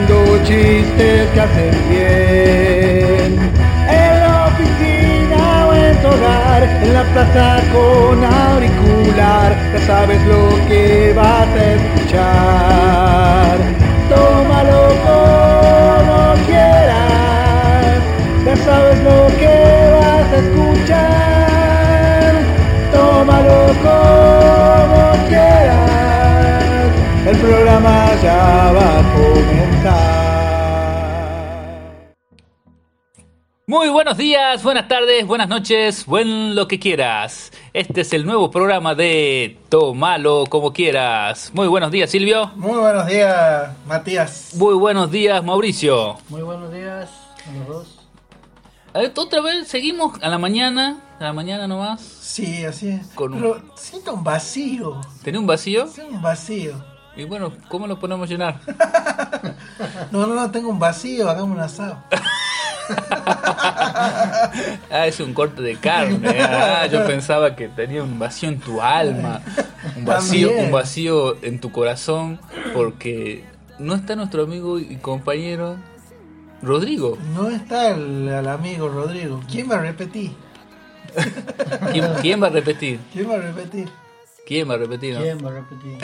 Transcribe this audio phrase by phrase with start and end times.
[0.00, 3.38] contando chistes que hacen bien.
[3.88, 10.48] En la oficina o en tu hogar, en la plaza con auricular, ya sabes lo
[10.68, 13.58] que vas a escuchar.
[14.08, 18.00] Tómalo como quieras,
[18.44, 19.54] ya sabes lo que
[20.00, 22.32] vas a escuchar.
[22.92, 24.19] Tómalo como
[27.80, 30.20] programa ya va a comenzar.
[33.66, 37.52] Muy buenos días, buenas tardes, buenas noches, buen lo que quieras.
[37.72, 41.52] Este es el nuevo programa de Tómalo como quieras.
[41.54, 42.50] Muy buenos días, Silvio.
[42.56, 44.50] Muy buenos días, Matías.
[44.56, 46.18] Muy buenos días, Mauricio.
[46.28, 47.08] Muy buenos días
[47.48, 47.96] a los dos.
[48.92, 52.00] A ver, otra vez seguimos a la mañana, a la mañana nomás.
[52.00, 53.06] Sí, así es.
[53.14, 55.00] Con un- Pero siento un vacío.
[55.22, 55.86] ¿Tenés un vacío?
[55.86, 56.89] Siento un vacío.
[57.16, 58.56] Y bueno, ¿cómo lo podemos llenar?
[60.10, 61.30] No, no, no, tengo un vacío.
[61.30, 62.02] Hagamos un asado.
[64.90, 66.40] Ah, es un corte de carne.
[66.42, 69.40] Ah, yo pensaba que tenía un vacío en tu alma,
[69.96, 70.66] un vacío, También.
[70.66, 72.40] un vacío en tu corazón,
[72.74, 73.44] porque
[73.78, 75.76] no está nuestro amigo y compañero
[76.62, 77.16] Rodrigo.
[77.34, 79.40] No está el, el amigo Rodrigo.
[79.48, 80.32] ¿Quién va a repetir?
[81.92, 82.98] ¿Quién, quién va a repetir?
[83.12, 83.88] ¿Quién va a repetir?
[84.50, 85.14] ¿Quién va a repetir?
[85.14, 85.20] no?
[85.20, 85.96] ¿Quién va a repetir?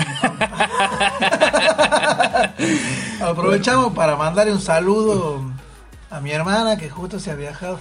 [3.21, 5.43] Aprovechamos para mandarle un saludo
[6.11, 7.81] a mi hermana que justo se ha viajado.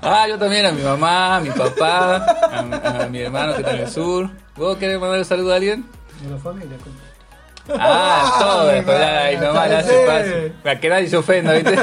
[0.00, 3.72] Ah, yo también a mi mamá, a mi papá, a, a mi hermano que está
[3.74, 4.30] en el sur.
[4.56, 5.84] ¿Vos querés mandar un saludo a alguien?
[6.22, 6.78] De la familia.
[7.78, 10.54] Ah, todo esto, ay, nomás hace paso.
[10.62, 11.76] Para que nadie se ofenda, ¿viste?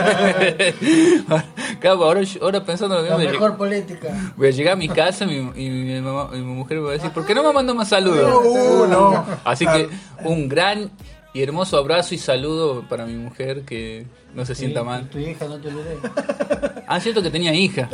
[1.79, 4.09] Claro, ahora, ahora pensando lo La mismo, mejor política.
[4.35, 6.83] voy a llegar a mi casa y mi, y mi mamá- y mi mujer me
[6.83, 8.45] va a decir, ¿por qué no me mandó más saludos?
[8.45, 9.25] Uh, no.
[9.43, 9.89] Así que
[10.23, 10.89] un gran
[11.33, 15.07] y hermoso abrazo y saludo para mi mujer que no se sienta mal.
[15.09, 15.97] Tu hija, no te olvides.
[16.89, 17.89] Ah, cierto que tenía hija.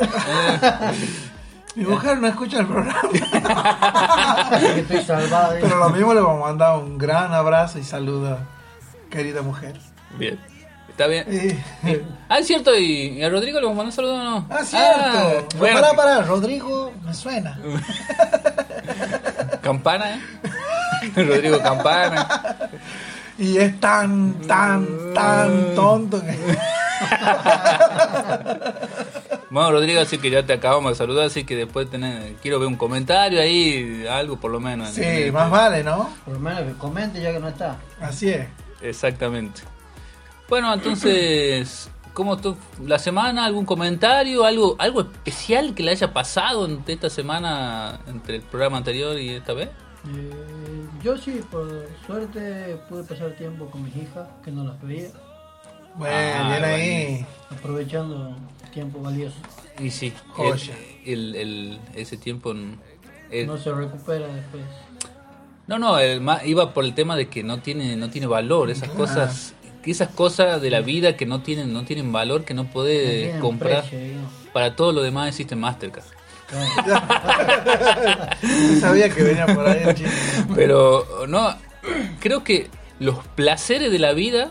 [1.74, 3.00] Mi mujer no escucha el programa.
[4.76, 5.54] estoy salvado.
[5.60, 8.38] Pero lo mismo le vamos a mandar un gran abrazo y saludo,
[9.10, 9.80] querida mujer.
[10.16, 10.38] bien.
[10.94, 11.26] Está bien.
[11.28, 14.46] Eh, Ah, es cierto, ¿y a Rodrigo le vamos a mandar un saludo o no?
[14.48, 14.88] Ah, cierto.
[14.88, 17.58] Ah, bueno, Para, para, Rodrigo, me suena.
[19.60, 20.20] Campana, ¿eh?
[21.16, 22.56] Rodrigo Campana.
[23.38, 26.38] Y es tan, tan, tan tonto que...
[29.50, 32.66] Bueno, Rodrigo, así que ya te acabamos de saludar, así que después tenés, quiero ver
[32.66, 34.90] un comentario ahí, algo por lo menos.
[34.90, 36.10] Sí, más vale, ¿no?
[36.24, 37.76] Por lo menos que comente ya que no está.
[38.00, 38.48] Así es.
[38.80, 39.62] Exactamente.
[40.48, 42.56] Bueno, entonces, ¿cómo estuvo
[42.86, 43.44] la semana?
[43.46, 44.44] ¿Algún comentario?
[44.44, 49.30] ¿Algo algo especial que le haya pasado en esta semana entre el programa anterior y
[49.30, 49.68] esta vez?
[50.06, 50.30] Eh,
[51.02, 55.08] yo sí, por suerte, pude pasar tiempo con mis hijas, que no las veía,
[55.96, 57.26] Bueno, Ah, bien ahí.
[57.50, 58.36] aprovechando
[58.72, 59.36] tiempo valioso.
[59.78, 60.12] Y sí,
[61.06, 62.52] el, el- el- ese tiempo...
[62.52, 64.62] No se recupera después.
[65.66, 68.90] No, no, el iba por el tema de que no tiene, no tiene valor, esas
[68.90, 69.54] cosas,
[69.90, 73.88] esas cosas de la vida que no tienen, no tienen valor, que no puede comprar.
[73.88, 74.18] precio.
[74.52, 76.04] Para todo lo demás existe Mastercard.
[78.42, 80.12] No sabía que venía por ahí el chiste.
[80.54, 81.54] Pero no,
[82.20, 82.68] creo que
[82.98, 84.50] los placeres de la vida,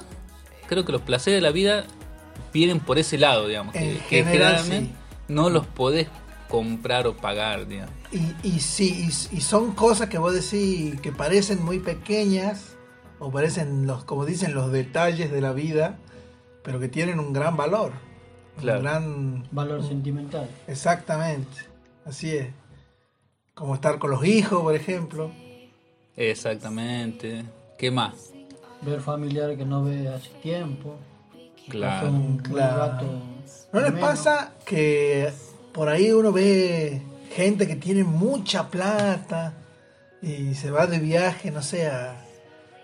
[0.68, 1.86] creo que los placeres de la vida
[2.52, 4.96] vienen por ese lado, digamos, que, En que general, generalmente sí.
[5.28, 6.08] no los podés
[6.50, 7.94] comprar o pagar, digamos.
[8.12, 12.73] Y, y sí, y, y son cosas que vos decís que parecen muy pequeñas,
[13.24, 15.98] o parecen, los como dicen, los detalles de la vida,
[16.64, 17.94] pero que tienen un gran valor.
[18.60, 18.80] Claro.
[18.80, 19.48] Un gran...
[19.52, 20.50] Valor sentimental.
[20.68, 21.58] Exactamente,
[22.06, 22.48] así es.
[23.54, 25.32] Como estar con los hijos, por ejemplo.
[26.16, 27.46] Exactamente.
[27.78, 28.32] ¿Qué más?
[28.82, 30.98] Ver familiares que no ve hace tiempo.
[31.70, 32.10] Claro.
[32.10, 32.78] Un Claro.
[32.78, 33.06] rato
[33.72, 34.10] ¿No les menos.
[34.10, 35.32] pasa que
[35.74, 37.02] por ahí uno ve
[37.34, 39.54] gente que tiene mucha plata
[40.22, 42.23] y se va de viaje, no sé, a,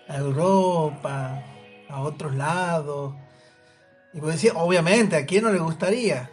[0.10, 1.44] a Europa,
[1.90, 3.14] a otros lados?
[4.14, 6.30] Y vos decís, obviamente, ¿a quién no le gustaría?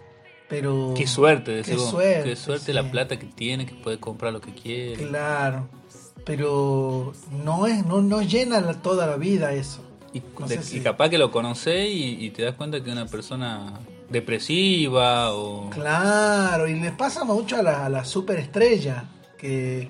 [0.48, 0.94] Pero...
[0.96, 1.90] Qué suerte, Qué decís vos.
[1.90, 2.72] suerte, Qué suerte sí.
[2.72, 5.06] la plata que tiene, que puede comprar lo que quiere.
[5.08, 5.68] Claro,
[6.24, 7.12] pero
[7.44, 9.82] no es no, no llena la- toda la vida eso.
[10.12, 12.82] Y, No de- sé si- y capaz que lo conocés y, y te das cuenta
[12.82, 13.74] que es una persona
[14.08, 15.68] depresiva o...
[15.70, 19.04] Claro, y les pasa mucho a la, a la superestrella,
[19.36, 19.88] que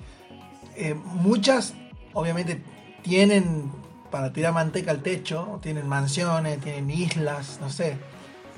[0.75, 1.73] eh, muchas
[2.13, 2.61] obviamente
[3.07, 3.71] tienen
[4.11, 7.97] para tirar manteca al techo, tienen mansiones, tienen islas, no sé,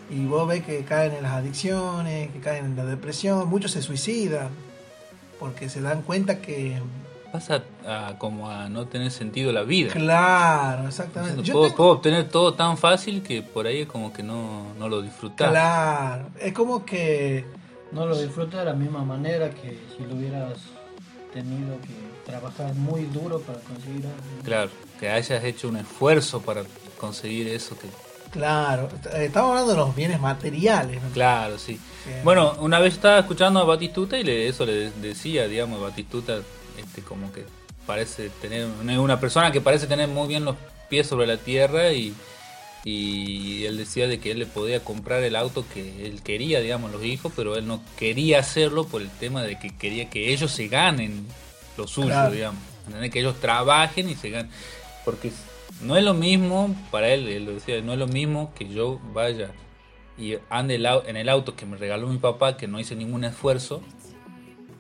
[0.09, 3.81] y vos ves que caen en las adicciones, que caen en la depresión, muchos se
[3.81, 4.49] suicidan,
[5.39, 6.79] porque se dan cuenta que...
[7.31, 9.91] Pasa a como a no tener sentido la vida.
[9.93, 11.43] Claro, exactamente.
[11.43, 14.73] Yo puedo, tengo- puedo obtener todo tan fácil que por ahí es como que no,
[14.79, 15.47] no lo disfrutas.
[15.49, 17.45] Claro, es como que
[17.91, 20.57] No lo disfrutas de la misma manera que si lo hubieras
[21.33, 24.43] tenido que trabajar muy duro para conseguir algo.
[24.43, 26.63] Claro, que hayas hecho un esfuerzo para
[26.99, 27.87] conseguir eso que
[28.31, 31.01] Claro, eh, estamos hablando de los bienes materiales.
[31.01, 31.09] ¿no?
[31.09, 31.79] Claro, sí.
[32.05, 32.21] Bien.
[32.23, 36.39] Bueno, una vez estaba escuchando a Batistuta y le, eso le decía, digamos, Batistuta,
[36.77, 37.45] este, como que
[37.87, 40.55] parece tener, una- una persona que parece tener muy bien los
[40.89, 42.13] pies sobre la tierra y,
[42.85, 46.91] y él decía de que él le podía comprar el auto que él quería, digamos,
[46.91, 50.51] los hijos, pero él no quería hacerlo por el tema de que quería que ellos
[50.51, 51.25] se ganen
[51.79, 52.31] lo suyo, Claro.
[52.31, 53.09] digamos, ¿entendés?
[53.11, 54.51] que ellos trabajen y se ganen,
[55.05, 55.31] porque
[55.81, 58.99] no es lo mismo, para él, él lo decía, no es lo mismo que yo
[59.13, 59.51] vaya
[60.17, 60.75] y ande
[61.07, 63.81] en el auto que me regaló mi papá, que no hice ningún esfuerzo,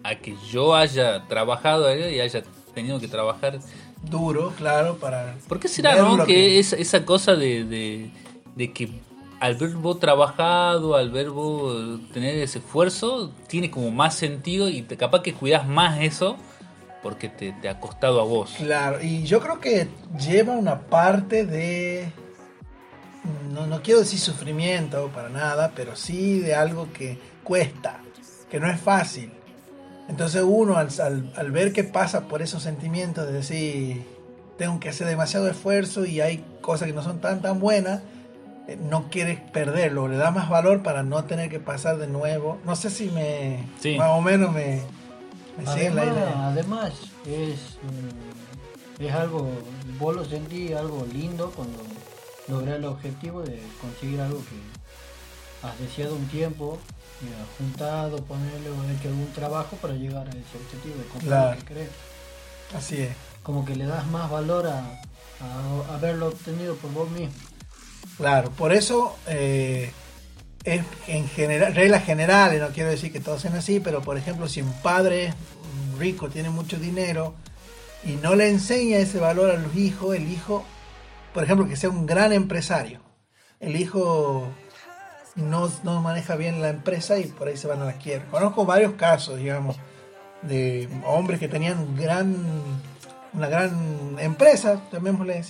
[0.03, 2.43] a que yo haya trabajado y haya
[2.73, 3.59] tenido que trabajar.
[4.03, 5.35] Duro, claro, para...
[5.47, 6.25] ¿Por qué será, no?
[6.25, 8.09] Que, esa, esa cosa de, de,
[8.55, 8.89] de que
[9.39, 14.81] al ver vos trabajado, al ver vos tener ese esfuerzo, tiene como más sentido y
[14.81, 16.37] te, capaz que cuidas más eso
[17.01, 18.55] porque te, te ha costado a vos.
[18.57, 19.87] Claro, y yo creo que
[20.19, 22.11] lleva una parte de...
[23.53, 27.99] No, no quiero decir sufrimiento para nada, pero sí de algo que cuesta,
[28.49, 29.31] que no es fácil.
[30.07, 34.05] Entonces uno al, al- al ver que pasa por esos sentimientos de decir,
[34.57, 38.01] tengo que hacer demasiado esfuerzo y hay cosas que no son tan tan buenas,
[38.67, 42.57] eh, no quieres perderlo, le da más valor para no tener que pasar de nuevo.
[42.65, 43.63] No sé si me...
[43.79, 43.95] Sí.
[43.97, 44.81] Más o menos me...
[45.67, 46.93] Además, además
[47.25, 49.49] es, mm, es algo,
[49.99, 51.79] vos lo sentí algo lindo cuando
[52.47, 56.77] logré el objetivo de conseguir algo que has deseado un tiempo
[57.21, 61.29] y has juntado, ponerle o hecho algún trabajo para llegar a ese objetivo de comprar
[61.29, 61.51] Claro.
[61.55, 61.89] lo que querés.
[62.75, 63.11] Así es.
[63.43, 67.33] Como que le das más valor a, a haberlo obtenido por vos mismo.
[68.17, 69.91] Claro, por eso eh,
[70.63, 74.47] es en general, reglas generales, no quiero decir que todos sean así, pero por ejemplo,
[74.47, 75.33] si un padre
[75.97, 77.33] rico tiene mucho dinero
[78.03, 80.63] y no le enseña ese valor a los hijos, el hijo,
[81.33, 82.99] por ejemplo, que sea un gran empresario,
[83.59, 84.47] el hijo
[85.35, 88.25] no, no maneja bien la empresa y por ahí se van a la quiebra.
[88.29, 89.77] Conozco varios casos, digamos,
[90.41, 92.35] de hombres que tenían gran,
[93.33, 95.41] una gran empresa, llamémosle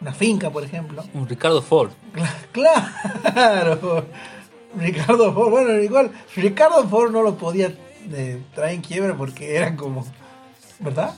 [0.00, 1.90] una finca, por ejemplo, Un Ricardo Ford.
[2.52, 2.92] Cla-
[3.32, 4.06] Claro.
[4.76, 7.72] Ricardo Ford, bueno, igual, Ricardo Ford no lo podía
[8.12, 10.06] eh, traer en quiebra porque era como,
[10.80, 11.14] ¿verdad?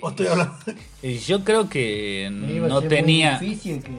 [0.00, 0.54] ¿O estoy hablando?
[1.02, 3.38] Y yo creo que no tenía...
[3.38, 3.90] difícil que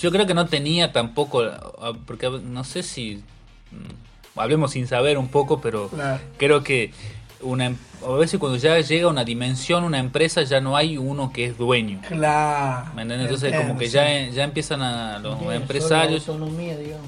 [0.00, 3.22] Yo creo que no tenía tampoco, ah, porque no sé si,
[3.70, 6.20] mm, hablemos sin saber un poco, pero Claro.
[6.38, 6.92] creo que
[7.40, 7.76] una, em-
[8.06, 11.46] a veces cuando ya llega a una dimensión, una empresa, ya no hay uno que
[11.46, 12.00] es dueño.
[12.06, 12.90] Claro.
[12.94, 13.26] ¿Me entiendes?
[13.26, 13.92] Entonces Entiendo, como que sí.
[13.92, 17.06] ya, ya empiezan a los tiene empresarios, solo autonomía, digamos.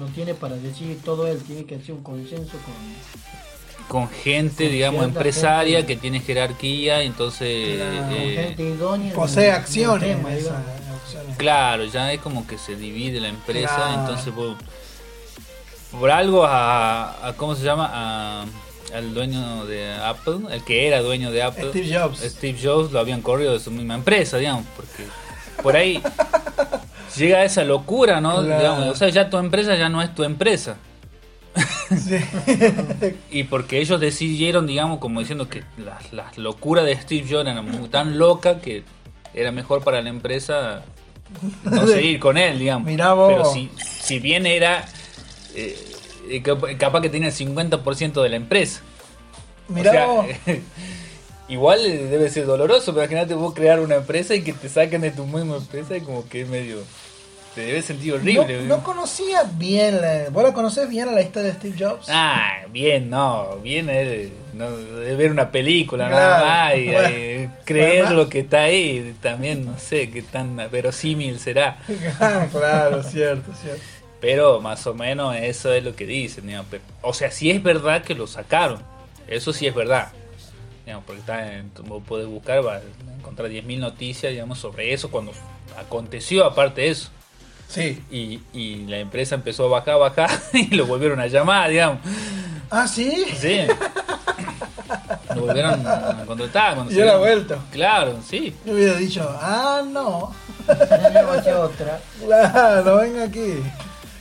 [0.00, 4.72] No tiene para decir todo él, tiene que hacer un consenso con, con gente, con
[4.72, 5.94] digamos, empresaria gente.
[5.94, 7.76] que tiene jerarquía, entonces...
[7.76, 9.08] Claro, eh, gente idónea.
[9.10, 10.16] en Posee acciones.
[10.16, 11.00] tema, esa- digamos.
[11.02, 11.36] acciones.
[11.36, 14.00] Claro, ya es como que se divide la empresa, Claro.
[14.00, 14.32] entonces
[15.92, 17.90] por algo a, a- ¿cómo se llama?
[17.92, 18.46] A-
[18.94, 22.18] al dueño de Apple, el que era dueño de Apple, Steve Jobs.
[22.20, 25.04] Steve Jobs lo habían corrido de su misma empresa, digamos, porque
[25.62, 26.02] por ahí
[27.20, 28.42] llega esa locura, ¿no?
[28.42, 28.58] Claro.
[28.58, 30.76] Digamos, o sea, ya tu empresa ya no es tu empresa.
[31.96, 32.16] Sí.
[33.30, 37.90] Y porque ellos decidieron, digamos, como diciendo que las las locuras de Steve Jobs eran
[37.90, 38.84] tan locas que
[39.34, 40.82] era mejor para la empresa
[41.64, 42.86] no seguir con él, digamos.
[42.86, 43.32] Mirá vos.
[43.32, 43.70] Pero si,
[44.02, 44.84] si bien era
[45.54, 45.76] eh,
[46.28, 48.80] eh, cap- capaz que tenía el 50% de la empresa.
[49.68, 50.26] Mirá O sea, vos.
[51.48, 55.10] igual debe ser doloroso, pero imagínate vos crear una empresa y que te saquen de
[55.10, 56.78] tu misma empresa y como que es medio...
[57.54, 58.62] Te debe sentir horrible.
[58.62, 62.06] No, no conocía bien, la, ¿vos la conocés bien a la historia de Steve Jobs?
[62.08, 64.68] Ah, bien, no, bien es no,
[65.16, 69.64] ver una película Claro, nada más y bueno, eh, creer lo que está ahí, también
[69.64, 71.78] no sé qué tan verosímil será,
[72.20, 73.82] Ah, claro, cierto, cierto.
[74.20, 77.60] pero más o menos eso es lo que dicen, digamos, pero- o sea, sí es
[77.62, 78.80] verdad que lo sacaron,
[79.26, 80.12] eso sí es verdad,
[80.84, 85.10] digamos, porque está en, vos podés buscar, vas a encontrar 10.000 noticias, digamos, sobre eso
[85.10, 85.32] cuando
[85.76, 87.10] aconteció, aparte de eso.
[87.70, 88.02] Sí.
[88.10, 92.00] Y, y la empresa empezó a bajar, bajar y lo volvieron a llamar, digamos.
[92.70, 93.24] Ah, sí.
[93.38, 93.60] Sí.
[95.34, 96.74] Lo volvieron a contratar.
[96.74, 97.56] cuando Y se era vuelto.
[97.70, 98.56] Claro, sí.
[98.64, 100.34] Yo hubiera dicho, ah, no.
[101.44, 102.00] Ser otra.
[102.26, 103.62] Claro, venga aquí.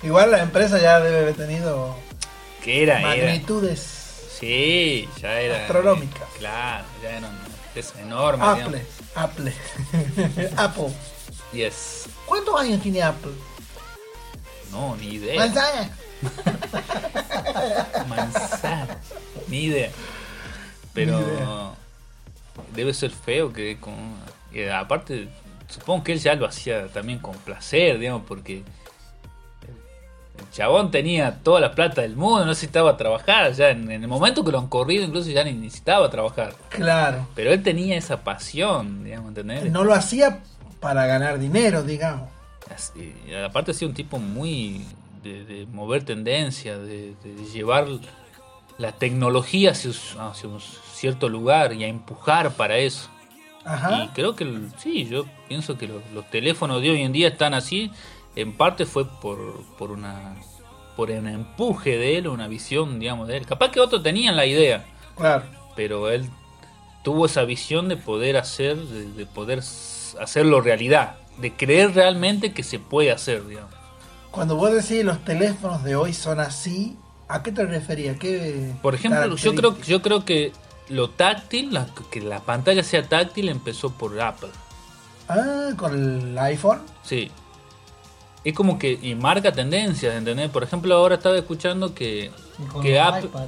[0.04, 1.96] Igual la empresa ya debe haber tenido
[2.64, 3.08] Que era, era.
[3.08, 4.28] magnitudes.
[4.40, 5.62] Sí, ya era.
[5.62, 6.28] Astronómicas.
[6.38, 7.32] Claro, ya eran
[7.76, 8.44] Es enorme.
[8.46, 9.54] Apple, Apple,
[10.56, 10.94] Apple.
[11.52, 12.09] Yes.
[12.30, 13.32] ¿Cuántos años tiene Apple?
[14.72, 15.36] No, ni idea.
[15.40, 15.90] Manzana.
[18.08, 18.98] Manzana.
[19.48, 19.90] Ni idea.
[20.94, 21.72] Pero Ni idea.
[22.76, 23.94] debe ser feo que con
[24.52, 25.30] y aparte
[25.68, 28.64] supongo que él ya lo hacía también con placer, digamos, porque
[30.38, 34.08] el chabón tenía toda la plata del mundo, no necesitaba trabajar, ya en, en el
[34.08, 36.54] momento que lo han corrido incluso ya ni necesitaba trabajar.
[36.70, 37.28] Claro.
[37.36, 39.72] Pero él tenía esa pasión, digamos, ¿entendés?
[39.72, 40.40] No lo hacía
[40.80, 42.30] para ganar dinero, digamos.
[42.74, 43.14] Así,
[43.46, 44.86] aparte ha sido un tipo muy
[45.24, 47.88] de, de mover tendencia, de, de llevar
[48.78, 49.92] la tecnología hacia,
[50.30, 50.62] hacia un
[50.94, 53.10] cierto lugar y a empujar para eso.
[53.66, 54.06] Ajá.
[54.06, 57.54] Y creo que sí, yo pienso que los, los teléfonos de hoy en día están
[57.54, 57.92] así,
[58.36, 60.36] en parte fue por, por una
[60.96, 63.46] por un empuje de él, una visión, digamos, de él.
[63.46, 65.46] Capaz que otros tenían la idea, Claro.
[65.76, 66.30] pero él
[67.04, 69.62] tuvo esa visión de poder hacer, de, de poder
[70.16, 73.74] hacerlo realidad, de creer realmente que se puede hacer, digamos.
[74.32, 76.98] Cuando vos decís los teléfonos de hoy son así,
[77.28, 78.18] ¿a qué te referías?
[78.20, 80.52] ¿Qué Por ejemplo, yo creo, yo creo que
[80.90, 84.50] lo táctil, la- que la pantalla sea táctil, empezó por Apple.
[85.28, 86.82] Ah, con el iPhone.
[87.04, 87.32] Sí.
[88.44, 90.50] Es como que, y marca tendencias, ¿entendés?
[90.50, 92.32] Por ejemplo, ahora estaba escuchando que,
[92.72, 93.26] con que Apple...
[93.26, 93.48] iPad.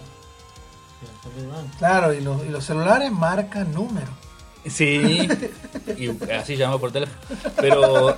[1.79, 4.09] Claro, y los, y los celulares marcan números.
[4.65, 5.27] Sí,
[5.97, 7.19] y así llamó por teléfono.
[7.59, 8.17] Pero,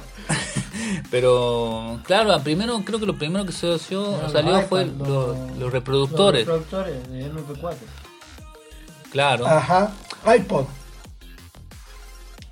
[1.12, 5.08] pero, claro, primero, creo que lo primero que se No, los salió iPad, fue los-
[5.08, 6.48] los, los reproductores.
[6.48, 7.76] Los reproductores de MP4.
[9.12, 9.92] Claro, Ajá.
[10.36, 10.66] iPod.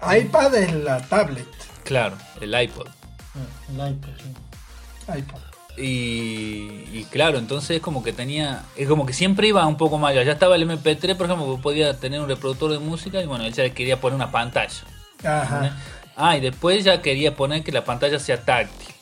[0.02, 1.48] iPad es la tablet.
[1.84, 2.88] claro, el iPod.
[2.88, 5.18] Ah, el iPod, sí.
[5.20, 5.40] iPod.
[5.78, 9.98] Y, y claro, entonces es como que tenía, es como que siempre iba un poco
[9.98, 10.24] más allá.
[10.24, 13.46] Ya estaba el MP3, por ejemplo, que podía tener un reproductor de música y bueno,
[13.46, 14.74] él ya quería poner una pantalla.
[15.24, 15.78] Ajá.
[16.16, 18.94] Ah, y después ya quería poner que la pantalla sea táctil,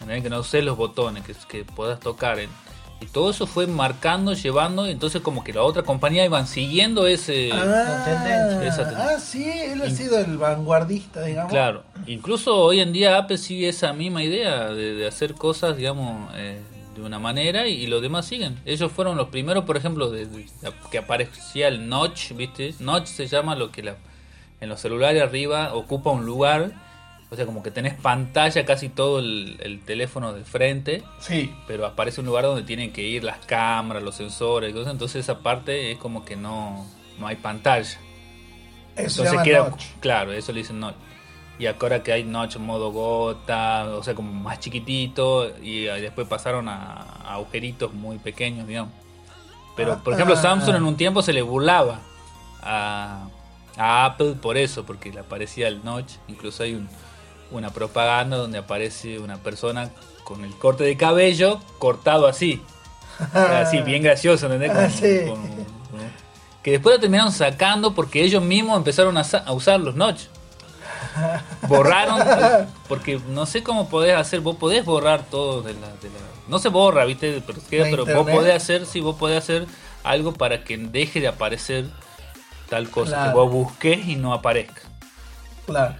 [0.00, 0.22] ¿entendés?
[0.22, 2.38] que no uses los botones, que, que puedas tocar.
[2.38, 2.50] en-
[3.02, 7.06] y todo eso fue marcando, llevando, y entonces como que la otra compañía iban siguiendo
[7.06, 7.50] ese...
[7.50, 8.68] Ah, tendencia.
[8.68, 9.14] Esa tendencia.
[9.16, 11.50] ah, sí, él ha sido el vanguardista, digamos.
[11.50, 16.30] Claro, incluso hoy en día Apple sigue esa misma idea de, de hacer cosas, digamos,
[16.36, 16.60] eh,
[16.94, 18.60] de una manera y, los demás siguen.
[18.66, 20.46] Ellos fueron los primeros, por ejemplo, de, de-
[20.90, 22.74] que aparecía el notch, ¿viste?
[22.80, 23.96] Notch se llama lo que la,
[24.60, 26.70] en los celulares arriba ocupa un lugar,
[27.30, 31.54] o sea, como que tenés pantalla casi todo el, el teléfono de frente, Sí.
[31.66, 35.20] pero aparece un lugar donde tienen que ir las cámaras, los sensores y cosas, entonces
[35.24, 36.86] esa parte es como que no,
[37.18, 37.98] no hay pantalla.
[38.96, 39.84] Eso Entonces queda, notch.
[40.00, 40.96] claro, eso le dicen notch.
[41.58, 46.00] Y ahora que hay notch en modo gota, o sea, como más chiquitito, y eh,
[46.00, 48.92] después pasaron a, a agujeritos muy pequeños, digamos.
[49.76, 50.78] Pero, Ah, por ejemplo, ah, Samsung ah.
[50.78, 52.00] en un tiempo se le burlaba
[52.62, 53.28] a,
[53.76, 56.12] a Apple por eso, porque le aparecía el notch.
[56.28, 56.88] Incluso hay un-
[57.50, 59.90] una propaganda donde aparece una persona
[60.24, 62.62] con el corte de cabello cortado así.
[63.34, 64.70] Así, bien gracioso, ¿entendés?
[64.76, 65.26] Ah, sí.
[65.28, 65.70] con-
[66.62, 70.22] que después lo terminaron sacando porque ellos mismos empezaron a, sa- a usar los notch.
[71.68, 72.20] Borraron,
[72.88, 75.88] porque no sé cómo podés hacer, vos podés borrar todo de la...
[75.88, 79.16] de la- no se borra, viste, pero, queda, ¿La pero vos podés hacer, sí, vos
[79.16, 79.66] podés hacer
[80.02, 81.86] algo para que deje de aparecer
[82.70, 83.30] tal cosa, Claro.
[83.32, 84.80] que vos busques y no aparezca.
[85.66, 85.96] Claro.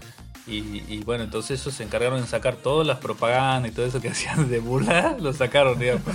[0.47, 4.01] Y, y bueno, entonces ellos se encargaron de sacar todas las propagandas y todo eso
[4.01, 6.03] que hacían de burla, lo sacaron, digamos.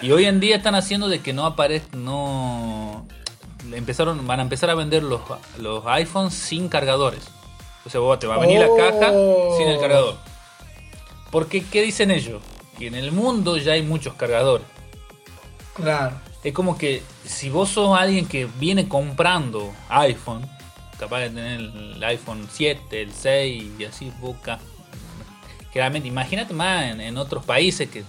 [0.00, 3.04] Y hoy en día están haciendo de que no aparezca, no...
[3.72, 5.20] Empezaron, van a empezar a vender los,
[5.58, 7.24] los iPhones sin cargadores.
[7.84, 8.76] O sea, vos te va a venir Oh.
[8.78, 9.12] la caja
[9.56, 10.14] sin el cargador.
[11.32, 12.40] Porque, ¿qué dicen ellos?
[12.78, 14.64] Que en el mundo ya hay muchos cargadores.
[15.74, 16.14] Claro.
[16.44, 20.46] Es como que si vos sos alguien que viene comprando iPhone,
[20.98, 24.58] capaz de tener el iPhone 7, el 6 y así busca.
[25.72, 28.04] Generalmente, imagínate más en, en otros países que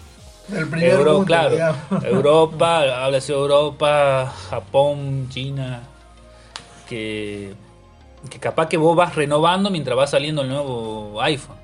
[0.47, 2.03] Del primer Euro- mundo, claro, digamos.
[2.05, 5.81] Europa, habla de Europa, Japón, China,
[6.87, 7.53] que,
[8.29, 11.57] que capaz que vos vas renovando mientras va saliendo el nuevo iPhone.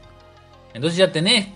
[0.73, 1.47] Entonces ya tenés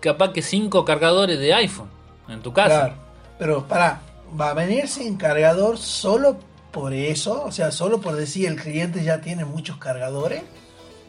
[0.00, 1.88] capaz que cinco cargadores de iPhone
[2.28, 2.78] en tu casa.
[2.80, 2.94] Claro.
[3.38, 4.00] Pero para,
[4.38, 6.38] ¿va a venir sin cargador solo
[6.72, 7.44] por eso?
[7.44, 10.42] O sea, solo por decir el cliente ya tiene muchos cargadores.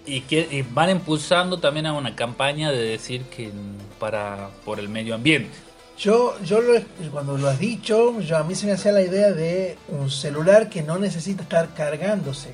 [0.05, 3.51] Y que y van impulsando también a una campaña de decir que
[4.00, 5.50] para por el medio ambiente.
[5.97, 6.79] Yo, yo lo-
[7.12, 10.69] cuando lo has dicho, yo, a mí se me hacía la idea de un celular
[10.69, 12.53] que no necesita estar cargándose.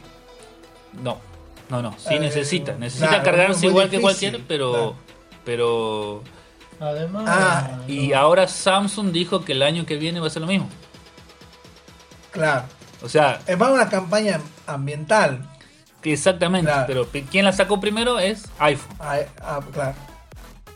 [1.03, 1.20] No,
[1.70, 4.01] no, no, sí Eh, necesita, necesita claro, cargarse igual que difícil,
[4.32, 4.96] cualquiera, pero claro.
[5.46, 6.22] pero
[6.80, 10.48] Además, Ah, y ahora Samsung dijo que el año que viene va a ser lo
[10.48, 10.70] mismo.
[12.32, 12.65] Claro.
[13.01, 15.48] O sea, Es más una campaña ambiental.
[16.03, 16.86] exactamente, Claro.
[16.88, 19.96] pero quien la sacó primero es iPhone, Ah, ah, claro.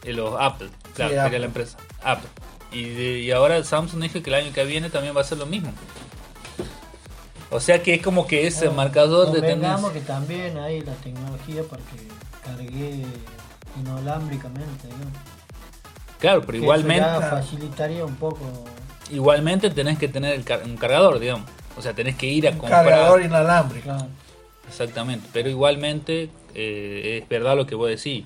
[0.04, 1.40] eh, los Apple, claro, sería Apple.
[1.40, 2.30] la empresa, Apple.
[2.72, 5.38] Y, de- y ahora Samsung dijo que el año que viene también va a ser
[5.38, 5.72] lo mismo.
[7.50, 9.92] O sea que es como que ese Bueno, marcador de tendencia.
[9.94, 12.08] que también hay la tecnología para que
[12.46, 13.06] cargue
[13.80, 14.90] inalámbricamente.
[16.20, 18.40] Claro, pero Que igualmente, facilitaría un poco.
[19.12, 21.48] igualmente tenés que tener el car- un cargador, digamos.
[21.78, 22.84] O sea, tenés que ir a Un comprar.
[22.86, 23.84] cargador inalámbrico.
[23.86, 24.08] Claro.
[24.68, 28.26] Exactamente, pero igualmente eh, es verdad lo que vos decís.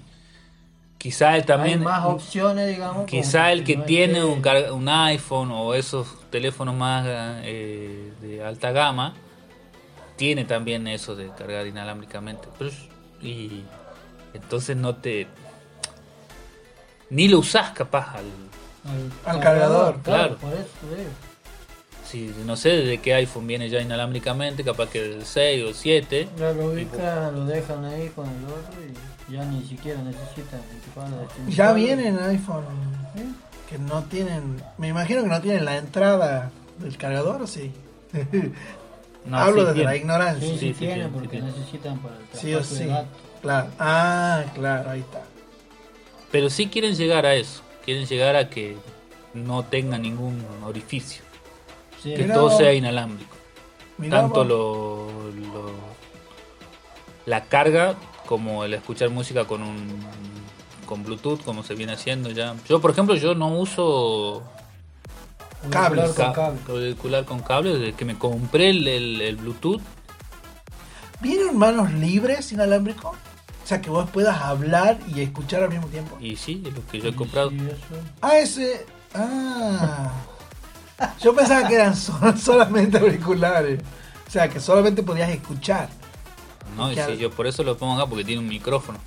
[0.98, 3.06] Quizá él hay también, más opciones, digamos.
[3.08, 8.72] quizá el que no tiene un, un iPhone o esos teléfonos más eh, de alta
[8.72, 9.16] gama,
[10.16, 12.48] tiene también eso de cargar inalámbricamente.
[13.22, 13.64] Y
[14.34, 15.28] entonces no te...
[17.12, 18.26] Ni lo usás capaz al...
[19.26, 20.38] Al cargador, claro.
[20.38, 21.10] Por eso, por eso.
[22.06, 25.76] Si, no sé de qué iPhone viene ya inalámbricamente, capaz que del 6 o el
[25.76, 26.30] 7.
[26.38, 28.82] Ya lo ubican, lo dejan ahí con el otro
[29.30, 30.60] y ya ni siquiera necesitan
[31.46, 32.66] de Ya vienen iPhone
[33.16, 33.26] ¿eh?
[33.70, 34.62] que no tienen.
[34.78, 36.50] Me imagino que no tienen la entrada
[36.80, 37.72] del cargador, ¿o sí?
[39.24, 40.48] No, Hablo sí desde la ignorancia.
[40.48, 41.44] Sí, sí, Sí, sí, tienen sí, porque sí.
[41.44, 42.86] necesitan para el Sí o sí.
[42.86, 43.08] datos.
[43.42, 43.68] Claro.
[43.78, 45.22] Ah, claro, ahí está.
[46.32, 47.62] Pero sí quieren llegar a eso.
[47.86, 48.78] Quieren llegar a que
[49.34, 51.24] no tenga ningún orificio.
[52.02, 53.36] Sí, Que todo sea inalámbrico.
[53.98, 55.72] Mirá Tanto lo, lo-
[57.26, 57.96] la carga
[58.26, 60.00] como el escuchar música con un
[60.86, 62.56] con Bluetooth, como se viene haciendo ya.
[62.68, 64.44] Yo, por ejemplo, yo no uso
[65.70, 66.06] Cables.
[66.06, 66.60] auricular con ca- cable.
[66.86, 69.82] auricular con cable desde que me compré el, el- el Bluetooth.
[71.22, 73.16] ¿Vienen manos libres inalámbrico?
[73.64, 76.18] O sea, que vos puedas hablar y escuchar al mismo tiempo.
[76.20, 77.50] Y sí, es lo que yo he comprado.
[77.52, 77.58] Sí.
[78.22, 78.86] Ah, ese.
[79.14, 80.12] Ah.
[81.20, 83.80] Yo pensaba que eran so- solamente auriculares.
[84.28, 85.90] O sea, que solamente podías escuchar.
[86.76, 86.92] ¿no?
[86.92, 88.98] Y sí, yo por eso lo pongo acá porque tiene un micrófono.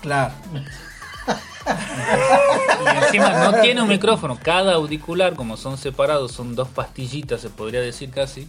[0.00, 0.32] Claro.
[1.66, 4.38] Y encima no tiene un micrófono.
[4.42, 8.48] Cada auricular, como son separados, son dos pastillitas, se podría decir casi.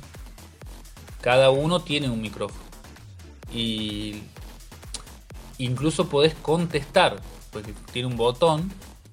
[1.21, 2.61] Cada uno tiene un micrófono.
[3.51, 4.21] Y
[5.59, 7.17] incluso podés contestar,
[7.51, 8.71] porque tiene un botón.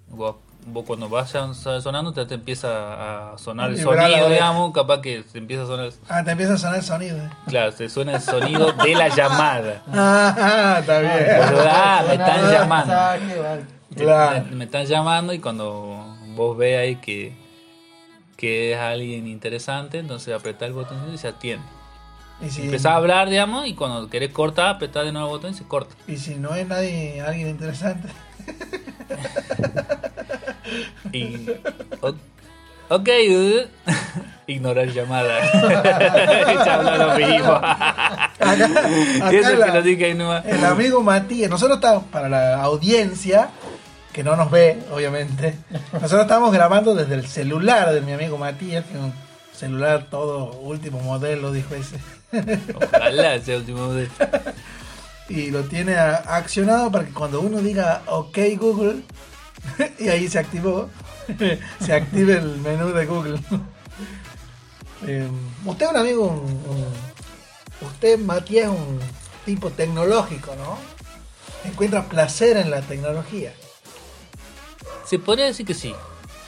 [0.09, 5.23] Vos, vos cuando vaya sonando te, te empieza a sonar el sonido, digamos, capaz que
[5.23, 5.91] te empieza a sonar.
[6.09, 7.19] Ah, te empieza a sonar el sonido.
[7.47, 9.83] Claro, te suena el sonido de la llamada.
[9.93, 11.13] Ah, está bien.
[11.15, 12.07] ¿Verdad?
[12.07, 12.95] Me están llamando.
[13.95, 14.45] Claro.
[14.51, 17.35] me, me están llamando y cuando vos ves ahí que,
[18.37, 21.76] que es alguien interesante, entonces apretás el botón y se atiende.
[22.41, 25.53] Y si, Empezás a hablar, digamos, y cuando querés cortar, apretás de nuevo el botón
[25.53, 25.95] y se corta.
[26.07, 28.09] y si no es nadie, alguien interesante.
[31.13, 31.49] Y.
[32.89, 33.09] ok,
[34.47, 35.39] ignorar llamada.
[36.65, 37.53] ya habla lo mismo.
[37.53, 43.49] Acá, acá Eso la- lo dije el amigo Matías, nosotros estamos, para la audiencia,
[44.13, 45.57] que no nos ve, obviamente,
[45.93, 49.13] nosotros estamos grabando desde el celular de mi amigo Matías, que es un
[49.57, 51.99] celular todo último modelo, dijo ese.
[52.75, 54.09] Ojalá sea último de.
[55.29, 59.03] y lo tiene accionado para que cuando uno diga OK Google
[59.99, 60.89] y ahí se activó
[61.85, 63.41] se active el menú de Google
[65.07, 65.29] Eh,
[65.65, 66.41] usted es un amigo un-
[66.71, 69.01] un- usted Matías es un
[69.45, 70.79] tipo tecnológico ¿no?
[71.69, 73.53] encuentra placer en la tecnología
[75.07, 75.93] Se podría decir que sí.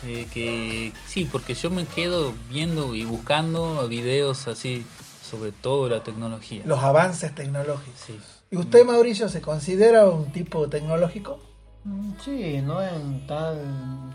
[0.05, 4.87] Eh, que sí, porque yo me quedo viendo y buscando videos así
[5.29, 6.63] sobre todo la tecnología.
[6.65, 8.19] los avances tecnológicos Sí.
[8.51, 11.41] ¿y usted Mauricio se considera un tipo tecnológico?
[11.85, 13.59] Mm, Sí, no en tal,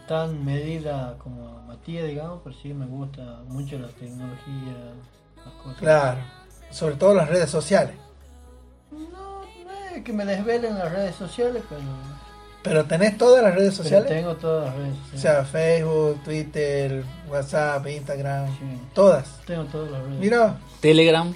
[0.08, 4.94] tan medida como Matías, digamos, pero sí me gusta mucho la tecnología,
[5.44, 5.78] las cosas.
[5.80, 6.20] claro
[6.72, 7.96] sobre todo las redes sociales
[8.92, 11.82] No, no es que me desvelen las redes sociales, pero,
[12.64, 15.22] pero tenés todas las redes pero sociales tengo todas las redes O sociales.
[15.22, 18.80] sea, Facebook, Twitter, WhatsApp, Instagram, Sí.
[18.94, 19.26] todas.
[19.46, 21.34] tengo todas las redes Mira, Telegram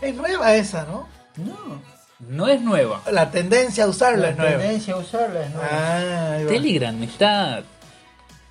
[0.00, 1.06] es nueva esa, ¿no?
[1.36, 1.56] No,
[2.28, 3.02] no es nueva.
[3.12, 4.58] La tendencia a usarla la es nueva.
[4.58, 5.68] tendencia a usarla es nueva.
[5.70, 6.38] Ah.
[6.48, 7.62] Telegram está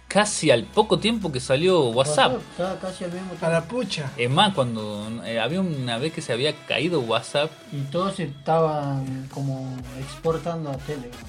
[0.07, 2.37] casi al poco tiempo que salió WhatsApp.
[2.51, 3.49] Está casi al mismo A tiempo.
[3.49, 4.11] la pucha.
[4.15, 9.27] Es más, cuando eh, había una vez que se había caído WhatsApp, Y todos estaban
[9.33, 11.19] como exportando a Telegram.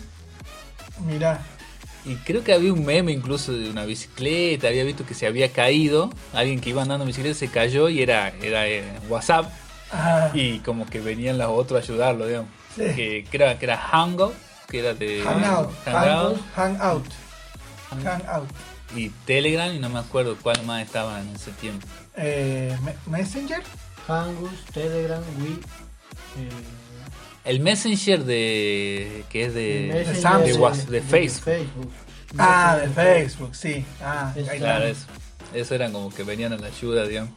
[1.06, 1.40] Mira.
[2.04, 5.50] y creo que había un meme incluso de una bicicleta, había visto que se había
[5.52, 9.50] caído, alguien que iba andando en bicicleta se cayó y era, era eh, WhatsApp,
[9.90, 12.50] Ah, y como que venían los otros a ayudarlo, digamos.
[12.76, 12.82] Sí.
[12.94, 14.34] Que, que era, que era Hangout,
[14.68, 15.70] que era de hangout.
[15.86, 16.40] Hangout.
[16.54, 17.06] Hangout.
[17.90, 18.04] Hangout.
[18.22, 18.48] Hangout.
[18.94, 21.86] y Telegram y no me acuerdo cuál más estaba en ese tiempo.
[22.16, 23.62] Eh, Me- Messenger.
[24.06, 25.52] Hangus, Telegram, Wii.
[26.38, 26.48] eh,
[27.48, 30.44] El Messenger de que es de, Messenger Samsung.
[30.46, 31.90] de, Whats- de Facebook.
[32.36, 33.84] Ah, de Facebook, sí.
[34.02, 35.06] Ah, Claro, eso.
[35.54, 37.32] Eso eran como que venían a la ayuda, digamos.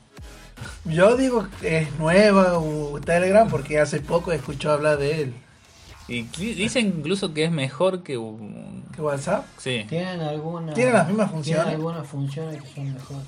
[0.85, 5.33] Yo digo que es nueva uh, Telegram porque hace poco escuchó hablar de él.
[6.07, 9.45] Y dicen incluso que es mejor que un- ¿Qué WhatsApp?
[9.57, 9.85] sí.
[9.87, 11.63] Tienen algunas Tienen las mismas funciones.
[11.63, 13.27] Tienen algunas funciones que son mejores.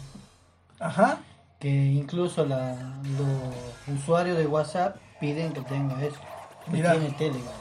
[0.80, 1.20] Ajá.
[1.60, 2.76] Que incluso la,
[3.18, 6.18] los usuarios de WhatsApp piden que tenga eso.
[6.68, 6.92] Mira.
[6.94, 7.54] tiene Telegram.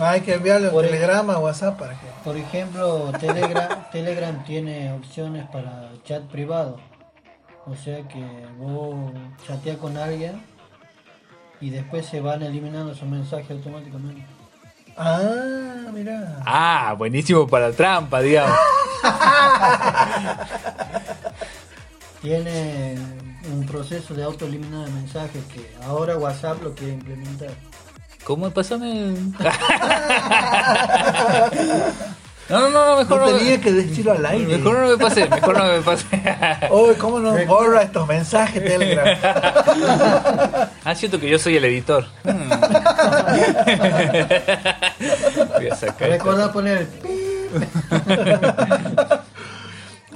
[0.00, 2.06] Hay que enviarle un Por- telegrama a WhatsApp para que.
[2.24, 6.78] Por ejemplo, Telegram, Telegram tiene opciones para chat privado.
[7.66, 8.22] O sea que
[8.58, 8.94] vos
[9.46, 10.42] chateas con alguien
[11.60, 14.26] y después se van eliminando esos mensajes automáticamente.
[14.96, 16.40] Ah, mira.
[16.44, 18.56] Ah, buenísimo para trampa, digamos.
[22.22, 22.96] Tiene
[23.52, 27.50] un proceso de autoeliminado de mensajes que ahora WhatsApp lo quiere implementar.
[28.24, 29.14] ¿Cómo pasame?
[32.46, 33.38] No, no, no, mejor No no.
[33.38, 34.58] tenía que decirlo al aire.
[34.58, 36.04] Mejor no me pase, mejor no me pase.
[36.70, 39.16] Uy, ¿cómo nos borra estos mensajes Telegram?
[40.84, 42.04] Ah, siento que yo soy el editor.
[42.24, 42.48] Hmm.
[45.56, 46.24] Voy a sacar esto.
[46.24, 46.88] Recordá poner el.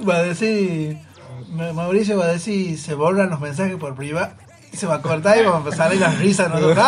[0.07, 0.99] Va a decir.
[1.51, 4.33] Ma- Mauricio va a decir, se borran los mensajes por privado.
[4.71, 6.49] Y se va a cortar y vamos a empezar a ir las risas.
[6.49, 6.77] nosotros.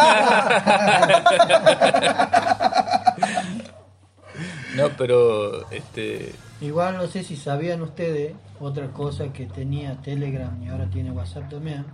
[4.76, 10.70] No, pero este Igual no sé si sabían ustedes otra cosa que tenía Telegram y
[10.70, 11.86] ahora tiene WhatsApp también,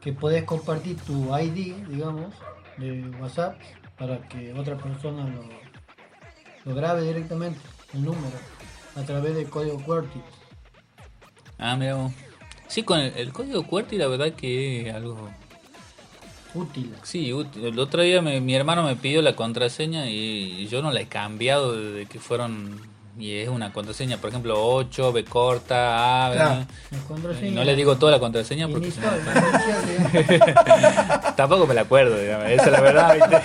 [0.00, 2.32] que podés compartir tu ID, digamos,
[2.76, 3.56] de WhatsApp
[3.98, 5.42] para que otra persona lo,
[6.64, 7.58] lo grabe directamente,
[7.94, 8.36] el número,
[8.96, 10.20] a través del código QWERTY.
[11.60, 12.12] Ah, mira vos.
[12.68, 15.28] Sí, con el, el código QWERTY la verdad que es algo...
[16.54, 16.92] Útil.
[17.04, 17.64] Sí, útil.
[17.66, 21.06] el otro día me- mi hermano me pidió la contraseña y yo no la he
[21.06, 22.80] cambiado desde que fueron...
[23.18, 26.66] Y es una contraseña, por ejemplo, 8, B corta, A, Claro.
[27.52, 27.64] ¿no?
[27.64, 28.86] Le digo toda la contraseña porque...
[28.86, 29.20] inicial,
[31.36, 33.36] Tampoco me la acuerdo, digamos, esa es la verdad, ¿viste?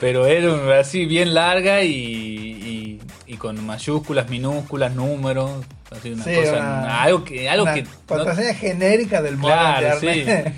[0.00, 6.34] Pero era así bien larga y, y, y con mayúsculas, minúsculas, números, así una Sí,
[6.34, 10.54] cosa, una- algo que, algo Una que no- contraseña genérica del modo claro, de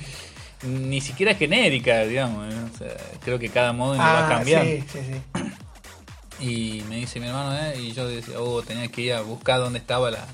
[0.62, 2.64] sí, ni siquiera genérica, digamos, ¿no?
[2.72, 4.70] O sea, creo que cada modo le va Ah, cambiando.
[4.70, 6.44] sí, sí, sí.
[6.46, 7.78] Y me dice mi hermano, ¿eh?
[7.80, 10.26] Y yo decía, oh, tenía que ir a buscar dónde estaba la...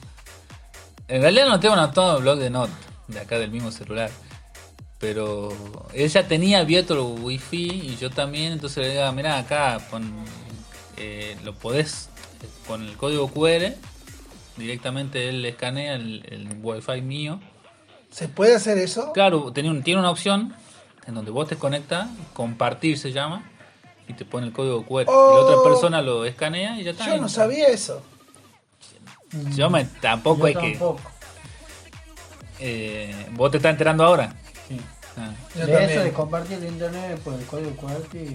[1.08, 2.70] En realidad no tengo anotado el blog de Not,
[3.08, 4.10] de acá del mismo celular.
[4.98, 5.52] Pero
[5.92, 10.10] él ya tenía abierto el wifi y yo también, entonces le digo, mira acá, pon,
[10.96, 12.08] eh, lo podés
[12.42, 13.74] eh, con el código QR,
[14.56, 17.40] directamente él escanea el, el wifi mío.
[18.10, 19.12] ¿Se puede hacer eso?
[19.12, 20.54] Claro, tiene, un- tiene una opción
[21.06, 23.44] en donde vos te conectas, compartir se llama,
[24.08, 25.02] y te pone el código QR.
[25.02, 25.44] Y la Oh.
[25.46, 27.06] otra persona lo escanea y ya está.
[27.06, 28.02] Yo no sabía eso.
[29.54, 30.70] Yo me, tampoco Yo hay que...
[30.78, 31.00] tampoco.
[32.60, 34.34] eh, ¿Vos te estás enterando ahora?
[34.68, 34.80] Sí.
[35.16, 35.32] Ah.
[35.54, 35.90] Yo de también.
[35.90, 38.34] eso de compartir el internet por el código QWERTY,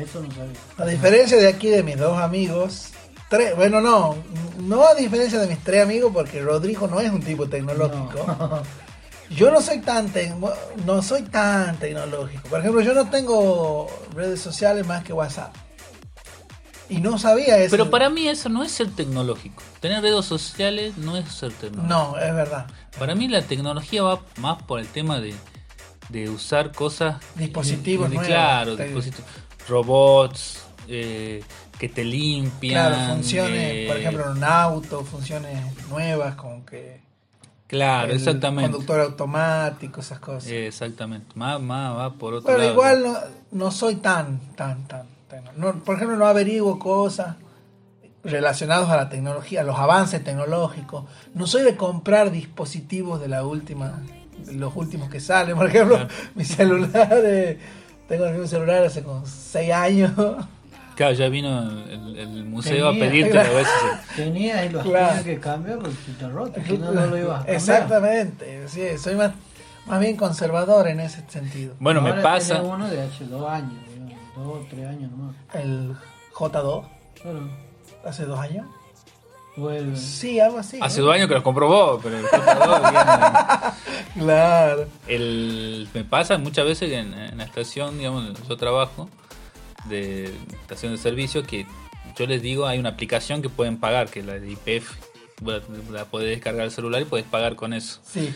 [0.00, 0.58] eso no sabía.
[0.78, 2.90] A diferencia de aquí de mis dos amigos,
[3.32, 4.14] tres, bueno, no,
[4.60, 8.24] no a diferencia de mis tres amigos, porque Rodrigo no es un tipo tecnológico.
[8.26, 8.62] No.
[9.34, 10.36] Yo no soy tan tec-
[10.84, 12.46] no soy tan tecnológico.
[12.50, 15.54] Por ejemplo, yo no tengo redes sociales más que WhatsApp.
[16.90, 17.70] Y no sabía eso.
[17.70, 19.62] Pero para mí eso no es ser tecnológico.
[19.80, 21.88] Tener redes sociales no es ser tecnológico.
[21.88, 22.66] No, es verdad.
[22.98, 25.34] Para mí la tecnología va más por el tema de,
[26.10, 27.16] de usar cosas...
[27.34, 28.28] Dispositivos de- nuevos.
[28.28, 29.30] Claro, Te- dispositivos.
[29.66, 31.42] Robots eh,
[31.78, 32.90] que te limpian.
[32.92, 35.58] Claro, funciones, eh, por ejemplo, en un auto, funciones
[35.88, 37.00] nuevas, como que
[37.66, 38.70] Claro, el exactamente.
[38.70, 40.50] conductor automático, esas cosas.
[40.50, 41.26] Exactamente.
[41.34, 42.70] Más, más va por otro Pero lado.
[42.72, 43.18] igual no,
[43.52, 45.06] no soy tan, tan, tan.
[45.28, 47.36] tan- no- por ejemplo, no averiguo cosas
[48.24, 51.04] relacionadas a la tecnología, a los avances tecnológicos.
[51.34, 54.00] No soy de comprar dispositivos de la última,
[54.44, 55.56] de los últimos que salen.
[55.56, 56.10] Por ejemplo, Claro.
[56.34, 57.58] mi celular, eh,
[58.06, 60.12] tengo el mismo celular hace como 6 años.
[60.96, 63.06] Claro, ya vino el, el museo Tenía.
[63.06, 63.72] a pedirte a veces.
[64.16, 65.08] Tenía y los Claro.
[65.08, 67.56] tenía que cambiar porque te roto, si no, no lo ibas a cambiar.
[67.56, 69.32] Exactamente, sí, soy más,
[69.86, 71.74] más bien conservador en ese sentido.
[71.80, 72.56] Bueno, me Ahora pasa.
[72.56, 75.34] tenés uno de hace dos años, digamos, dos o tres años más.
[75.54, 75.94] El
[76.34, 76.84] J2,
[77.22, 77.48] Claro.
[78.04, 78.66] hace dos años.
[79.56, 80.78] El, Sí, algo así.
[80.80, 81.06] Hace ¿no?
[81.06, 83.04] dos años que lo compró vos, pero el comprador viene-
[84.18, 84.86] Claro.
[85.08, 89.08] el, me pasa muchas veces que en, en la estación, digamos, donde yo trabajo,
[89.86, 90.24] de
[90.62, 91.66] estación de servicio, que
[92.18, 94.90] yo les digo, hay una aplicación que pueden pagar, que es la de IPF.
[95.90, 98.00] La, podés descargar al celular y puedes pagar con eso.
[98.04, 98.32] Sí.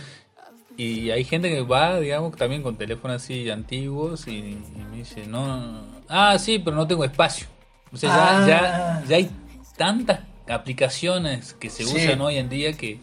[0.77, 5.27] Y hay gente que va, digamos, también con teléfonos así antiguos y, y me dice,
[5.27, 7.47] no, no, no, ah, sí, pero no tengo espacio.
[7.93, 8.47] O sea, ya, Ah.
[9.03, 9.31] ya, ya hay
[9.77, 11.97] tantas aplicaciones que se Sí.
[11.97, 12.99] usan hoy en día que,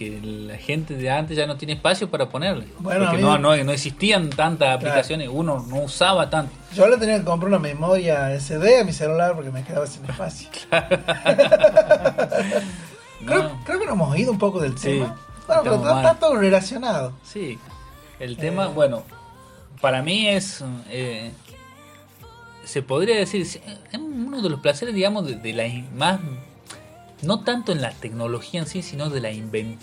[0.00, 2.66] que la gente de antes ya no tiene espacio para ponerle.
[2.78, 6.52] Bueno, Porque mí- no, no, no existían tantas aplicaciones, uno no usaba tanto.
[6.74, 10.02] Yo le tenía que comprar una memoria SD a mi celular porque me quedaba sin
[10.06, 10.48] espacio.
[13.26, 13.60] Creo, No.
[13.64, 15.16] creo que nos hemos ido un poco del Sí, tema.
[15.46, 17.12] Bueno, pero está, todo relacionado.
[17.22, 17.58] Sí,
[18.18, 18.70] el tema, Eh.
[18.74, 19.02] bueno,
[19.82, 21.30] para mí es, eh,
[22.64, 23.60] se podría decir, es
[23.94, 26.20] uno de los placeres, digamos, de, de la más,
[27.22, 29.30] no tanto en la tecnología en sí, sino de la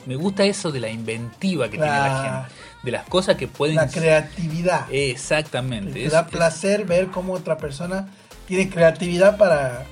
[0.05, 3.47] me gusta eso de la inventiva que tiene la La- gente, de las cosas que
[3.47, 3.75] pueden...
[3.75, 4.85] La creatividad.
[4.91, 5.93] Exactamente.
[5.93, 8.07] Te es- da es- placer ver cómo otra persona
[8.47, 9.85] tiene creatividad para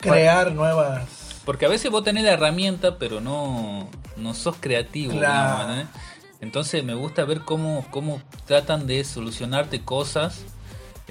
[0.00, 1.40] crear nuevas.
[1.44, 5.12] Porque a veces vos tenés la herramienta, pero no, no sos creativo.
[5.14, 5.86] ¿eh?
[6.40, 10.42] Entonces me gusta ver cómo, cómo tratan de solucionarte cosas.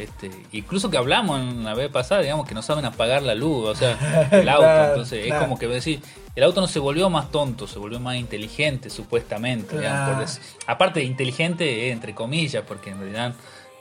[0.01, 3.69] Este, incluso que hablamos en la vez pasada, digamos, que no saben apagar la luz,
[3.69, 4.61] o sea, el auto.
[4.63, 5.41] Claro, Entonces claro.
[5.41, 6.01] es como que decir,
[6.35, 9.77] el auto no se volvió más tonto, se volvió más inteligente, supuestamente.
[9.77, 10.13] digamos, Claro.
[10.13, 10.41] por decir.
[10.67, 13.33] Aparte inteligente, eh, entre comillas, porque en realidad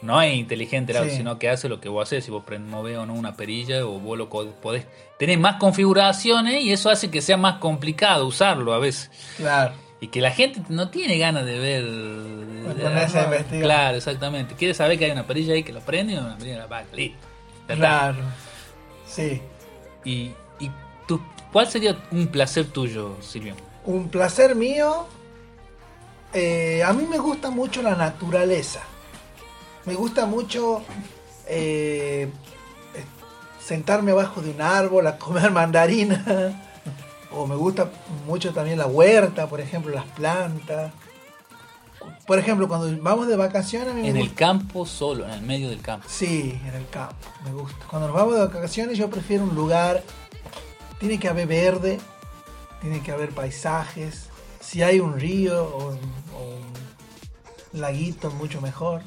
[0.02, 1.16] no es inteligente el auto, Sí.
[1.18, 2.24] sino que hace lo que vos haces.
[2.24, 4.87] Si vos movés o no una perilla, o vos lo podés.
[5.18, 9.11] Tenés más configuraciones y eso hace que sea más complicado usarlo a veces.
[9.37, 9.74] Claro.
[10.02, 12.74] Y que la gente no tiene ganas de ver.
[12.82, 13.44] ponerse a.
[13.60, 14.54] Claro, exactamente.
[14.54, 16.86] Quiere saber que hay una perilla ahí que lo prende y una perilla la apaga.
[16.94, 17.18] Listo.
[17.66, 18.18] Claro.
[19.06, 19.42] Sí.
[20.04, 20.70] Y, y
[21.06, 21.20] tú,
[21.52, 23.54] ¿cuál sería un placer tuyo, Silvio?
[23.84, 25.06] Un placer mío.
[26.32, 28.80] eh, a mí me gusta mucho la naturaleza.
[29.84, 30.82] Me gusta mucho
[31.46, 32.28] eh,
[33.62, 36.69] sentarme abajo de un árbol a comer mandarina.
[37.33, 37.90] O me gusta
[38.27, 40.93] mucho también la huerta, por ejemplo, las plantas.
[42.27, 45.31] Por ejemplo, cuando vamos de vacaciones, a mí me En el gusta- campo solo, en
[45.33, 46.07] el medio del campo.
[46.09, 47.14] Sí, en el campo,
[47.45, 47.85] me gusta.
[47.88, 50.03] Cuando nos vamos de vacaciones yo prefiero un lugar,
[50.99, 51.99] tiene que haber verde,
[52.81, 54.27] tiene que haber paisajes,
[54.61, 55.99] si hay un río o, un-
[56.35, 59.03] o un laguito mucho mejor.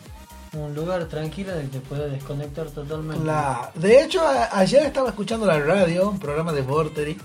[0.54, 3.24] Un lugar tranquilo del que puedas desconectar totalmente.
[3.26, 7.22] La- de hecho, a- ayer estaba escuchando la radio, un programa de Vorterix,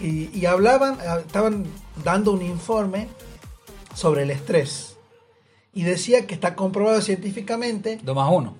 [0.00, 1.66] y hablaban, ah, estaban
[2.02, 3.08] dando un informe
[3.94, 4.96] sobre el estrés.
[5.72, 8.56] Y decía que está comprobado científicamente 2 más 1.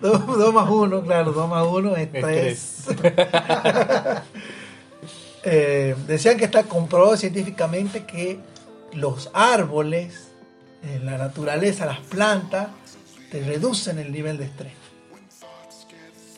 [0.00, 2.86] 2 más 1, claro, 2 más 1 es 3.
[6.06, 8.38] decían que está comprobado científicamente que
[8.92, 10.28] los árboles,
[11.02, 12.68] la naturaleza, las plantas,
[13.30, 14.72] te reducen el nivel de estrés.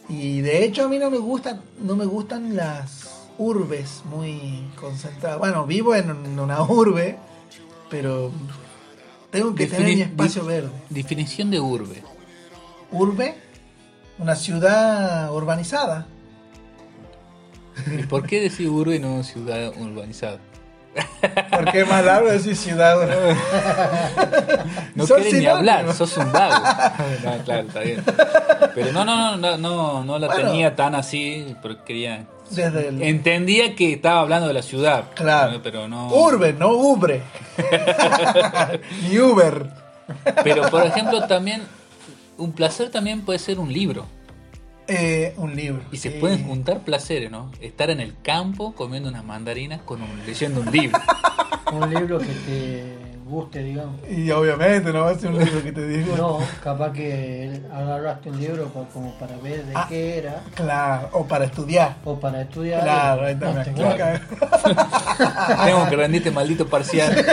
[0.09, 3.04] Y de hecho a mí no me gustan, no me gustan las
[3.39, 5.39] urbes muy concentradas.
[5.39, 7.19] Bueno, vivo en una urbe,
[7.91, 8.31] pero
[9.31, 10.71] tengo que tener mi espacio verde.
[10.91, 12.03] Definición de urbe.
[12.91, 13.35] urbe,
[14.19, 16.07] una ciudad urbanizada.
[17.99, 20.39] ¿Y por qué decir urbe y no ciudad urbanizada?
[21.51, 22.97] Porque es más largo decir ciudad.
[24.95, 26.65] No quieres ni hablar, sos un vago.
[27.25, 28.05] No, claro, está bien.
[28.75, 30.51] Pero no, no, no, no, la Bueno.
[30.51, 32.27] tenía tan así, porque quería...
[32.51, 35.05] Desde el Entendía que estaba hablando de la ciudad.
[35.15, 35.61] Claro.
[35.63, 36.09] Pero no...
[36.09, 37.23] urbe, no ubre.
[39.09, 39.67] Ni Uber.
[40.43, 41.63] Pero por ejemplo también,
[42.37, 44.07] un placer también puede ser un libro.
[44.87, 45.83] Eh, un libro.
[45.93, 47.51] Y se pueden juntar placeres, ¿no?
[47.61, 50.99] Estar en el campo comiendo unas mandarinas con un, leyendo un libro.
[51.73, 52.95] Un libro que te
[53.27, 53.97] guste, digamos.
[54.09, 56.17] Y obviamente no va a ser un libro que te digo.
[56.17, 59.87] No, capaz que agarraste un libro como para ver de Ah.
[59.89, 61.97] qué era Claro, o para estudiar.
[62.05, 62.83] o para estudiar.
[62.85, 63.53] Claro, ahí está.
[63.53, 63.65] No.
[65.65, 67.25] Tengo que rendirte maldito parcial.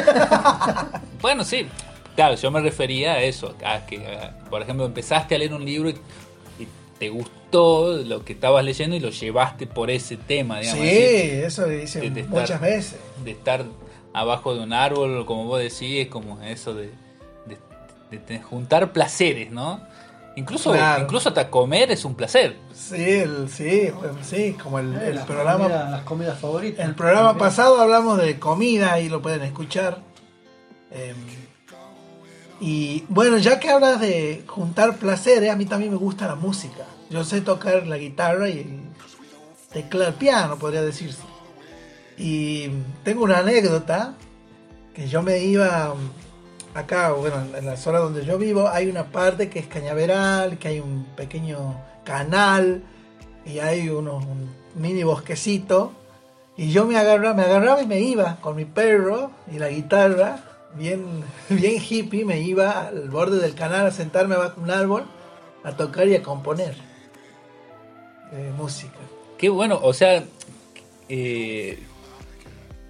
[1.21, 1.67] Bueno, sí.
[2.15, 5.63] Claro, yo me refería a eso, a que, a- por ejemplo, empezaste a leer un
[5.63, 5.95] libro y
[7.01, 10.85] te gustó lo que estabas leyendo y lo llevaste por ese tema, digamos.
[10.85, 12.99] Sí, decir, eso dice de- de muchas estar- veces.
[13.25, 13.65] de estar
[14.13, 16.91] abajo de un árbol, como vos decís, es como eso de,
[17.47, 17.57] de-
[18.11, 19.81] de- de juntar placeres, ¿no?
[20.35, 21.03] Incluso, Claro.
[21.03, 22.55] incluso hasta comer es un placer.
[22.71, 23.89] Sí, el, sí,
[24.21, 26.85] sí, como el, Eh, el las programa comidas- las comidas favoritas.
[26.85, 29.97] El programa pasado hablamos de comida y lo pueden escuchar.
[30.91, 31.15] Eh,
[32.63, 36.85] y bueno, ya que hablas de juntar placeres, a mí también me gusta la música.
[37.09, 38.79] Yo sé tocar la guitarra y el
[39.73, 41.23] teclado, piano, podría decirse.
[42.19, 42.69] Y
[43.03, 44.13] tengo una anécdota
[44.93, 45.95] que yo me iba
[46.75, 50.67] acá, bueno, en la zona donde yo vivo, hay una parte que es cañaveral, que
[50.67, 52.83] hay un pequeño canal
[53.43, 55.93] y hay unos, un mini bosquecito.
[56.55, 60.50] Y yo me agarraba, me agarraba y me iba con mi perro y la guitarra,
[60.75, 61.05] bien,
[61.49, 65.03] bien hippie, me iba al borde del canal a sentarme bajo un árbol
[65.63, 66.75] a tocar y a componer
[68.33, 68.97] eh, música.
[69.37, 70.23] Qué bueno, o sea,
[71.09, 71.79] eh,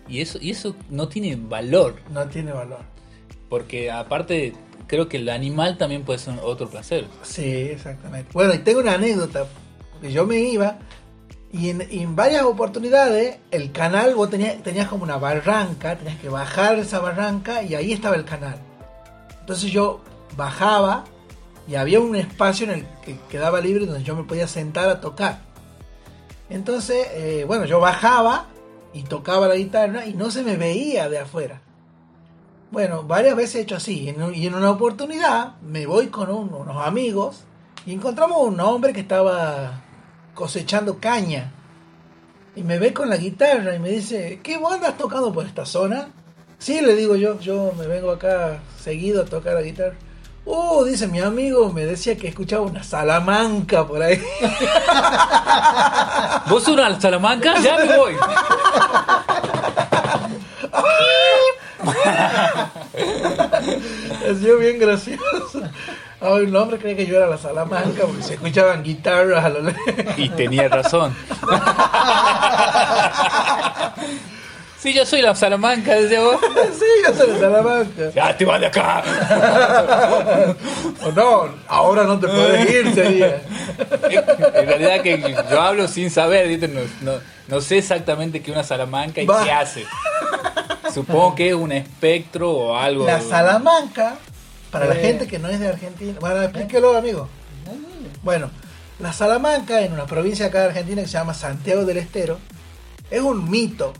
[0.07, 2.79] y eso y eso no tiene valor, No tiene valor.
[3.49, 4.53] porque aparte
[4.87, 7.07] creo que el animal también puede ser otro placer.
[7.23, 8.29] Sí, exactamente.
[8.33, 9.47] Bueno, y tengo una anécdota.
[10.01, 10.79] Yo me iba
[11.53, 16.29] y en, en varias oportunidades el canal, vos tenías, tenías como una barranca, tenías que
[16.29, 18.55] bajar esa barranca y ahí estaba el canal.
[19.41, 20.01] Entonces yo
[20.37, 21.03] bajaba
[21.67, 25.01] y había un espacio en el que quedaba libre donde yo me podía sentar a
[25.01, 25.39] tocar.
[26.49, 28.47] Entonces, eh, bueno, yo bajaba
[28.93, 31.61] y tocaba la guitarra y no se me veía de afuera.
[32.71, 33.99] Bueno, varias veces he hecho así.
[34.33, 37.41] Y en, una oportunidad me voy con un- unos amigos
[37.85, 39.81] y encontramos un hombre que estaba
[40.41, 41.51] cosechando caña.
[42.55, 45.67] Y me ve con la guitarra y me dice, ¿qué vos andas tocando por esta
[45.67, 46.07] zona?
[46.57, 49.93] Sí, le digo yo, yo me vengo acá seguido a tocar la guitarra.
[50.43, 54.19] Uh, dice mi amigo, me decía que escuchaba una salamanca por ahí.
[56.49, 57.61] ¿Vos una Salamanca?
[57.61, 58.15] Ya me voy.
[64.31, 65.40] Ha sido bien gracioso.
[66.21, 69.61] Ay, un hombre cree que yo era la salamanca porque se escuchaban guitarras a lo
[69.61, 69.81] lejos.
[70.17, 71.15] Y tenía razón.
[74.77, 76.37] Sí, yo soy la Salamanca, decía vos.
[76.73, 78.09] Sí, yo soy la salamanca.
[78.15, 79.03] Ya te vas de acá.
[81.05, 83.41] O no, ahora no te puedes ir, sería.
[84.55, 86.47] En realidad que yo hablo sin saber.
[86.69, 89.43] No, no, no sé exactamente qué es una Salamanca y Va.
[89.43, 89.85] qué hace.
[90.91, 93.05] Supongo que es un espectro o algo.
[93.05, 94.15] La salamanca,
[94.71, 96.17] para la gente que no es de Argentina.
[96.19, 97.27] Bueno, explíquelo, amigo.
[98.23, 98.49] Bueno,
[98.99, 102.39] la Salamanca, en una provincia acá de Argentina que se llama Santiago del Estero,
[103.09, 103.93] es un mito.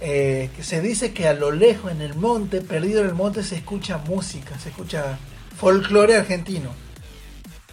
[0.00, 3.42] eh, que se dice que a lo lejos, en el monte, perdido en el monte,
[3.42, 5.18] se escucha música, se escucha
[5.56, 6.70] folclore argentino.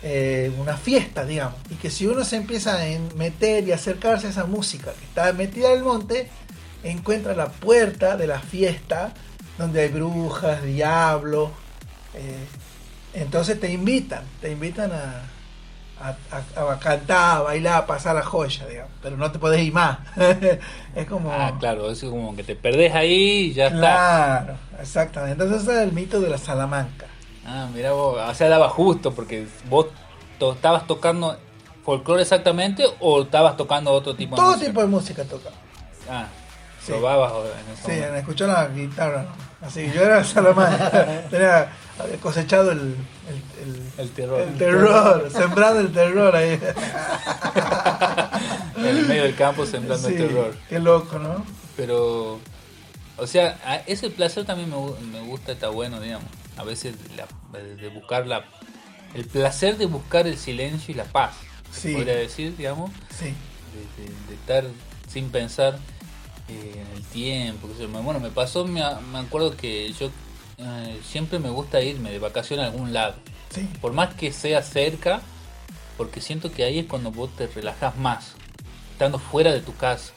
[0.01, 1.55] Eh, una fiesta, digamos.
[1.69, 2.85] Y que si uno se empieza a
[3.15, 6.29] meter y acercarse a esa música que está metida en el monte,
[6.83, 9.13] encuentra la puerta de la fiesta
[9.57, 11.51] donde hay brujas, diablos.
[12.15, 12.45] Eh,
[13.13, 15.21] entonces te invitan, te invitan a,
[16.01, 16.15] a,
[16.59, 18.91] a- a cantar, a bailar, a pasar la joya, digamos.
[19.01, 19.99] Pero no te podés ir más.
[20.95, 21.31] es como...
[21.31, 23.13] Ah, claro, es como que te perdés ahí
[23.49, 23.77] y ya está.
[23.79, 25.43] Claro, exactamente.
[25.43, 27.05] Entonces ese es el mito de la Salamanca.
[27.45, 29.87] Ah, mira vos, o sea, daba justo porque vos
[30.39, 31.37] to- estabas tocando
[31.85, 34.67] folclore exactamente o estabas tocando otro tipo de Todo música.
[34.67, 35.49] tipo de música toca.
[36.09, 36.25] Ah,
[36.83, 36.91] Sí.
[36.91, 39.25] probabas en Sí, escuchó la guitarra.
[39.61, 41.23] Así yo era Salamanca.
[41.97, 42.95] Había cosechado el, el,
[43.63, 44.41] el- El terror.
[44.41, 46.59] el terror, sembrando el terror ahí.
[48.77, 50.55] En el medio del campo sembrando el terror.
[50.69, 51.45] Qué loco, ¿no?
[51.77, 52.39] Pero,
[53.17, 54.75] o sea, a- ese placer también me,
[55.19, 56.27] me gusta, está bueno, digamos.
[56.57, 57.27] A veces la-
[57.59, 58.45] de, buscar la,
[59.13, 61.35] el placer de buscar el silencio y la paz.
[61.71, 61.93] Sí.
[61.93, 63.25] Podría decir, digamos, Sí.
[63.25, 64.65] de, de- de estar
[65.07, 65.79] sin pensar
[66.49, 67.69] eh, en el tiempo.
[68.03, 68.81] Bueno, me pasó, me,
[69.11, 70.09] me acuerdo que yo
[70.57, 73.15] eh, siempre me gusta irme de vacaciones a algún lado.
[73.49, 73.67] Sí.
[73.81, 75.21] Por más que sea cerca,
[75.97, 78.33] porque siento que ahí es cuando vos te relajas más,
[78.91, 80.13] estando fuera de tu casa.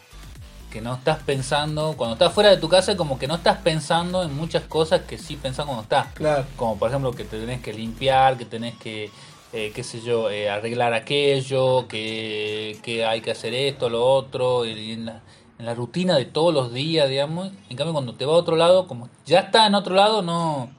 [0.71, 4.23] Que no estás pensando, cuando estás fuera de tu casa, como que no estás pensando
[4.23, 6.09] en muchas cosas que sí pensás cuando estás.
[6.13, 6.45] Claro.
[6.57, 9.11] Como por ejemplo que te tenés que limpiar, que tenés que,
[9.55, 14.67] eh, qué sé yo, eh, arreglar aquello, que, que hay que hacer esto, lo otro,
[14.67, 15.23] y en la,
[15.59, 17.51] en la rutina de todos los días, digamos.
[17.69, 20.71] En cambio, cuando te va a otro lado, como ya está en otro lado, no,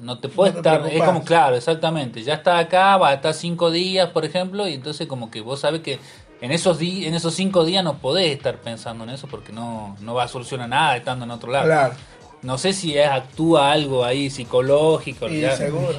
[0.00, 3.34] no te puedes No estar, es como claro, exactamente, ya está acá, va a estar
[3.34, 5.98] cinco días, por ejemplo, y entonces como que vos sabes que
[6.40, 9.96] en esos di en esos cinco días no podés estar pensando en eso porque no,
[10.00, 11.66] no va a solucionar nada estando en otro lado.
[11.66, 11.94] Claro.
[12.42, 15.94] No sé si es, actúa algo ahí psicológico, Y seguro.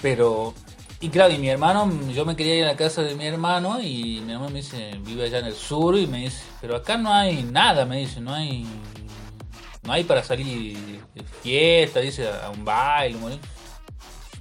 [0.00, 0.54] Pero
[1.00, 3.80] y claro, y mi hermano, yo me quería ir a la casa de mi hermano
[3.80, 6.96] y mi hermano me dice, vive allá en el sur y me dice, pero acá
[6.96, 8.66] no hay nada, me dice, no hay
[9.88, 10.76] no hay para salir
[11.14, 13.40] de fiesta, dice, a un baile, morir.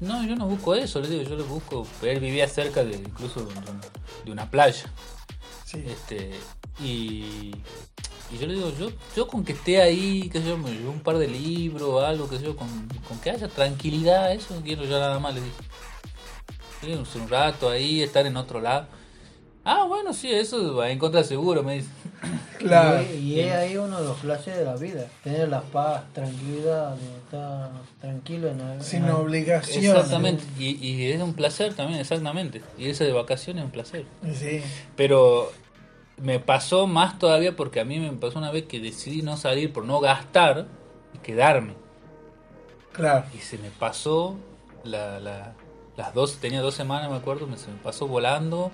[0.02, 3.46] No, yo no busco eso, le digo, yo le busco, él vivía cerca de incluso
[3.46, 3.54] de,
[4.26, 4.92] de una playa.
[5.64, 5.84] Sí.
[5.88, 6.32] Este,
[6.80, 7.54] y,
[8.30, 11.00] y yo le digo, yo, yo con que esté ahí, que yo me llevo un
[11.00, 12.68] par de libros, algo, que yo, con,
[13.08, 15.56] con que haya tranquilidad, eso quiero yo nada más, le dije.
[16.84, 18.88] Un rato ahí, estar en otro lado.
[19.66, 21.90] Ah, bueno, sí, eso va en contra seguro, me dice.
[22.58, 23.04] Claro.
[23.04, 26.98] Y, y es ahí uno de los placeres de la vida, tener la paz, tranquilidad,
[27.24, 27.70] estar
[28.02, 29.84] tranquilo en la, Sin en la- obligación.
[29.86, 32.64] Exactamente, y, y es un placer también, exactamente.
[32.78, 34.06] Y ese de vacaciones es un placer.
[34.34, 34.62] Sí.
[34.96, 35.52] Pero
[36.18, 39.72] me pasó más todavía porque a mí me pasó una vez que decidí no salir
[39.72, 40.66] por no gastar
[41.14, 41.74] y quedarme.
[42.92, 43.26] Claro.
[43.36, 44.36] Y se me pasó
[44.84, 45.54] la, la-
[45.98, 48.72] las dos, tenía dos semanas, me acuerdo, me, se me pasó volando.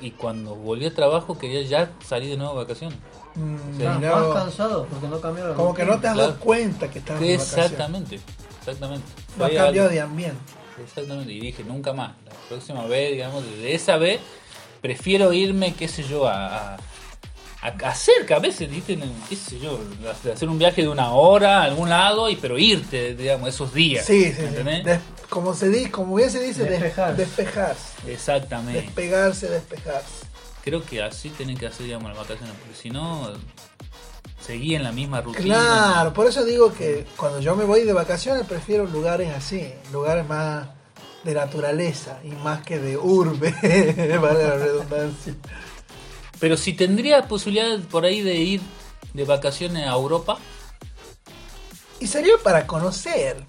[0.00, 2.98] Y, y cuando volví a trabajo quería ya salir de nuevo de vacaciones.
[3.34, 6.44] Mm, más cansado porque no cambiaron Como que no te has dado Claro.
[6.44, 7.32] cuenta que estás de.
[7.34, 8.20] Exactamente,
[8.60, 9.06] exactamente.
[9.38, 10.38] No ha Fue cambiado de ambiente.
[10.82, 12.12] Exactamente, y dije, nunca más.
[12.26, 14.20] La próxima vez, digamos, desde esa vez,
[14.80, 16.74] prefiero irme, qué sé yo, a, a,
[17.62, 18.94] a- a cerca, a veces, ¿viste?
[18.94, 19.78] En- qué sé yo,
[20.32, 24.04] hacer un viaje de una hora a algún lado, y pero irte, digamos, esos días.
[24.04, 24.42] Sí, sí, sí.
[24.44, 24.98] ¿entendés?
[25.32, 27.16] Como se dice, como bien se dice, des- Despejarse.
[27.22, 28.12] despejarse.
[28.12, 28.82] Exactamente.
[28.82, 30.26] Despegarse, despejarse.
[30.62, 33.32] Creo que así tienen que hacer, digamos, las vacaciones, porque si no,
[34.44, 35.42] seguí en la misma rutina.
[35.44, 40.28] Claro, por eso digo que cuando yo me voy de vacaciones prefiero lugares así, lugares
[40.28, 40.68] más
[41.24, 43.50] de naturaleza y más que de urbe,
[44.20, 45.34] vale la redundancia.
[46.38, 48.60] Pero si tendría posibilidad por ahí de ir
[49.14, 50.36] de vacaciones a Europa,
[52.00, 53.42] Y sería para conocer.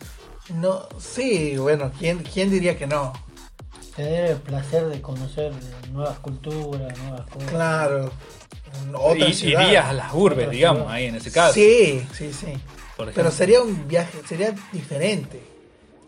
[0.55, 3.13] No, sí, bueno, ¿quién, quién diría que no?
[3.95, 5.51] Tener el placer de conocer
[5.91, 7.49] nuevas culturas, nuevas cosas.
[7.49, 8.11] Claro.
[8.93, 9.67] Otra y, ciudad.
[9.67, 10.95] irías a las urbes, Otra digamos, ciudad.
[10.95, 11.53] ahí en ese caso.
[11.53, 12.53] Sí, sí, sí.
[13.13, 15.41] Pero sería un viaje, sería diferente.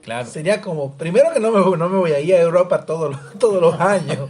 [0.02, 0.30] Claro.
[0.30, 3.34] Sería como, primero que no me, no me voy a ir a Europa todos los,
[3.39, 4.30] todos los años.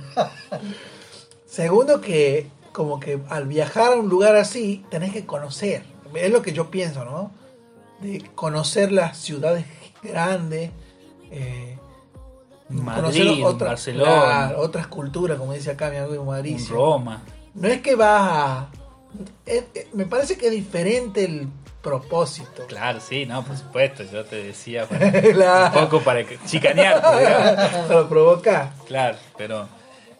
[1.45, 5.83] Segundo que como que al viajar a un lugar así, tenés que conocer.
[6.13, 7.31] Es lo que yo pienso, ¿no?
[8.01, 9.65] De conocer las ciudades
[10.05, 10.71] grandes,
[11.31, 11.77] eh,
[12.69, 16.75] Madrid, Barcelona, otras culturas, como dice acá mi amigo Mauricio.
[16.75, 17.21] Roma.
[17.53, 18.67] No es que vas a...
[19.45, 21.47] es- es- me parece que es diferente el
[21.81, 22.65] propósito.
[22.67, 24.03] Claro, sí, no, por supuesto.
[24.11, 25.79] Yo te decía para- Claro.
[25.79, 27.07] un poco para chicanearte.
[27.87, 28.73] Para provocar.
[28.87, 29.67] Claro, pero,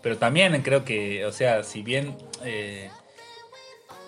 [0.03, 2.89] pero también creo que, o sea, si bien eh,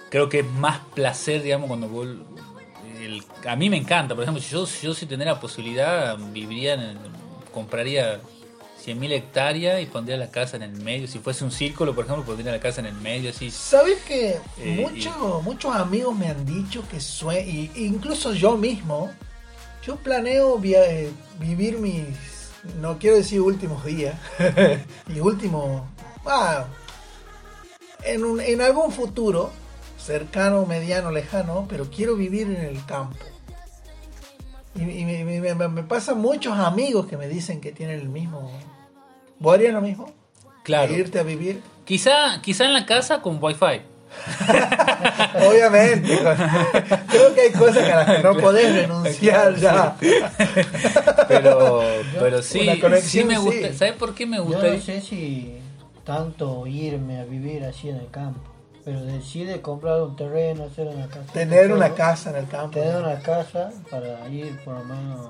[0.10, 2.08] creo que es más placer, digamos, cuando vos...
[3.00, 6.18] el- a mí me encanta, por ejemplo, si yo, si yo si tendría la posibilidad,
[6.18, 6.98] viviría, en el-
[7.54, 8.20] compraría
[8.84, 11.08] 100.000 hectáreas y pondría la casa en el medio.
[11.08, 13.52] Si fuese un círculo, por ejemplo, pondría la casa en el medio, así.
[13.52, 19.12] ¿Sabes que Eh, muchos, muchos amigos me han dicho que sue y incluso yo mismo,
[19.86, 22.06] yo planeo via- eh, vivir mis,
[22.80, 24.16] no quiero decir últimos días,
[25.08, 25.82] mis últimos,
[26.26, 26.66] ah,
[28.04, 29.52] en, un- en algún futuro,
[30.08, 33.18] cercano, mediano, lejano, pero quiero vivir en el campo.
[34.76, 38.10] Y, y me, me- me- me pasan muchos amigos que me dicen que tienen el
[38.10, 38.52] mismo.
[39.40, 40.12] ¿Vos harías lo mismo?
[40.64, 40.94] Claro.
[40.94, 41.62] Irte a vivir.
[41.86, 43.82] Quizá, quizá en la casa con wifi.
[45.50, 46.18] Obviamente.
[47.10, 49.96] Creo que hay cosas a las que no podés renunciar ya.
[51.28, 51.82] Pero,
[52.20, 52.68] pero sí,
[53.02, 53.42] sí me sí.
[53.42, 53.74] gusta.
[53.74, 54.68] ¿Sabes por qué me Yo gusta?
[54.74, 55.58] no sé si
[56.06, 58.40] tanto irme a vivir así en el campo,
[58.88, 61.34] pero decide comprar un terreno, hacer una casa.
[61.34, 62.80] Tener una casa en el campo.
[62.80, 65.30] Tener una casa para ir por lo menos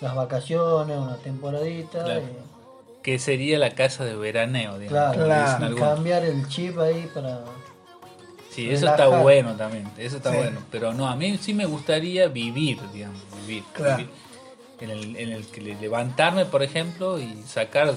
[0.00, 2.02] las vacaciones, una temporadita.
[2.04, 2.20] Claro.
[2.22, 5.14] y- Que sería la casa de veraneo, digamos.
[5.14, 7.40] claro, cambiar el chip ahí para...
[8.50, 9.86] Sí, eso está bueno también.
[9.98, 10.38] Eso está Sí.
[10.38, 10.60] bueno.
[10.70, 13.20] Pero no, a mí sí me gustaría vivir, digamos.
[13.46, 13.62] Vivir.
[13.74, 13.98] Claro.
[13.98, 14.10] vivir.
[14.80, 17.94] En, el, en el que le- levantarme, por ejemplo, y sacar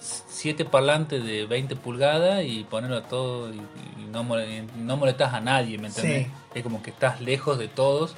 [0.00, 5.40] siete parlantes de 20 pulgadas y ponerlo a todo y, y no, no molestas a
[5.40, 6.26] nadie, ¿me entendés?
[6.26, 6.32] Sí.
[6.54, 8.14] Es como que estás lejos de todos.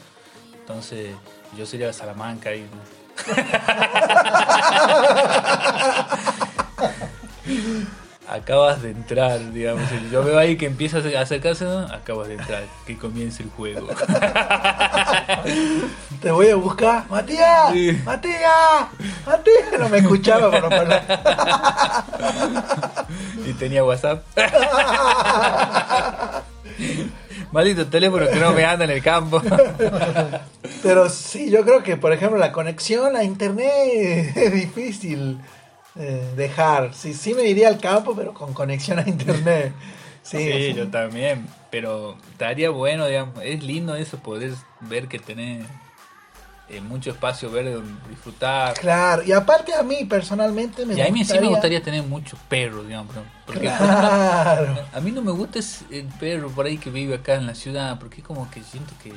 [0.55, 1.15] Entonces,
[1.57, 2.65] yo sería de Salamanca y.
[8.31, 9.83] Acabas de entrar, digamos.
[10.13, 11.81] Yo veo ahí que empieza a acercarse, ¿no?
[11.81, 13.89] acabas de entrar, que comience el juego.
[16.23, 17.11] Te voy a buscar.
[17.11, 18.01] Matías, Sí.
[18.05, 18.87] Matías,
[19.27, 19.81] Matías.
[19.81, 21.05] No me escuchaba no hablar.
[23.49, 24.23] y tenía WhatsApp.
[27.51, 29.43] Maldito teléfono que no me anda en el campo.
[30.85, 35.41] Pero sí, yo creo que, por ejemplo, la conexión a internet es difícil
[35.97, 36.95] eh, dejar.
[36.95, 39.73] Sí, sí me iría al campo, pero con conexión a internet.
[40.23, 40.75] Sí, Sí, sí.
[40.75, 41.49] yo también.
[41.71, 43.37] Pero estaría bueno, digamos.
[43.43, 45.67] Es lindo eso, poder ver que tenés
[46.69, 48.75] eh, mucho espacio verde donde disfrutar.
[48.75, 51.41] Claro, y aparte a mí personalmente me Y a mí sí gustaría...
[51.41, 53.15] me gustaría tener muchos perros, digamos.
[53.47, 54.77] Porque Claro.
[54.93, 55.59] a mí no me gusta
[55.91, 58.93] el perro por ahí que vive acá en la ciudad, porque es como que siento
[59.03, 59.13] que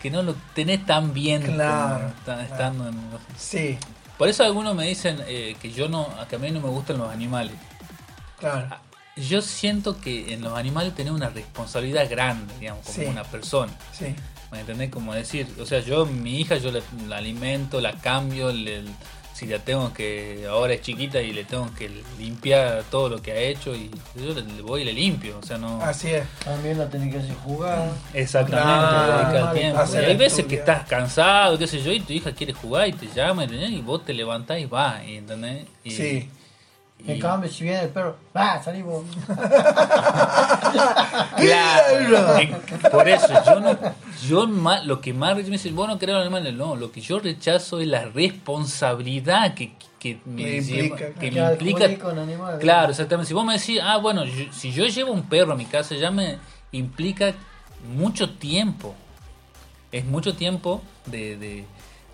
[0.00, 2.40] que no lo tenés tan bien Claro, como claro.
[2.42, 2.96] estando en...
[3.36, 3.78] Sí,
[4.22, 6.96] Por eso algunos me dicen eh, que yo no, que a mí no me gustan
[6.96, 7.54] los animales.
[8.38, 8.68] Claro.
[9.16, 13.04] Yo siento que en los animales tenés una responsabilidad grande, digamos, como Sí.
[13.06, 13.72] una persona.
[13.92, 14.14] Sí.
[14.52, 14.90] ¿Me entendés?
[14.90, 18.84] Como decir, o sea, yo, mi hija, yo la, la alimento, la cambio, le-
[19.34, 23.32] si la tengo que, ahora es chiquita y le tengo que limpiar todo lo que
[23.32, 25.82] ha hecho y yo le, voy y le limpio, o sea, no...
[25.82, 26.24] Así es.
[26.44, 27.90] También la tenés que hacer jugar.
[28.12, 29.78] Exactamente, tiempo.
[29.80, 32.88] hacer Y hay veces que estás cansado, qué sé yo, y tu hija quiere jugar
[32.88, 33.44] y te llama.
[33.44, 35.66] Y vos te levantás y vas, y, ¿entendés?
[35.84, 36.30] Y, Sí.
[37.06, 38.60] En cambio, si viene el perro, ¡ah!
[38.64, 39.04] Salí vos.
[41.36, 42.38] Claro,
[42.90, 43.78] por eso yo no,
[44.26, 47.00] yo más, lo que más me dice, vos no querés los animales, no, lo que
[47.00, 51.80] yo rechazo es la responsabilidad que, que me, lleva- implica, que me Claro, implica.
[51.84, 52.60] jugué con animales.
[52.60, 53.28] Claro, exactamente.
[53.28, 55.94] Si vos me decís, ah, bueno, yo- si yo llevo un perro a mi casa,
[55.94, 56.38] ya me
[56.72, 57.34] implica
[57.94, 58.94] mucho tiempo.
[59.90, 61.64] Es mucho tiempo de, de-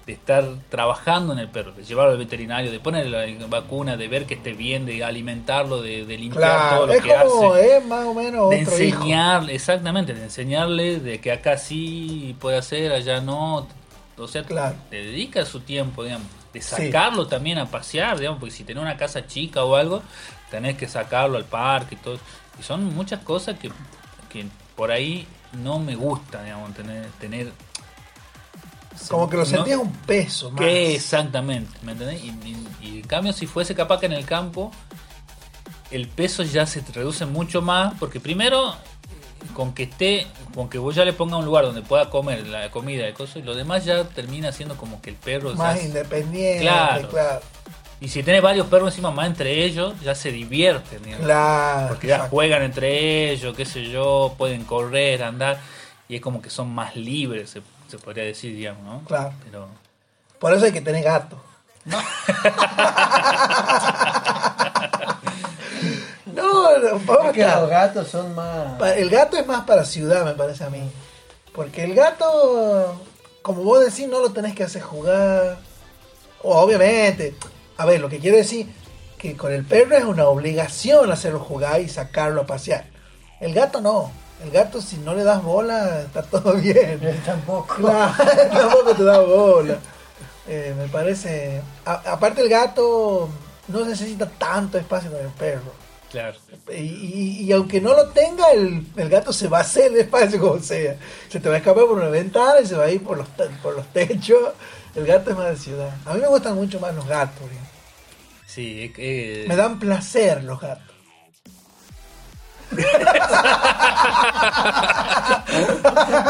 [0.08, 4.08] de estar trabajando en el perro, de llevarlo al veterinario, de ponerle la vacuna, de
[4.08, 7.76] ver que esté bien, de alimentarlo, de, de limpiar todo lo Es que como, hace
[7.76, 12.90] es más o menos de enseñarle, exactamente, de enseñarle de que acá sí puede hacer,
[12.92, 13.68] allá no.
[14.16, 14.76] O sea, Claro.
[14.90, 16.86] le dedica su tiempo, digamos, de Sí.
[16.86, 20.02] sacarlo también a pasear, digamos, porque si tenés una casa chica o algo,
[20.50, 22.18] tenés que sacarlo al parque y todo.
[22.58, 23.70] Y son muchas cosas que,
[24.32, 27.04] que por ahí no me gusta, digamos, tener...
[27.20, 27.52] tener
[29.08, 30.60] Como que lo no- sentías un peso más.
[30.60, 32.22] que exactamente, ¿me entendés?
[32.24, 34.70] Y, y- y en cambio, si fuese capaz que en el campo,
[35.90, 38.74] el peso ya se reduce mucho más, porque primero,
[39.54, 42.70] con que esté, con que vos ya le pongas un lugar donde pueda comer la
[42.70, 45.54] comida y cosas, y lo demás ya termina siendo como que el perro.
[45.54, 46.60] Más independiente.
[46.62, 47.08] Claro.
[47.08, 47.40] Claro.
[48.00, 51.24] y si tenés varios perros encima más entre ellos, ya se divierten, digamos.
[51.24, 51.88] Claro.
[51.88, 52.36] Porque ya exacto.
[52.36, 55.58] juegan entre ellos, qué sé yo, pueden correr, andar,
[56.08, 59.02] y es como que son más libres, se, se podría decir, digamos, ¿no?
[59.06, 59.32] Claro.
[59.44, 59.66] Pero.
[60.38, 61.42] Por eso hay que tener gato.
[61.84, 61.98] No,
[66.26, 66.62] no,
[67.06, 67.60] vamos Es que acá.
[67.60, 68.80] los gatos son más.
[68.96, 70.90] El gato es más para ciudad, me parece a mí.
[71.54, 73.00] Porque el gato,
[73.42, 75.58] como vos decís, no lo tenés que hacer jugar.
[76.42, 77.34] O, obviamente,
[77.76, 78.72] a ver, lo que quiero decir,
[79.16, 82.84] que con el perro es una obligación hacerlo jugar y sacarlo a pasear.
[83.40, 84.10] El gato no.
[84.44, 86.98] El gato, si no le das bola, está todo bien.
[87.02, 87.74] Él tampoco.
[87.76, 88.14] Claro,
[88.52, 89.78] tampoco te da bola.
[90.46, 91.60] Eh, me parece.
[91.84, 93.28] a- aparte, el gato
[93.68, 95.72] no necesita tanto espacio con el perro.
[96.10, 96.38] Claro.
[96.70, 99.98] Y, y- y aunque no lo tenga, el, el gato se va a hacer el
[99.98, 100.96] espacio como sea.
[101.28, 103.28] Se te va a escapar por una ventana y se va a ir por los,
[103.36, 104.52] te- por los techos.
[104.94, 105.90] El gato es más de ciudad.
[106.06, 107.42] A mí me gustan mucho más los gatos.
[108.46, 110.87] Sí, es que- Me dan placer los gatos.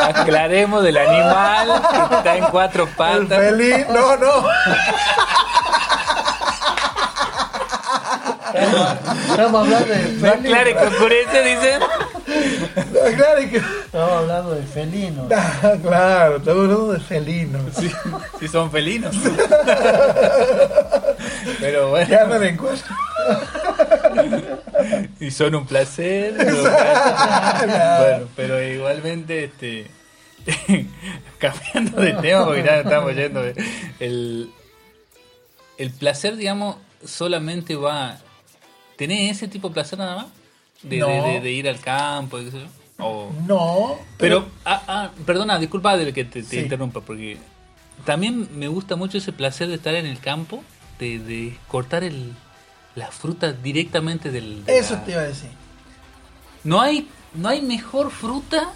[0.05, 3.39] Aclaremos del animal que está en cuatro El patas.
[3.39, 3.87] feliz.
[3.89, 4.49] No, no.
[9.31, 10.49] Estamos hablando de No felino.
[10.49, 11.81] aclare concurrencia, dicen.
[11.81, 13.57] no claro que.
[13.59, 15.29] Estamos hablando de felino.
[15.35, 17.63] Ah, claro, estamos hablando de felinos.
[17.79, 17.91] Sí,
[18.41, 19.15] sí son felinos.
[21.61, 22.85] Pero Que bueno, andan en cuatro.
[25.27, 26.35] y son un placer.
[27.59, 29.87] Bueno, pero igualmente, este.
[31.39, 33.43] cambiando de tema, porque ya estamos yendo.
[33.43, 33.55] de-
[34.01, 34.51] El,
[35.79, 38.19] el placer, digamos, solamente va.
[38.97, 40.27] ¿Tenés ese tipo de placer nada más?
[40.83, 41.09] De, No.
[41.09, 43.05] de- de- de ir al campo, y qué sé yo.
[43.05, 43.99] O- No.
[44.17, 46.59] Pero, ah, ah, perdona, disculpa de que te, te Sí.
[46.61, 47.37] interrumpa, porque
[48.05, 50.63] también me gusta mucho ese placer de estar en el campo,
[50.99, 52.33] de, de cortar el,
[52.99, 54.65] la fruta directamente del...
[54.65, 55.51] de Eso la- te iba a decir.
[56.65, 58.73] No hay, no hay mejor fruta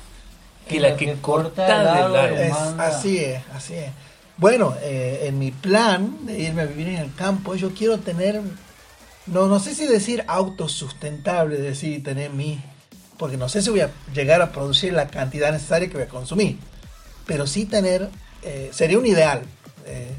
[0.69, 2.39] que la la que, que corta corta el del árbol.
[2.39, 3.91] Es, así es, así es.
[4.37, 8.41] Bueno, eh, en mi plan de irme a vivir en el campo, yo quiero tener,
[9.27, 12.61] no, no sé si decir autosustentable, decir tener mi,
[13.19, 16.09] porque no sé si voy a llegar a producir la cantidad necesaria que voy a
[16.09, 16.59] consumir,
[17.27, 18.09] pero sí tener,
[18.43, 19.43] eh, sería un ideal,
[19.87, 20.13] eh,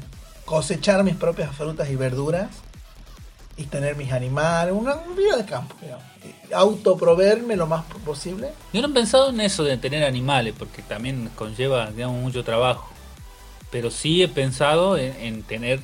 [0.44, 2.48] cosechar mis propias frutas y verduras
[3.56, 6.04] y tener mis animales, una vida de campo, digamos.
[6.52, 8.50] Autoproveerme lo más posible.
[8.72, 12.90] Yo no he pensado en eso de tener animales, porque también conlleva, digamos, mucho trabajo.
[13.70, 15.80] Pero sí he pensado en, en tener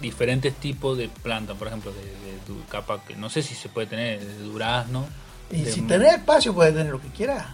[0.00, 3.68] diferentes tipos de plantas, por ejemplo, de, de du- capaz que no sé si se
[3.68, 5.06] puede tener de durazno.
[5.50, 7.46] Y de si tenés espacio, puedes tener lo que quieras.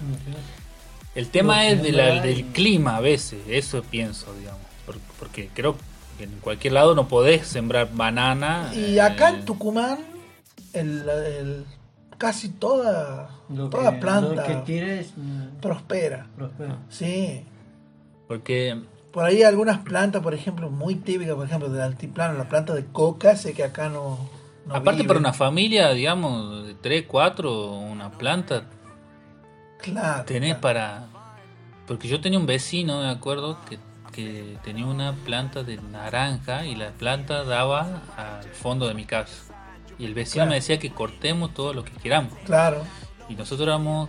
[1.14, 4.60] El tema Lo es de la- del clima a veces, eso pienso, digamos.
[4.84, 5.82] por- Porque creo que
[6.18, 8.70] en cualquier lado no podés sembrar banana.
[8.74, 9.98] Y acá eh, en Tucumán,
[10.72, 11.64] el, el-
[12.18, 15.12] casi toda, Lo toda que, planta Lo que tires.
[15.16, 16.26] mm, prospera.
[16.36, 16.78] prospera.
[16.88, 17.44] Sí.
[18.28, 18.80] Porque
[19.12, 22.84] Por ahí algunas plantas, por ejemplo, muy típicas, por ejemplo, del altiplano, la planta de
[22.86, 24.18] coca, sé que acá no,
[24.66, 28.64] no Aparte para una familia, digamos, de 3, 4, una planta,
[29.82, 30.24] Claro.
[30.24, 30.60] tenés claro.
[30.60, 31.06] para...
[31.86, 33.78] Porque yo tenía un vecino, me acuerdo, que,
[34.14, 39.52] que tenía una planta de naranja y la planta daba al fondo de mi casa.
[39.98, 40.50] Y el vecino Claro.
[40.50, 42.32] me decía que cortemos todo lo que queramos.
[42.44, 42.82] Claro.
[43.28, 44.08] Y nosotros éramos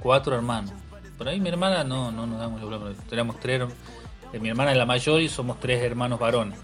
[0.00, 0.72] cuatro hermanos.
[1.18, 3.62] Por ahí mi hermana no, no nos damos pero éramos tres.
[4.32, 6.58] eh, Mi hermana es la mayor y somos tres hermanos varones.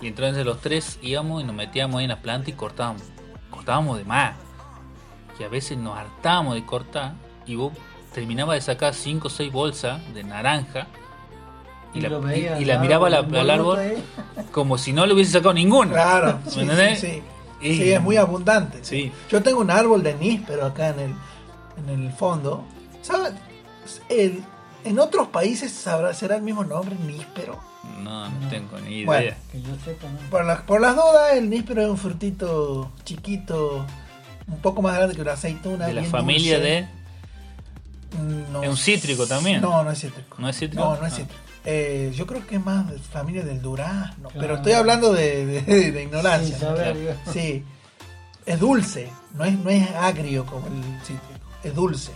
[0.00, 3.02] Y entonces los tres íbamos y nos metíamos ahí en la planta y cortábamos.
[3.50, 4.34] Cortábamos de más.
[5.38, 7.14] Y a veces nos hartábamos de cortar
[7.46, 7.72] y vos
[8.12, 10.86] terminabas de sacar cinco o seis bolsas de naranja
[11.94, 12.08] y, la,
[12.76, 14.04] y- miraba al, árbol, al árbol ahí.
[14.52, 15.92] como si no le hubiese sacado ninguna.
[15.92, 16.38] Claro.
[16.44, 17.00] ¿Me Sí, sí, entendés?
[17.00, 17.22] sí.
[17.60, 18.78] Y- Sí, es muy abundante.
[18.82, 19.10] Sí.
[19.30, 21.14] Yo tengo un árbol de níspero acá en el,
[21.94, 22.64] en el fondo.
[23.02, 23.32] ¿Sabes?
[24.08, 24.42] El,
[24.84, 27.58] en otros países sabrá, será el mismo nombre, níspero.
[28.02, 29.06] No, no tengo ni idea.
[29.06, 29.32] Bueno.
[29.52, 30.30] Que yo sepa, ¿no?
[30.30, 33.84] Por, las por las dudas, el níspero es un frutito chiquito,
[34.46, 35.86] un poco más grande que una aceituna.
[35.86, 36.70] de la familia dulce.
[36.70, 36.88] de...
[38.52, 39.60] No ¿Es un cítrico también?
[39.60, 40.36] No, no es cítrico.
[40.38, 40.84] ¿No es cítrico?
[40.84, 41.16] No, no es Ah.
[41.16, 41.40] cítrico.
[41.64, 44.28] Eh, yo creo que es más de familia del durazno.
[44.28, 44.40] Claro.
[44.40, 46.58] Pero estoy hablando de, de- de ignorancia.
[47.32, 47.64] Sí,
[48.44, 52.12] es dulce, no es, no es agrio como el cítrico, es dulce.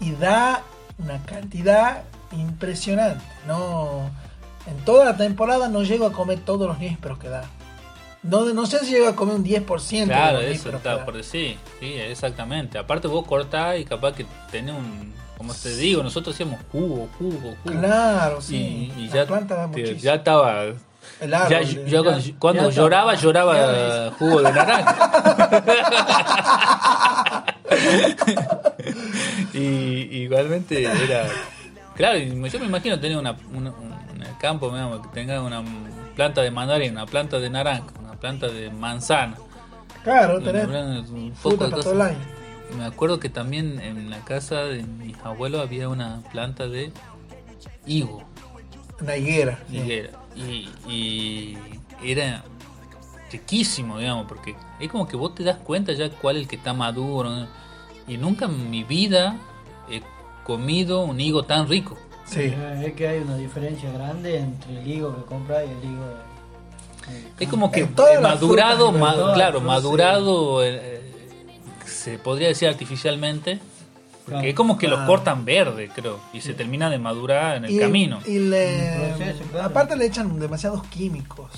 [0.00, 0.62] Y da
[0.98, 3.24] una cantidad impresionante.
[3.46, 4.10] No,
[4.66, 7.44] en toda la temporada no llego a comer todos los nísperos que da.
[8.22, 11.16] No, no sé si llego a comer un 10% Claro, de los eso está por
[11.16, 11.56] decir.
[11.80, 12.76] Sí, exactamente.
[12.76, 15.14] Aparte vos cortás y capaz que tenés un...
[15.36, 17.80] Como te digo, nosotros hacíamos jugo, jugo, jugo.
[17.80, 18.92] Claro, sí.
[18.96, 20.64] Y, y la ya, planta te- ya estaba...
[21.20, 24.96] El árbol, yo- cuando, ya- cuando ya lloraba, lloraba jugo de naranja.
[29.54, 29.58] y
[30.22, 31.26] igualmente era...
[31.94, 33.96] Claro, yo me imagino tener una, una- un-
[34.40, 35.62] campo, digamos, que tenga una
[36.14, 39.34] planta de mandarina, una planta de naranja, una planta de manzana.
[40.04, 40.66] Claro, Y tenés
[41.08, 42.12] un poco fruta de para todo el cosas.
[42.12, 42.35] año.
[42.76, 46.92] Me acuerdo que también en la casa de mis abuelos había una planta de
[47.86, 48.22] higo,
[49.00, 49.58] Una higuera.
[49.70, 50.02] sí.
[50.36, 51.58] y, y
[52.04, 52.42] era
[53.30, 56.56] riquísimo, digamos, porque es como que vos te das cuenta ya cuál es el que
[56.56, 57.30] está maduro.
[57.30, 57.46] ¿no?
[58.06, 59.36] Y nunca en mi vida
[59.90, 60.02] he
[60.44, 61.96] comido un higo tan rico.
[62.24, 62.40] Sí.
[62.42, 66.04] Eh, Es que hay una diferencia grande entre el higo que compras y el higo
[67.10, 67.86] eh, Es como que
[68.20, 71.00] madurado, frutas, ma- claro, madurado, eh,
[72.06, 73.58] se podría decir artificialmente.
[74.24, 75.08] Porque es como que lo Claro.
[75.10, 78.18] cortan verde, creo, y se termina de madurar en el Y- camino.
[78.26, 79.12] Y le,
[79.62, 81.50] aparte le echan demasiados químicos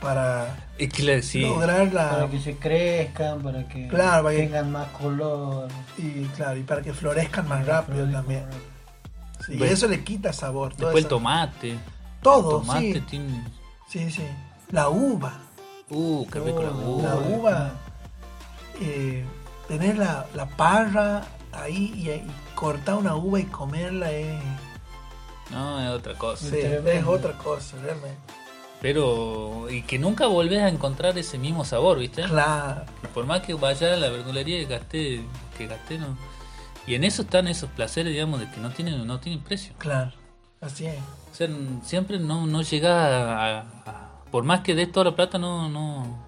[0.00, 1.40] para Es que le- sí.
[1.40, 5.68] lograr la para que se crezcan, para que Claro, para que- tengan más color.
[5.98, 8.44] y claro y para que florezcan más rápido Florezcan también.
[8.44, 9.46] más rápido.
[9.46, 10.74] Sí, y eso le quita sabor.
[10.74, 11.74] todo Después el tomate.
[12.22, 13.44] todo, el tomate sí, tiene.
[13.88, 14.22] sí, sí.
[14.70, 15.40] La uva,
[15.90, 17.02] Uh, qué rico la uva.
[17.08, 17.26] la Uva.
[17.36, 17.70] uva,
[18.80, 19.24] eh,
[19.68, 24.38] tener la, la parra ahí y, y cortar una uva y comerla es,
[25.50, 26.48] No, es otra cosa.
[26.48, 28.18] sí, es otra cosa, realmente.
[28.80, 29.68] Pero.
[29.70, 32.22] Y que nunca volvés a encontrar ese mismo sabor, ¿viste?
[32.24, 32.82] Claro,
[33.14, 35.22] por más que vaya a la verdulería y gasté.
[35.56, 36.16] Que gasté, no.
[36.86, 39.72] Y en eso están esos placeres, digamos, de que no tienen, no tienen precio.
[39.78, 40.12] claro,
[40.60, 40.98] así es.
[41.32, 41.48] O sea,
[41.82, 46.18] siempre no, no llega a, a- Por más que des toda la plata, no, no,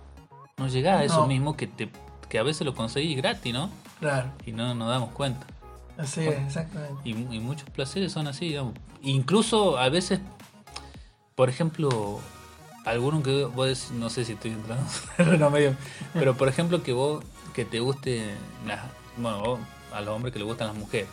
[0.56, 1.26] no llega a eso No.
[1.26, 1.88] mismo que te
[2.28, 3.70] que a veces lo conseguís gratis, ¿no?
[4.00, 5.46] Claro, Y no nos damos cuenta.
[5.96, 7.00] así es, exactamente.
[7.04, 8.74] Y, y muchos placeres son así, digamos.
[9.02, 10.20] Incluso a veces,
[11.34, 12.20] por ejemplo,
[12.84, 14.84] alguno que vos decís- no sé si estoy entrando
[15.18, 15.74] en terreno medio,
[16.14, 17.24] pero por ejemplo que vos,
[17.54, 18.24] que te guste,
[18.66, 18.80] las,
[19.16, 19.60] bueno, vos,
[19.92, 21.08] a los hombres que les gustan las mujeres,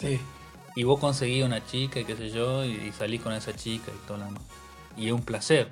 [0.00, 0.18] Sí,
[0.76, 3.90] y vos conseguís una chica y qué sé yo, y, y salís con esa chica
[3.94, 4.42] y todo lo demás.
[4.96, 5.68] Y es un placer.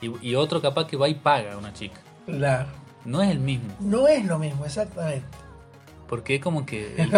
[0.00, 2.00] Y, y otro capaz que va y paga a una chica.
[2.24, 2.68] claro.
[3.04, 5.24] No es el mismo, No es lo mismo, exactamente.
[6.08, 6.94] porque es como que...
[6.96, 7.10] el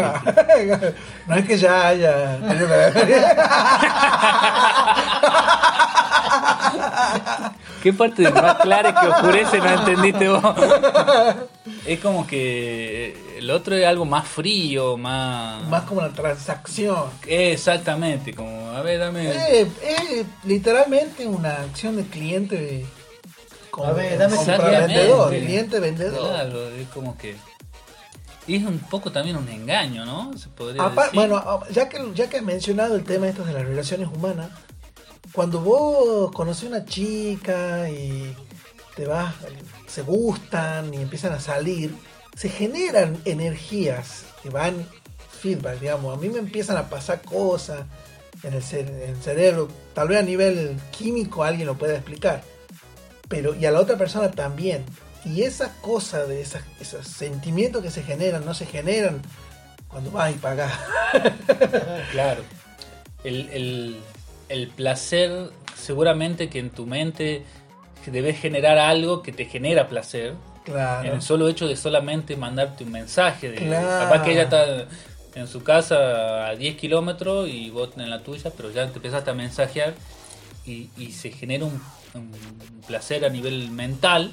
[1.26, 2.38] no es que ya haya.
[7.82, 10.42] ¿Qué parte de más clara que oscurece no entendiste vos?
[11.84, 15.64] Es como que el otro es algo más frío, más...
[15.68, 17.06] Más como la transacción.
[17.26, 19.30] Exactamente, como, a ver, dame...
[19.30, 22.86] Eh, es literalmente una acción de cliente
[23.84, 24.36] A ver, dame
[24.86, 26.28] vendedor, cliente vendedor.
[26.28, 27.36] Claro, es como que...
[28.48, 30.36] Es un poco también un engaño, ¿no?
[30.36, 31.14] Se podría decir.
[31.14, 34.50] bueno, ah, ya que, ya que has mencionado el tema estos de las relaciones humanas,
[35.32, 38.34] cuando vos conoces una chica y
[38.96, 39.32] te vas,
[39.86, 41.94] se gustan y empiezan a salir,
[42.36, 44.86] se generan energías que van
[45.40, 46.16] feedback, digamos.
[46.16, 47.82] A mí me empiezan a pasar cosas
[48.42, 52.42] en el, cere- en el cerebro, tal vez a nivel químico alguien lo pueda explicar,
[53.32, 54.84] pero y a la otra persona también.
[55.24, 59.22] Y esas cosas, de esas, esos sentimientos que se generan, no se generan
[59.88, 60.72] cuando vas y pagas.
[62.12, 62.42] Claro.
[63.24, 63.96] El, el-
[64.48, 67.44] el placer, seguramente que en tu mente
[68.06, 70.34] debes generar algo que te genera placer.
[70.66, 71.14] En claro.
[71.14, 73.50] el solo hecho de solamente mandarte un mensaje.
[73.50, 74.04] De, Claro.
[74.10, 74.86] Capaz que ella está
[75.34, 79.30] en su casa a 10 kilómetros y vos en la tuya, pero ya te empezaste
[79.30, 79.94] a mensajear
[80.66, 81.80] y, y se genera un,
[82.14, 82.30] un
[82.86, 84.32] placer a nivel mental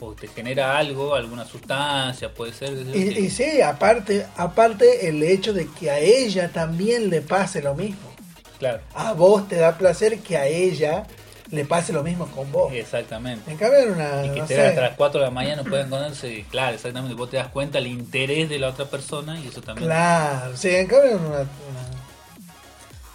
[0.00, 2.72] o te genera algo, alguna sustancia, puede ser.
[2.94, 7.74] Y, y sí, aparte, aparte el hecho de que a ella también le pase lo
[7.74, 8.10] mismo.
[8.58, 11.06] Claro, A vos te da placer que a ella
[11.50, 12.72] le pase lo mismo con vos.
[12.72, 13.50] exactamente.
[13.50, 14.26] En cambio, una.
[14.26, 16.74] Y que no te sé, hasta las 4 de la mañana no pueden conocerse, claro,
[16.74, 19.86] exactamente, vos te das cuenta el interés de la otra persona y eso también.
[19.88, 21.48] Claro, sí, en cambio, una- una-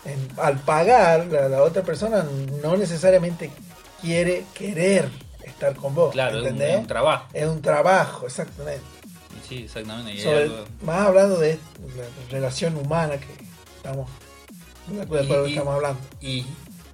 [0.06, 2.26] en- al pagar, la, la otra persona
[2.64, 3.52] no necesariamente
[4.02, 5.10] quiere querer
[5.44, 6.12] estar con vos.
[6.12, 7.26] Claro, es un, un trabajo.
[7.34, 8.82] Es un trabajo, exactamente.
[9.48, 10.22] Sí, exactamente.
[10.22, 11.60] Sobre- algo- más hablando de
[11.96, 13.28] la relación humana que
[13.78, 14.10] estamos,
[14.88, 16.00] de acuerdo lo que estamos hablando.
[16.22, 16.46] Y,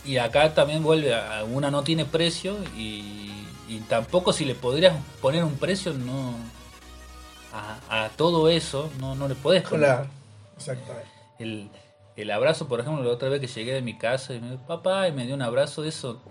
[0.05, 4.95] y acá también vuelve a una no tiene precio y, y tampoco si le podrías
[5.21, 6.35] poner un precio no
[7.53, 9.79] a, a todo eso no, no le podés poner.
[9.87, 10.07] Claro,
[10.57, 11.09] exactamente.
[11.39, 11.69] El,
[12.15, 14.63] el abrazo, por ejemplo, la otra vez que llegué de mi casa y me dijo,
[14.65, 16.21] papá, y me dio un abrazo de eso.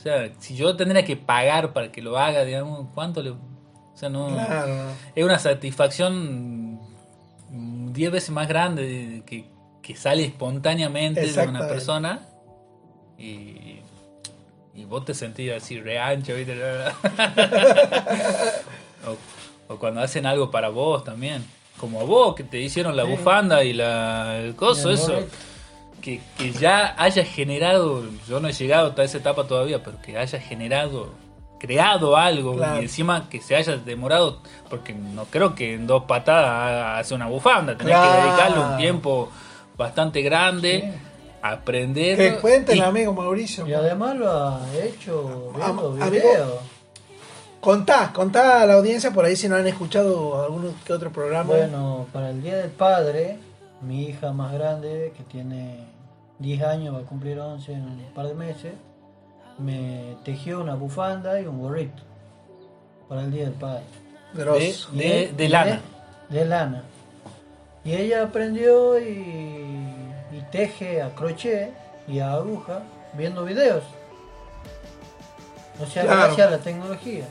[0.00, 3.32] O sea, si yo tendría que pagar para que lo haga, digamos, ¿cuánto le...?
[3.32, 3.36] O
[3.94, 4.28] sea, no...
[4.28, 4.74] Claro.
[5.14, 6.80] Es una satisfacción
[7.50, 9.44] mm, 10 veces más grande de- que,
[9.82, 12.20] que sale espontáneamente de una persona
[13.18, 13.80] y,
[14.74, 16.54] y vos te sentís así reancho, ¿viste?
[19.06, 21.44] o, o cuando hacen algo para vos también.
[21.78, 23.10] Como vos, que te hicieron la Sí.
[23.10, 25.24] bufanda y la, el coso, eso.
[26.00, 30.16] Que, que ya haya generado, yo no he llegado a esa etapa todavía, pero que
[30.16, 31.10] haya generado,
[31.58, 32.76] creado algo Claro.
[32.80, 34.40] y encima que se haya demorado,
[34.70, 38.12] porque no creo que en dos patadas hace una bufanda, tenés Claro.
[38.12, 39.28] que dedicarle un tiempo
[39.76, 41.00] bastante grande Sí.
[41.42, 42.16] a aprender.
[42.16, 43.66] Que cuente el y- amigo Mauricio.
[43.66, 46.58] Y además lo ha hecho viendo Am- amigo, videos.
[47.60, 51.44] Contá, contá a la audiencia por ahí si no han escuchado algún que otro programa.
[51.54, 53.36] Bueno, para el Día del Padre,
[53.80, 55.84] mi hija más grande, que tiene
[56.38, 58.72] 10 años, va a cumplir 11 en un par de meses,
[59.58, 62.02] me tejió una bufanda y un gorrito
[63.08, 63.82] para el Día del Padre.
[64.34, 65.80] De- de y lana.
[66.28, 66.82] De, lana.
[67.84, 71.72] Y ella aprendió y, y teje a crochet
[72.06, 72.82] y a aguja
[73.14, 73.82] viendo videos.
[75.82, 76.20] O sea, Claro.
[76.26, 77.24] gracias a la tecnología.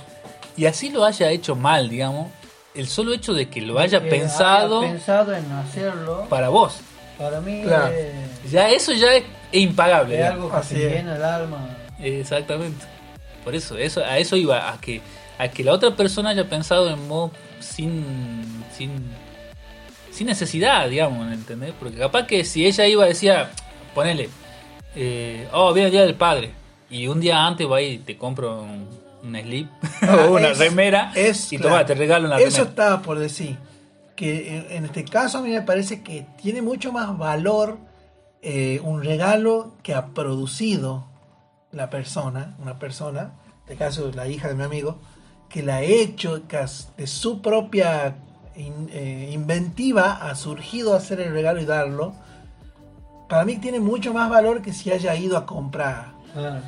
[0.58, 2.28] y así lo haya hecho mal, digamos,
[2.76, 6.80] el solo hecho de que lo haya Que pensado haya pensado en hacerlo, para vos,
[7.18, 7.94] para mí Claro.
[7.94, 10.20] es- ya eso ya es impagable.
[10.20, 10.94] Es algo que Así te es.
[10.94, 11.78] llena el alma.
[12.00, 12.86] Exactamente.
[13.44, 15.02] Por eso, eso, a eso iba, a que,
[15.38, 18.92] a que la otra persona haya pensado en vos sin, sin,
[20.12, 21.74] sin necesidad, digamos, ¿entendés?
[21.80, 23.50] Porque capaz que si ella iba decía,
[23.96, 24.30] ponele,
[24.96, 26.52] eh, oh, viene el día del padre,
[26.90, 28.88] y un día antes va y te compro un,
[29.24, 29.70] un slip
[30.28, 31.76] o una Es- remera, es, y claro.
[31.76, 32.70] toma, te regalo una Eso remera.
[32.70, 33.58] estaba por decir.
[34.16, 37.78] Que en, en este caso a mí me parece que tiene mucho más valor
[38.42, 41.08] eh, un regalo que ha producido
[41.72, 44.98] la persona, una persona, en este caso la hija de mi amigo,
[45.48, 48.18] que la ha hecho que has- de su propia
[48.58, 52.14] in- eh, inventiva ha surgido a hacer el regalo y darlo.
[53.30, 56.62] Para mí tiene mucho más valor que si haya ido a comprar Claro.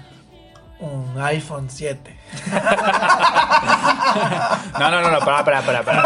[0.82, 2.18] Un iPhone 7.
[4.80, 6.02] No, no, no, no, pará, pará, pará.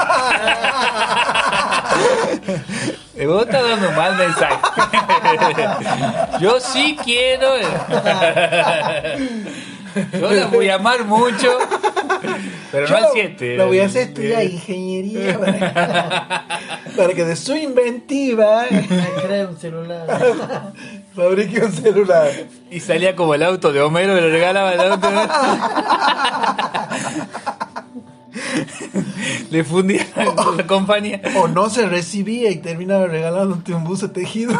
[3.15, 4.57] Eh, Vos estás dando un mal mensaje.
[6.39, 7.57] Yo sí quiero.
[10.11, 11.57] Yo voy a amar mucho.
[12.71, 13.57] Pero Yo no al 7.
[13.57, 16.47] Lo voy a hacer estudiar ingeniería para,
[16.95, 18.88] para que de su inventiva Me
[19.23, 20.07] crea un celular.
[21.15, 22.32] fabrique un celular.
[22.69, 25.09] Y salía como el auto de Homero, le regalaba el auto.
[29.49, 30.05] Le fundía
[30.57, 31.21] la compañía.
[31.38, 34.59] O no se recibía y terminaba regalándote un buzo tejido.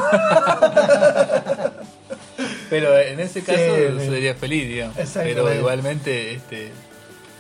[2.70, 4.96] Pero en ese caso Sí, sería feliz, digamos.
[5.14, 6.72] Pero igualmente, este.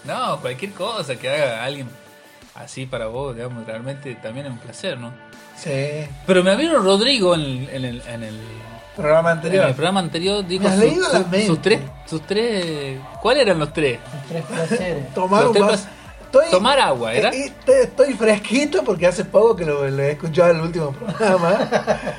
[0.07, 1.87] No, cualquier cosa que haga alguien
[2.55, 5.11] así para vos, digamos, realmente también es un placer, ¿no?
[5.57, 6.05] Sí.
[6.27, 8.39] Pero mi amigo Rodrigo en el, en el, en el,
[8.95, 9.65] Programa en anterior.
[9.67, 13.99] el programa anterior dijo Me su- sus tres, sus tres, ¿cuáles eran los tres?
[14.13, 15.13] Los tres placeres.
[15.13, 15.83] Tomar Los un tres vaso.
[15.85, 15.89] pas-
[16.25, 17.29] Estoy- Tomar agua, ¿era?
[17.29, 20.91] eh, eh, Estoy fresquito porque hace poco que lo, lo he escuchado en el último
[20.91, 21.57] programa.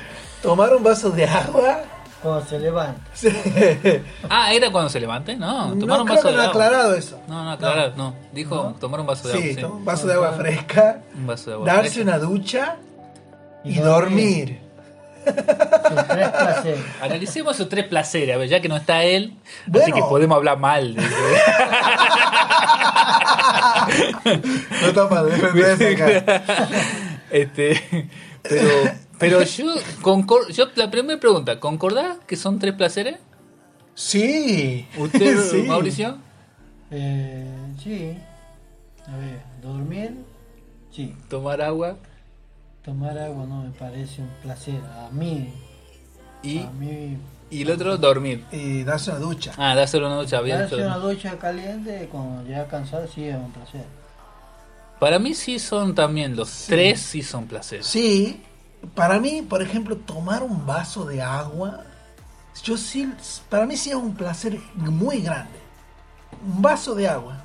[0.41, 1.81] Tomar un vaso de agua,
[2.21, 3.01] Cuando se levanta.
[3.13, 3.29] Sí.
[4.29, 5.35] Ah, ¿era cuando se levante?
[5.35, 6.63] No, tomar No un creo vaso que de no ha agua.
[6.65, 7.21] aclarado eso.
[7.27, 8.15] No, no, aclarar, no.
[8.33, 9.55] Dijo tomar un vaso de Sí, agua.
[9.55, 11.65] Sí, un vaso de agua fresca, un vaso de agua.
[11.67, 12.01] darse fresca.
[12.03, 12.75] una ducha
[13.63, 14.59] y, Y dormir.
[15.25, 15.35] Sus
[16.07, 16.79] tres placeres.
[17.01, 19.33] Analicemos esos tres placeres, a ver, ya que no está él,
[19.73, 20.95] así que podemos hablar mal.
[20.95, 21.03] de-
[24.95, 26.43] No defenderse acá.
[27.29, 28.09] este,
[28.41, 28.69] pero,
[29.19, 29.65] pero yo,
[30.01, 33.17] concor- yo, la primera pregunta, ¿concordás que son tres placeres?
[33.95, 34.87] Sí.
[34.97, 35.63] ¿Usted, Sí.
[35.63, 36.17] Mauricio?
[36.91, 37.45] Eh,
[37.83, 38.17] sí.
[39.07, 40.13] A ver, dormir.
[40.91, 41.15] Sí.
[41.29, 41.97] Tomar agua
[42.83, 44.79] Tomar agua no me parece un placer.
[44.97, 45.53] A mí.
[46.41, 47.17] y, A mí.
[47.49, 48.45] y el otro, dormir.
[48.51, 49.51] Y darse una ducha.
[49.57, 50.59] Ah, dárselo una ducha bien.
[50.59, 53.83] Darse una ducha caliente cuando ya cansado sí es un placer.
[54.99, 57.85] Para mí sí son también, los tres sí son placeres.
[57.85, 58.41] Sí,
[58.95, 61.83] para mí, por ejemplo, tomar un vaso de agua,
[62.63, 63.11] yo sí,
[63.49, 65.59] para mí sí es un placer muy grande.
[66.45, 67.43] Un vaso de agua.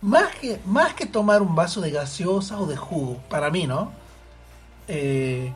[0.00, 3.92] Más que, más que tomar un vaso de gaseosa o de jugo, para mí, ¿no?
[4.88, 5.52] Eh,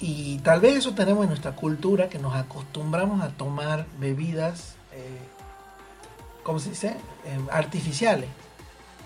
[0.00, 5.18] y tal vez eso tenemos en nuestra cultura, que nos acostumbramos a tomar bebidas, eh,
[6.42, 6.96] ¿cómo se dice?
[7.24, 8.28] Eh, artificiales.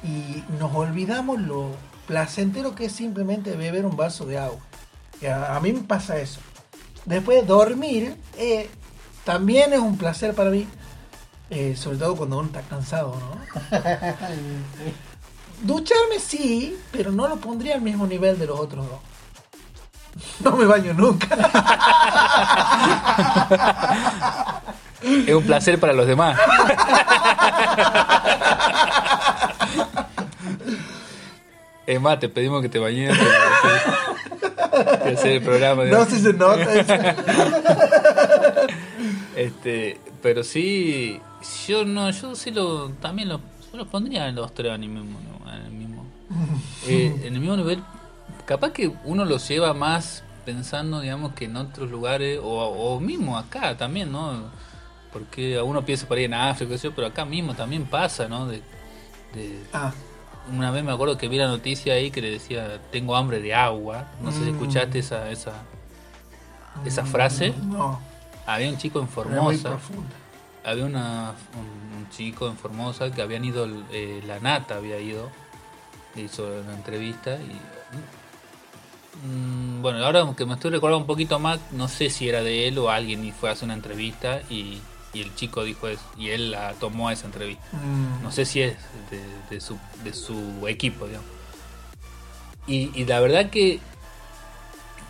[0.05, 1.71] Y nos olvidamos lo
[2.07, 4.61] placentero que es simplemente beber un vaso de agua.
[5.29, 6.41] A mí me pasa eso.
[7.05, 8.69] Después dormir eh,
[9.25, 10.67] también es un placer para mí,
[11.51, 13.79] eh, sobre todo cuando uno está cansado, ¿no?
[15.63, 19.01] Ducharme sí, pero no lo pondría al mismo nivel de los otros dos.
[20.41, 21.29] No me baño nunca.
[25.03, 26.39] Es un placer para los demás.
[31.85, 33.19] Es más, te pedimos que te bañes
[35.05, 35.83] de hacer el programa.
[35.85, 36.09] No digamos.
[36.09, 36.67] si se nota.
[39.37, 41.21] Este, pero sí,
[41.67, 43.39] yo no, yo sí lo, también lo,
[43.73, 45.19] yo lo pondría en los tres en el mismo,
[45.51, 46.05] en el mismo,
[46.87, 47.83] eh, en el mismo nivel.
[48.45, 53.39] Capaz que uno los lleva más pensando, digamos, que en otros lugares o, o mismo
[53.39, 54.51] acá también, ¿no?
[55.13, 58.47] Porque uno piensa por ahí en África, pero acá mismo también pasa, ¿no?
[58.47, 58.63] De,
[59.35, 59.93] de- Ah,
[60.51, 63.55] una vez me acuerdo que vi la noticia ahí que le decía, tengo hambre de
[63.55, 64.07] agua.
[64.21, 64.55] No sé si Mm.
[64.55, 65.53] escuchaste esa, esa,
[66.85, 67.55] esa frase.
[67.65, 68.01] no.
[68.47, 69.79] Había un chico en Formosa
[70.65, 75.29] había una, un, un chico en Formosa que habían ido, eh, la Nata había ido,
[76.17, 77.57] hizo una entrevista y...
[79.27, 82.69] mm, bueno, ahora que me estoy recordando un poquito más, no sé si era de
[82.69, 84.81] él o alguien y fue a hacer una entrevista y,
[85.13, 87.63] y el chico dijo eso y él la tomó a esa entrevista.
[87.73, 88.77] Mm, No sé si es
[89.11, 91.29] de, de su, de su equipo, digamos.
[92.67, 93.81] Y, y la verdad que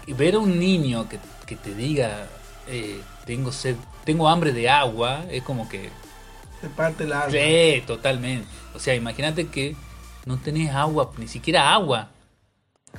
[0.09, 2.27] ver a un niño que, que te diga,
[2.67, 5.91] eh, tengo sed, tengo hambre de agua, es como que...
[6.61, 7.31] Te parte el alma.
[7.31, 8.47] Sí, totalmente.
[8.75, 9.77] O sea, imagínate que
[10.27, 12.09] no tenés agua, ni siquiera agua.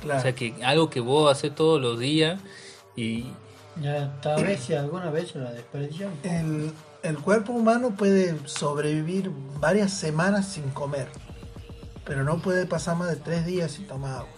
[0.00, 0.18] Claro.
[0.20, 2.40] O sea, que algo que vos haces todos los días
[2.96, 3.26] y...
[3.80, 6.12] Ya, tal vez si alguna vez la desperdician.
[6.22, 6.72] el,
[7.04, 9.30] el cuerpo humano puede sobrevivir
[9.60, 11.08] varias semanas sin comer,
[12.04, 14.28] pero no puede pasar más de tres días sin tomar agua.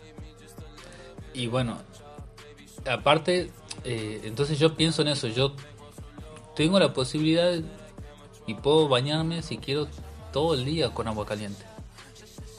[1.32, 1.78] Y bueno,
[2.90, 3.52] aparte,
[3.84, 5.54] eh, entonces yo pienso en eso, yo
[6.56, 7.54] tengo la posibilidad
[8.46, 9.86] y puedo bañarme si quiero
[10.32, 11.64] todo el día con agua caliente.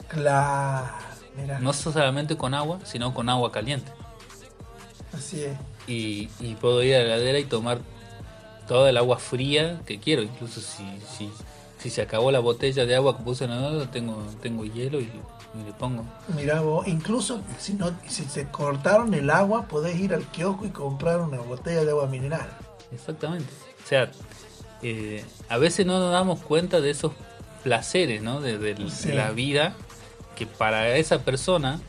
[0.08, 0.88] Claro,
[1.36, 3.92] mira, No solamente con agua, sino con agua caliente.
[5.12, 5.58] así es.
[5.86, 7.80] Y, y puedo ir a la heladera y tomar
[8.68, 10.22] toda el agua fría que quiero.
[10.22, 10.84] Incluso si,
[11.16, 11.30] si,
[11.78, 15.04] si se acabó la botella de agua que puse en heladera, tengo, tengo hielo y,
[15.60, 16.04] y le pongo.
[16.36, 20.70] Mira vos, incluso si no, si se cortaron el agua, podés ir al kiosco y
[20.70, 22.48] comprar una botella de agua mineral.
[22.92, 23.50] Exactamente.
[23.84, 24.10] O sea,
[24.82, 27.12] eh, a veces no nos damos cuenta de esos
[27.64, 28.40] placeres, ¿no?
[28.40, 29.12] De, de- de Sí.
[29.12, 29.74] la vida
[30.36, 31.80] que para esa persona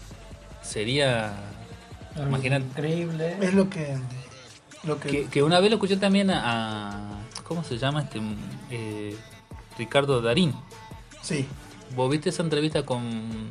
[0.64, 1.34] sería...
[2.16, 2.66] Algo Imagínate.
[2.66, 3.38] Increíble.
[3.42, 3.96] Es lo que,
[4.84, 6.90] lo que, Que, que una vez lo escuché también a...
[6.90, 8.22] a- ¿Cómo se llama este?
[8.70, 9.16] Eh,
[9.78, 10.54] Ricardo Darín.
[11.22, 11.48] sí,
[11.96, 13.50] ¿Vos viste esa entrevista con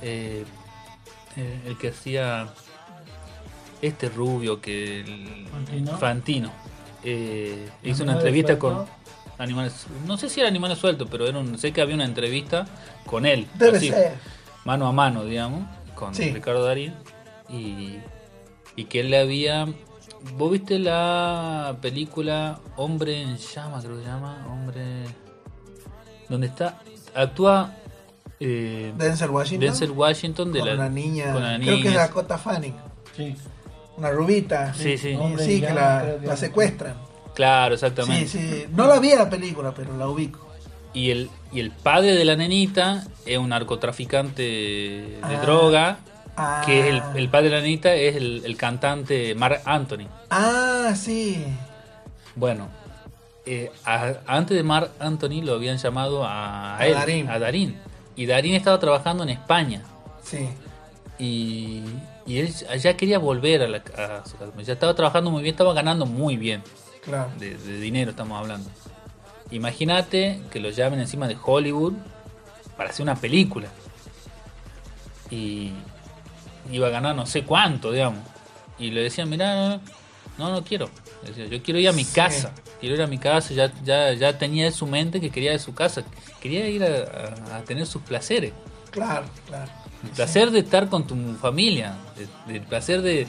[0.00, 0.44] eh,
[1.36, 2.48] eh, el que hacía
[3.82, 5.98] este rubio que el- Fantino.
[5.98, 6.52] Fantino?
[7.82, 8.86] Hizo una entrevista con
[9.36, 12.66] animales, no sé si era animales sueltos, pero era un- sé que había una entrevista
[13.04, 14.14] con él, debe así, ser.
[14.64, 16.32] mano a mano, digamos, con Sí.
[16.32, 16.94] Ricardo Darín
[17.50, 17.98] y,
[18.76, 19.66] y que él le había
[20.36, 24.46] ¿Vos viste la película Hombre en llama, creo que se llama?
[24.50, 24.82] Hombre.
[26.28, 26.80] Donde está.
[27.14, 27.72] Actúa.
[28.40, 29.60] eh, Denzel Washington.
[29.68, 30.74] Denzel Washington de con la.
[30.74, 31.98] una niña, con la creo que es niña.
[32.00, 32.74] Dakota Fanning,
[33.16, 33.36] Sí.
[33.96, 34.74] una rubita.
[34.74, 35.14] Sí, sí.
[35.14, 36.94] Hombre sí, que la, secuestran.
[37.34, 38.26] Claro, Sí, exactamente.
[38.28, 38.64] sí.
[38.70, 40.40] No la vi en la película, pero la ubico.
[40.94, 45.40] Y el, y el padre de la nenita es un narcotraficante de Ah.
[45.42, 45.98] droga,
[46.36, 46.62] Ah.
[46.66, 50.08] que es el, el padre de la nenita es el, el cantante Mark Anthony.
[50.30, 51.44] Ah, sí.
[52.34, 52.68] Bueno,
[53.46, 57.30] eh, a- antes de Mark Anthony lo habían llamado a, A él, Darín.
[57.30, 57.78] a Darín.
[58.16, 59.82] Y Darín estaba trabajando en España.
[60.22, 60.48] Sí.
[61.18, 61.82] Y,
[62.26, 64.22] y él ya quería volver a, la, a.
[64.62, 66.62] Ya estaba trabajando muy bien, estaba ganando muy bien.
[67.04, 67.30] Claro.
[67.38, 68.68] De, de dinero estamos hablando.
[69.50, 71.92] Imagínate que lo llamen encima de Hollywood
[72.76, 73.68] para hacer una película.
[75.30, 75.72] Y
[76.70, 78.20] iba a ganar no sé cuánto, digamos.
[78.78, 79.80] Y le decían, mira,
[80.38, 80.90] no, no quiero.
[81.22, 82.14] Le decía, yo quiero ir a mi Sí.
[82.14, 82.52] casa.
[82.80, 83.54] Quiero ir a mi casa.
[83.54, 86.02] Ya, ya, ya tenía en su mente que quería ir a su casa.
[86.40, 86.88] Quería ir a,
[87.54, 88.52] a- a tener sus placeres.
[88.90, 89.70] Claro, claro.
[90.02, 91.96] El placer de estar con tu familia.
[92.48, 93.26] El placer de,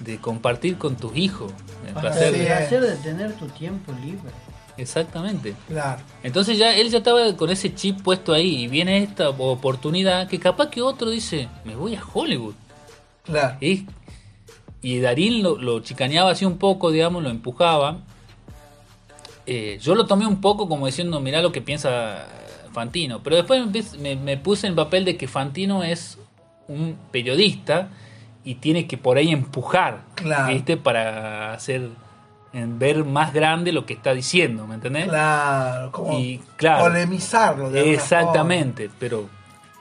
[0.00, 1.52] de compartir con tus hijos.
[1.84, 2.40] El Hasta placer Sí.
[2.40, 4.30] el de- placer de tener tu tiempo libre.
[4.78, 5.54] Exactamente.
[5.68, 6.02] Claro.
[6.22, 10.38] Entonces ya él ya estaba con ese chip puesto ahí y viene esta oportunidad que
[10.38, 12.54] capaz que otro dice, me voy a Hollywood.
[13.26, 13.56] Claro.
[13.60, 13.86] Y,
[14.82, 17.98] y Darín lo, lo chicaneaba así un poco, digamos, lo empujaba.
[19.46, 22.26] Eh, yo lo tomé un poco como diciendo, mirá lo que piensa
[22.72, 23.22] Fantino.
[23.22, 23.62] Pero después
[23.98, 26.18] me, puse en el papel de que Fantino es
[26.68, 27.88] un periodista
[28.44, 30.52] y tiene que por ahí empujar, Claro.
[30.52, 30.76] ¿viste?
[30.76, 31.88] Para hacer
[32.52, 35.08] en ver más grande lo que está diciendo, ¿me entendés?
[35.08, 35.92] Claro.
[35.92, 36.84] Como Y claro.
[36.84, 37.70] polemizarlo.
[37.70, 39.28] de Exactamente, pero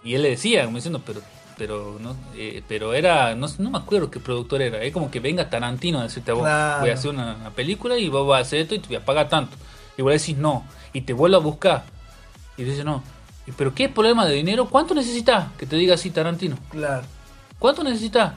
[0.03, 1.21] y él le decía como diciendo, pero
[1.57, 5.19] pero no eh, pero era no, no me acuerdo qué productor era, es como que
[5.19, 6.81] venga Tarantino a decirte a vos, Claro.
[6.81, 8.97] voy a hacer una, una película y vos vas a hacer esto y te voy
[8.97, 9.55] a pagar tanto.
[9.97, 11.83] Y vos le decís no y te vuelve a buscar.
[12.57, 13.03] Y dice no.
[13.47, 14.67] ¿Y pero qué problema de dinero?
[14.69, 15.47] ¿Cuánto necesitas?
[15.57, 16.57] Que te diga así Tarantino.
[16.69, 17.03] Claro.
[17.59, 18.33] ¿Cuánto necesitas?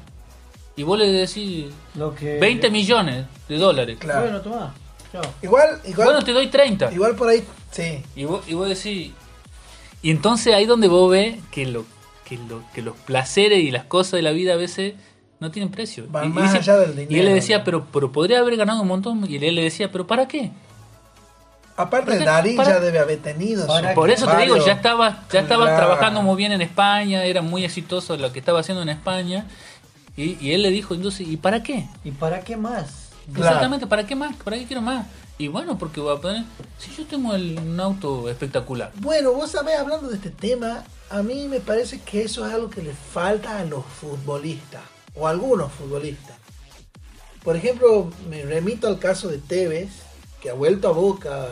[0.77, 1.67] Y vos le decís
[1.97, 3.99] Lo que 20 millones de dólares.
[3.99, 4.23] Claro.
[4.23, 4.75] Bueno, toma.
[5.11, 5.23] Chao.
[5.43, 6.93] Igual, igual, Bueno, te doy 30.
[6.93, 7.43] igual por ahí,
[7.73, 8.03] sí.
[8.15, 9.13] Y vos, y vos decís.
[10.03, 11.85] Y entonces ahí donde vos ves que, lo,
[12.29, 14.95] que, lo, que los placeres y las cosas de la vida a veces
[15.41, 16.05] no tienen precio.
[16.11, 18.83] Van y, más allá del dinero, Y él le decía, pero, pero podría haber ganado
[18.83, 19.25] un montón.
[19.29, 20.51] Y él le decía, pero ¿para qué?
[21.77, 23.65] Aparte, Porque Darín para- ya debe haber tenido.
[23.67, 25.77] Su- Por eso te digo, ya estaba, ya estaba Claro.
[25.87, 29.47] trabajando muy bien en España, era muy exitoso lo que estaba haciendo en España.
[30.17, 31.87] Y, y él le dijo, entonces, ¿y para qué?
[32.03, 33.11] ¿Y para qué más?
[33.33, 33.47] Claro.
[33.47, 34.35] Exactamente, ¿para qué más?
[34.43, 35.07] ¿Para qué quiero más?
[35.41, 36.43] Y bueno, porque voy a poner,
[36.79, 38.91] si yo tengo un auto espectacular.
[38.97, 42.69] Bueno, vos sabés, hablando de este tema, a mí me parece que eso es algo
[42.69, 44.83] que le falta a los futbolistas,
[45.15, 46.37] o a algunos futbolistas.
[47.45, 49.91] Por ejemplo, me remito al caso de Tevez,
[50.43, 51.47] que ha vuelto a Boca,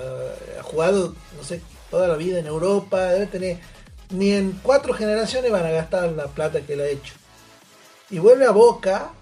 [0.58, 3.60] ha jugado, no sé, toda la vida en Europa, debe tener,
[4.10, 7.14] ni en cuatro generaciones van a gastar la plata que él ha hecho.
[8.10, 9.12] Y vuelve a Boca,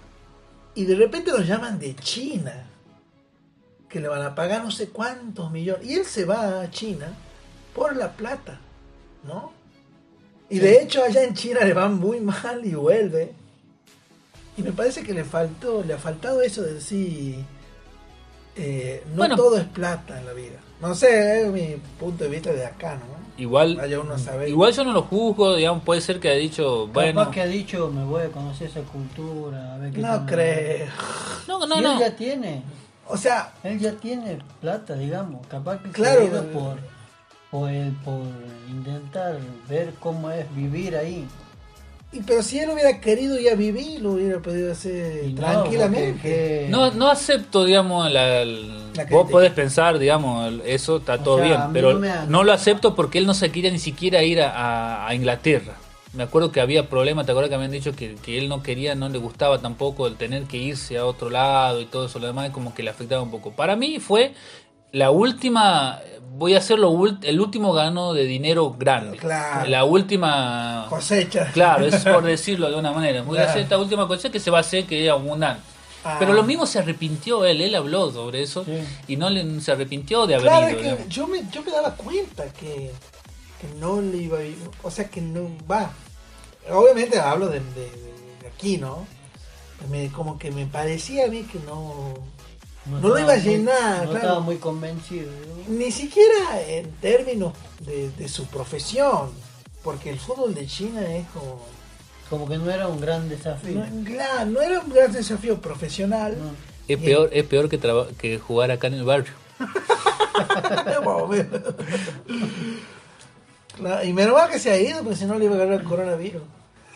[0.73, 2.67] y de repente los llaman de China,
[3.95, 7.07] que le van a pagar no sé cuántos millones, y él se va a China
[7.73, 8.59] por la plata,
[9.23, 9.53] ¿no?
[10.49, 13.31] Y de hecho allá en China le van muy mal y vuelve.
[14.57, 17.37] Y me parece que le faltó, le ha faltado eso de decir,
[18.57, 19.37] eh, no Bueno.
[19.37, 20.59] todo es plata en la vida.
[20.81, 23.15] No sé, es mi punto de vista de acá, ¿no?
[23.37, 24.49] Igual, Vaya uno a saber.
[24.49, 27.47] igual yo no lo juzgo, digamos, puede ser que haya dicho, bueno, Capaz que ha
[27.47, 30.87] dicho, me voy a conocer esa cultura, a ver qué No creo.
[31.47, 31.65] no, va".
[31.67, 32.61] no, Si no, Él ya tiene,
[33.07, 35.45] O sea, él ya tiene plata, digamos.
[35.47, 36.77] Capaz que se Claro, ido pero- por,
[37.51, 38.21] por, el- por
[38.69, 39.37] intentar
[39.69, 41.25] ver cómo es vivir ahí.
[42.11, 46.67] y, pero si él hubiera querido ya vivir, lo hubiera podido hacer no, tranquilamente.
[46.69, 51.19] no, no acepto, digamos, la, el- La vos podés pensar, digamos, el- eso está O
[51.19, 54.41] todo sea, bien, pero no lo acepto porque él no se quería ni siquiera ir
[54.41, 55.73] a, a- a Inglaterra.
[56.15, 58.95] Me acuerdo que había problemas, te acuerdas que habían dicho que, que él no quería,
[58.95, 62.27] no le gustaba tampoco el tener que irse a otro lado y todo eso, lo
[62.27, 63.51] demás como que le afectaba un poco.
[63.51, 64.33] Para mí fue
[64.93, 65.99] la última,
[66.37, 69.17] voy a hacer lo ult- el último gano de dinero grande.
[69.17, 69.69] Claro.
[69.69, 71.51] La última Cosecha.
[71.51, 73.21] Claro, es por decirlo de una manera.
[73.21, 73.49] Voy a Claro.
[73.49, 75.61] hacer esta última cosa que se va a hacer que es abundante.
[76.05, 76.15] Ah.
[76.19, 78.71] Pero lo mismo se arrepintió él, él habló sobre eso Sí.
[79.07, 80.79] y no le, se arrepintió de haber Claro, ido.
[80.93, 82.91] es que yo me, yo me daba cuenta que,
[83.59, 85.91] que no le iba a ir, o sea que no va.
[86.71, 87.91] Obviamente hablo de, de-
[88.41, 89.05] de aquí, ¿no?
[89.89, 92.13] Me- como que me parecía a mí que no,
[92.85, 94.15] no lo iba a muy- llenar, No claro.
[94.15, 95.29] estaba muy convencido.
[95.31, 95.73] ¿no?
[95.75, 99.31] ni siquiera en términos de, de su profesión,
[99.83, 101.61] porque el fútbol de China es como...
[102.29, 103.85] Como que no era un gran desafío.
[103.85, 106.35] No, claro, no era un gran desafío profesional.
[106.39, 106.49] No.
[106.87, 109.31] Es peor, es peor que, traba- que jugar acá en el barrio.
[113.75, 115.79] Claro, y menos mal que se ha ido, porque si no le iba a agarrar
[115.81, 116.41] el coronavirus.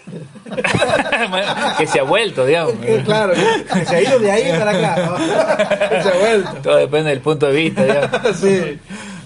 [1.77, 2.73] que se ha vuelto, digamos.
[2.75, 5.05] Que, claro, que se ha ido de ahí para acá.
[5.05, 5.17] ¿no?
[5.89, 6.51] Que se ha vuelto.
[6.63, 8.37] Todo depende del punto de vista, digamos.
[8.39, 8.79] Sí.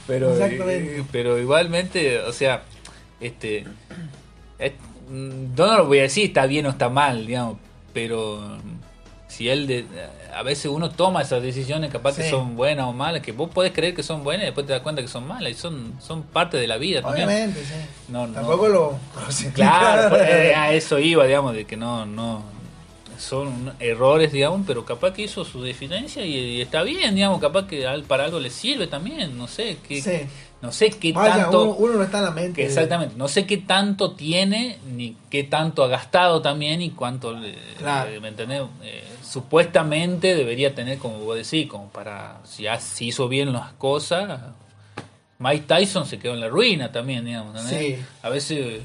[0.05, 0.99] Pero, Exactamente.
[0.99, 2.63] eh, pero igualmente, o sea,
[3.21, 3.65] este,
[5.09, 7.57] mm, no lo voy a decir está bien o está mal, digamos,
[7.93, 8.57] pero
[9.27, 9.85] si él, de,
[10.35, 13.71] a veces uno toma esas decisiones capaz que son buenas o malas, que vos podés
[13.73, 16.23] creer que son buenas y después te das cuenta que son malas y son, son
[16.23, 17.27] parte de la vida también.
[17.27, 17.73] Obviamente, sí.
[18.09, 18.33] No, no.
[18.33, 18.97] Tampoco lo.
[19.53, 22.43] Claro, pues, eh, a eso iba, digamos, de que no, no
[23.17, 27.67] son errores, digamos, pero capaz que hizo su diferencia y, y está bien, digamos, capaz
[27.67, 30.27] que al- para algo le sirve también, no sé, que, Sí.
[30.63, 32.53] No sé qué Vaya, tanto, uno, uno no está en la mente.
[32.61, 37.33] que exactamente, no sé qué tanto tiene ni qué tanto ha gastado también y cuánto,
[37.33, 38.09] le- Claro.
[38.09, 38.61] le- ¿me entendés?
[38.81, 43.73] Eh, supuestamente debería tener, como vos decís, como para si, ha- si hizo bien las
[43.73, 44.39] cosas.
[45.39, 47.59] Mike Tyson se quedó en la ruina también, digamos.
[47.63, 47.97] Sí.
[48.21, 48.81] A veces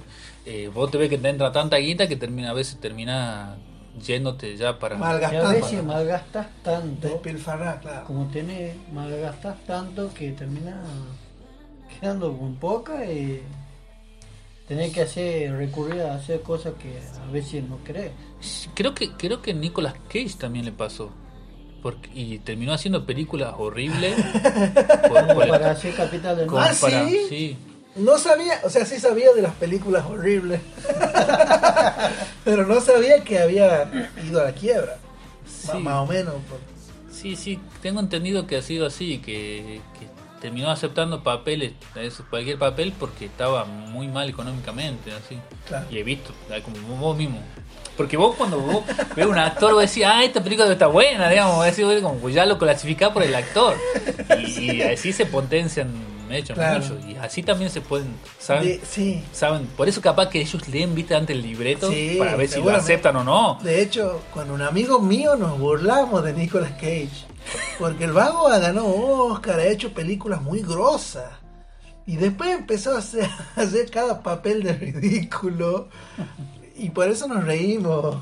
[0.47, 3.55] eh, vos te ves que te entra tanta guita que termina a veces termina
[4.05, 8.05] yéndote ya para Y a veces malgastas tanto, Despilfarrar, claro.
[8.07, 10.81] como tenés, malgastas tanto que termina
[12.01, 13.43] quedando con poca y
[14.67, 18.13] tenés que hacer, recurrir a hacer cosas que a veces no querés.
[18.75, 21.11] creo que creo que Nicolas Cage también le pasó
[21.83, 24.15] porque y terminó haciendo películas horribles
[25.09, 26.75] por- Como por- para hacer capital del Ah, mar.
[26.81, 27.27] para- ¿sí?
[27.29, 27.57] sí.
[27.97, 30.61] No sabía, o sea, sí sabía de las películas horribles.
[32.45, 33.91] Pero no sabía que había
[34.25, 34.99] ido a la quiebra.
[35.47, 35.79] Sí.
[35.79, 36.35] Más o menos.
[36.49, 36.61] por-
[37.13, 40.07] Sí, sí, tengo entendido que ha sido así, que, que
[40.41, 45.39] terminó aceptando papeles, eso, cualquier papel porque estaba muy mal económicamente, así.
[45.67, 45.87] Claro.
[45.91, 46.33] Y he visto,
[46.65, 47.41] como vos mismo.
[47.97, 48.85] Porque vos cuando vos
[49.17, 52.15] ves un actor, vos decís, ah, esta película está buena, digamos, vos decís, vos como,
[52.21, 53.77] pues ya lo clasificás por el actor.
[54.39, 56.81] Y, y así se potencian hechos Claro.
[56.85, 56.99] mucho.
[57.09, 58.09] Y así también se pueden,
[58.39, 58.65] ¿saben?
[58.65, 59.23] De- sí.
[59.33, 62.61] saben Por eso capaz que ellos leen, viste, antes el libreto, Sí, para ver si
[62.61, 63.59] lo aceptan o no.
[63.63, 67.27] De hecho, con un amigo mío nos burlamos de Nicolas Cage.
[67.79, 71.31] Porque el vago ganó Oscar, ha hecho películas muy grosas.
[72.07, 75.89] Y después empezó a hacer, a hacer cada papel de ridículo.
[76.77, 78.17] Y por eso nos reímos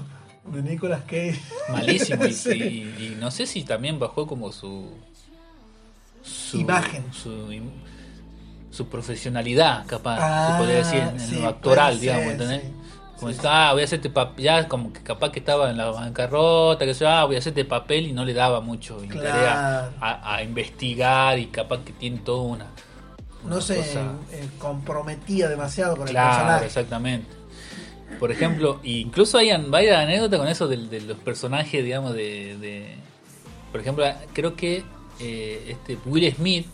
[0.44, 1.40] de Nicolas Cage.
[1.70, 2.24] Malísimo.
[2.26, 2.50] Y, Sí.
[2.52, 4.90] y- y no sé si también bajó como su.
[6.22, 7.04] su Imagen.
[7.12, 7.30] Su,
[8.76, 12.62] su profesionalidad, capaz, Ah, se podría decir, en, sí, lo actoral, digamos, ¿entendés?
[12.62, 12.68] sí.
[13.18, 15.86] Como Sí, ah, voy a hacerte papel, ya como que capaz que estaba en la
[15.90, 20.42] bancarrota, que sea, ah, voy a hacerte papel y no le daba mucho interés a-
[20.42, 22.66] investigar y capaz que tiene toda una.
[23.48, 26.66] No se cosa- eh, comprometía demasiado con el Claro, personaje.
[26.66, 27.28] exactamente.
[28.18, 32.96] Por ejemplo, incluso hay varias anécdotas con eso de, de los personajes, digamos, de, de-
[33.72, 34.04] Por ejemplo,
[34.34, 34.84] creo que
[35.20, 36.66] eh, este Will Smith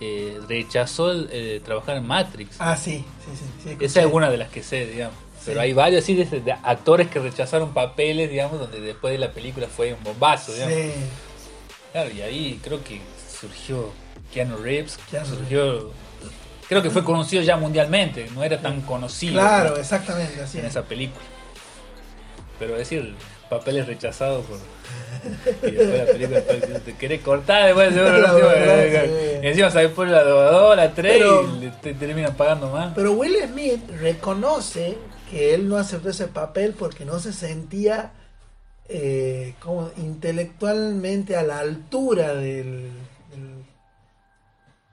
[0.00, 2.56] eh, rechazó el, eh, trabajar en Matrix.
[2.58, 3.76] Ah, sí, sí, sí.
[3.84, 5.16] Esa es una de las que sé, digamos.
[5.44, 5.64] Pero Sí.
[5.66, 9.66] hay varios así de, de actores que rechazaron papeles, digamos, donde después de la película
[9.68, 10.74] fue un bombazo, digamos.
[10.74, 10.90] Sí.
[11.92, 13.00] Claro, y ahí creo que
[13.40, 13.92] surgió
[14.32, 15.90] Keanu Reeves, Keanu surgió...
[16.68, 19.34] Creo que fue conocido ya mundialmente, no era tan conocido.
[19.34, 19.76] Claro, ¿no?
[19.76, 20.72] exactamente, así en es.
[20.72, 21.24] esa película.
[22.58, 23.14] Pero decir
[23.48, 24.58] papeles rechazados por.
[25.68, 29.46] Y después la película después te querés cortar después seguro La no, verdad, eh, sí.
[29.48, 32.92] Encima sabes por la 2, la 3 Pero- y le- te terminan pagando más.
[32.94, 34.96] Pero Will Smith reconoce
[35.30, 38.12] que él no aceptó ese papel porque no se sentía
[38.88, 42.88] eh, como intelectualmente a la altura del-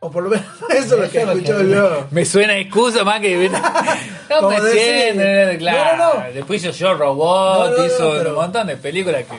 [0.05, 2.07] o por lo menos eso es lo que Eso es lo escucho que- yo.
[2.11, 3.49] Me suena excusa más que.
[4.29, 5.97] No me entienden, claro.
[5.97, 6.33] no, no, no.
[6.33, 9.35] Después hizo Yo Robot, hizo pero- un montón de películas que.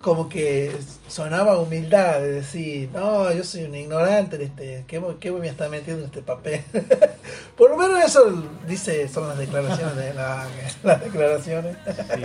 [0.00, 0.70] Como que
[1.08, 5.68] sonaba humildad de decir, no, yo soy un ignorante, de este, ¿qué, qué me está
[5.68, 6.62] metiendo en este papel?
[7.56, 10.46] por lo menos eso dice, son las declaraciones de la-
[10.84, 11.76] las declaraciones.
[12.14, 12.22] sí.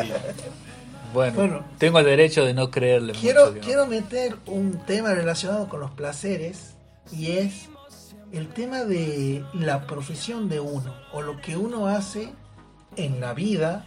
[1.14, 1.66] Bueno, Bueno.
[1.80, 3.14] tengo el derecho de no creerle.
[3.14, 6.74] Quiero, mucho, quiero meter un tema relacionado con los placeres
[7.12, 7.70] y es
[8.34, 12.34] el tema de la profesión de uno o lo que uno hace
[12.98, 13.86] en la vida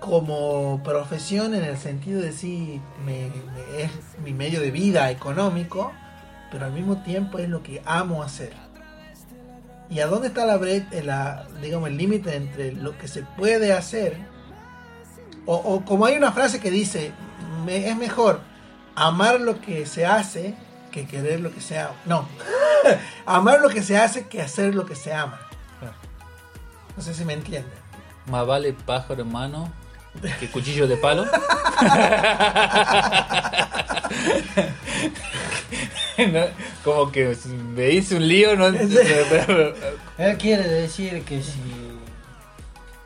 [0.00, 3.90] como profesión en el sentido de si me, me- es
[4.22, 5.92] mi medio de vida económico,
[6.50, 8.52] pero al mismo tiempo es lo que amo hacer.
[9.90, 13.72] ¿Y a dónde está la brecha, la, digamos, el límite entre lo que se puede
[13.72, 14.16] hacer?
[15.46, 17.12] O, o como hay una frase que dice,
[17.64, 18.40] "Me- es mejor
[18.94, 20.54] amar lo que se hace
[20.94, 21.96] que querer lo que se ama.
[22.06, 22.28] No,
[23.26, 25.40] amar lo que se hace que hacer lo que se ama.
[26.96, 27.72] No sé si me entienden.
[28.26, 29.72] Más vale pájaro en mano
[30.38, 31.24] que cuchillo de palo.
[36.16, 36.44] No,
[36.84, 37.36] como que
[37.74, 38.66] me hice un lío, ¿no?
[40.18, 41.60] Él quiere decir que si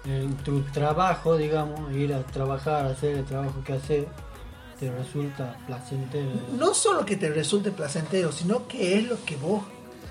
[0.04, 4.04] en tu trabajo, digamos, ir a trabajar, hacer el trabajo que haces,
[4.78, 6.30] te resulta placentero.
[6.56, 9.64] No solo que te resulte placentero, sino que es lo que vos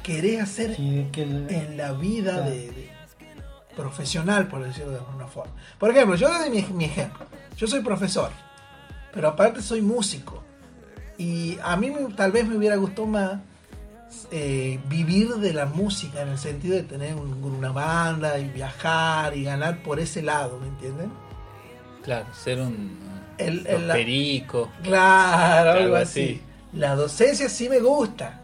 [0.04, 2.50] querés hacer Sí, que el- en la vida Claro.
[2.52, 2.90] de, de-
[3.76, 5.54] profesional, por decirlo de alguna forma.
[5.80, 7.26] Por ejemplo, yo doy mi, mi ejemplo.
[7.56, 8.32] Yo soy profesor,
[9.14, 10.44] pero aparte soy músico.
[11.18, 13.40] Y a mí tal vez me hubiera gustado más
[14.32, 19.36] eh, vivir de la música en el sentido de tener un- una banda y viajar
[19.36, 21.12] y ganar por ese lado, ¿me entienden?
[22.04, 22.98] Claro, ser un,
[23.38, 26.22] El- los el- la- perico, Claro, algo Algo así.
[26.24, 26.42] así.
[26.74, 28.42] La docencia sí me gusta,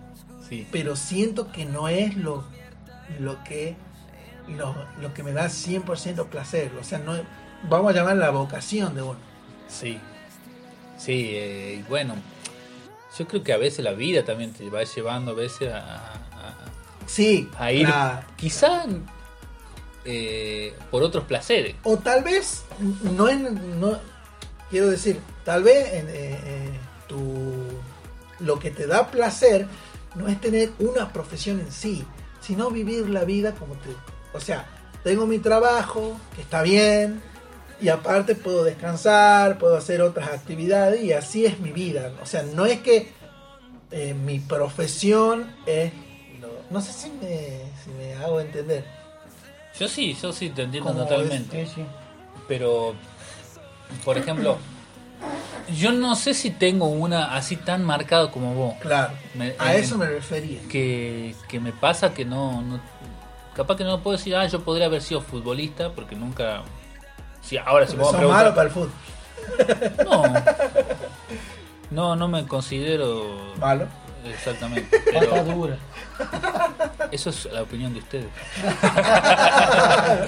[0.48, 0.68] sí.
[0.72, 2.44] pero siento que no es lo,
[3.20, 3.76] lo que
[4.58, 6.72] lo, lo que me da 100% placer.
[6.80, 7.14] O sea, no
[7.70, 9.20] vamos a llamar la vocación de uno.
[9.68, 10.00] Sí,
[10.98, 12.16] sí, eh, bueno,
[13.18, 16.56] yo creo que a veces la vida también te va llevando a veces a, a-
[17.06, 18.26] Sí, a ir, claro.
[18.38, 18.86] quizá
[20.06, 21.76] eh, por otros placeres.
[21.84, 23.98] O tal vez, no es, no,
[24.74, 26.70] quiero decir, tal vez eh, eh,
[27.08, 27.54] tu,
[28.40, 29.68] lo que te da placer
[30.16, 32.04] no es tener una profesión en sí,
[32.42, 33.92] sino vivir la vida como te...
[34.34, 34.66] O sea,
[35.04, 37.22] tengo mi trabajo, que está bien,
[37.80, 42.12] y aparte puedo descansar, puedo hacer otras actividades, y así es mi vida.
[42.24, 43.12] O sea, no es que
[43.92, 45.94] eh, mi profesión es...
[46.72, 48.84] no sé si me, si me hago entender.
[49.80, 51.68] Yo sí, yo sí te entiendo totalmente.
[51.68, 51.86] Sí, sí.
[52.48, 52.96] Pero,
[54.04, 54.58] por ejemplo,
[55.76, 58.76] yo no sé si tengo una así tan marcada como vos.
[58.82, 60.60] Claro, Me- a eh, eso me refería.
[60.70, 62.80] que, que me pasa que no, no-
[63.56, 66.64] capaz que no puedo decir ah yo podría haber sido futbolista porque nunca
[67.42, 68.92] si ahora si Porque vos me malo para el fútbol.
[70.06, 70.24] no
[71.92, 73.88] no no me considero Malo.
[74.26, 75.78] exactamente pero dura.
[77.12, 78.28] eso es la opinión de ustedes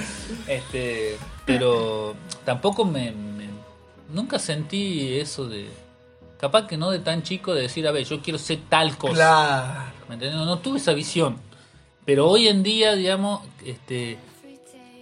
[0.47, 3.34] este pero tampoco me, me-
[4.15, 5.67] nunca sentí eso de
[6.39, 9.91] capaz que no de tan chico de decir a ver yo quiero ser tal cosa
[10.07, 10.31] Claro.
[10.33, 11.37] No, no tuve esa visión.
[12.05, 14.17] Pero hoy en día, digamos, este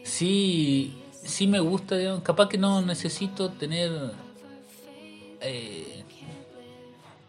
[0.04, 3.92] sí, sí me gusta, digamos, capaz que no necesito tener
[5.42, 6.04] eh,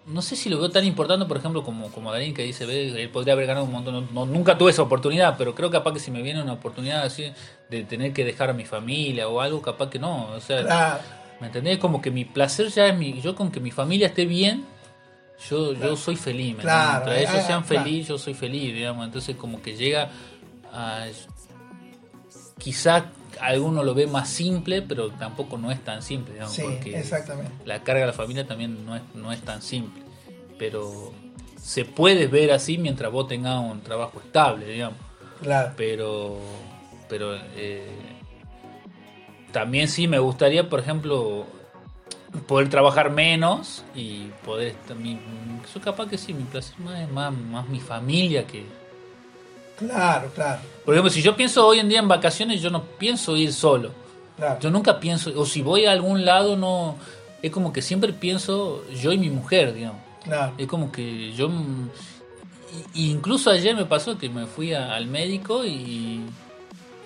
[0.06, 3.02] no sé si lo veo tan importante, por ejemplo, como, como Darín que dice, ve,
[3.02, 3.94] él podría haber ganado un montón.
[3.94, 7.02] No- no- nunca tuve esa oportunidad, pero creo capaz que si me viene una oportunidad
[7.04, 7.32] así
[7.70, 10.26] de tener que dejar a mi familia o algo, capaz que no.
[10.32, 11.00] O sea, Claro.
[11.44, 11.78] ¿Me entendés?
[11.78, 13.20] Como que mi placer ya es mi.
[13.20, 14.64] Yo con que mi familia esté bien,
[15.50, 16.56] yo, yo soy feliz.
[16.56, 17.04] ¿me Claro?
[17.04, 17.84] Mientras ellos ah, sean claro.
[17.84, 19.04] felices, yo soy feliz, digamos.
[19.04, 20.08] Entonces, como que llega
[20.72, 21.06] a.
[22.56, 23.10] Quizá
[23.42, 26.54] alguno lo ve más simple, pero tampoco no es tan simple, digamos.
[26.54, 27.52] Sí, porque exactamente.
[27.66, 30.02] la carga de la familia también no es, no es tan simple.
[30.58, 31.12] Pero
[31.58, 34.96] se puede ver así mientras vos tengas un trabajo estable, digamos
[35.42, 35.74] Claro.
[35.76, 36.40] pero
[37.06, 37.86] pero eh,
[39.54, 41.46] también sí me gustaría por ejemplo
[42.46, 45.18] poder trabajar menos y poder estar mi,
[45.72, 48.66] yo capaz que sí mi placer más es más, más mi familia que
[49.78, 50.60] Claro, claro.
[50.84, 53.90] por ejemplo si yo pienso hoy en día en vacaciones yo no pienso ir solo
[54.36, 54.58] claro.
[54.60, 56.96] yo nunca pienso o si voy a algún lado no
[57.42, 60.54] es como que siempre pienso yo y mi mujer digamos Claro.
[60.56, 61.50] es como que yo.
[62.94, 66.22] Incluso ayer me pasó que me fui a- al médico y,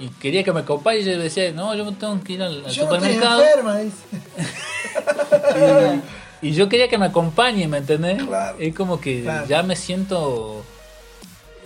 [0.01, 1.01] y quería que me acompañe.
[1.01, 3.43] Y yo decía, no, yo me tengo que ir al, al Yo supermercado.
[3.43, 3.97] enferma, dice.
[6.43, 8.23] y yo quería que me acompañe, ¿me entendés?
[8.23, 8.57] Claro.
[8.59, 9.47] Es como que Claro.
[9.47, 10.63] ya me siento.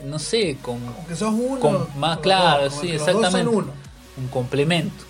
[0.04, 1.60] No sé, con Aunque sos uno.
[1.60, 3.48] Con- más como claro, dos, como sí, que exactamente.
[3.48, 3.72] uno.
[4.16, 5.04] un complemento.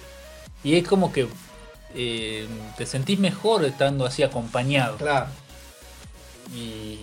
[0.65, 1.27] Y es como que
[1.95, 2.47] eh,
[2.77, 4.97] te sentís mejor estando así acompañado.
[4.99, 5.27] Claro.
[6.55, 6.99] Y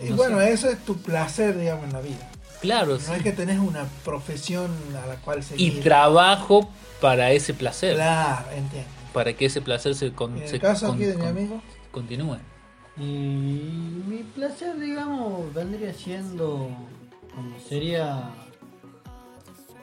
[0.00, 0.52] Y No bueno, sé.
[0.52, 2.27] eso es tu placer, digamos, en la vida.
[2.60, 3.12] Claro, No sí.
[3.16, 4.70] es que tenés una profesión
[5.02, 5.82] a la cual y seguir.
[5.82, 6.68] trabajo
[7.00, 7.94] para ese placer.
[7.94, 8.88] Claro, entiendo.
[9.12, 11.60] para que ese placer se, con, En el se caso con- aquí de mi amigo,
[11.90, 12.38] continúe.
[12.96, 13.02] Y
[14.06, 16.68] mi placer, digamos, vendría siendo
[17.34, 18.30] como sería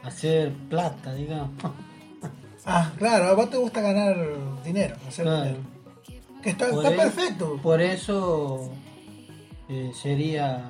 [0.03, 1.49] hacer plata, digamos.
[2.65, 4.17] ah, claro, a vos te gusta ganar
[4.63, 5.43] dinero, hacer Claro.
[5.45, 5.63] dinero.
[6.43, 7.59] Que está, Por está e- perfecto.
[7.63, 8.69] Por eso
[9.69, 10.63] eh, sería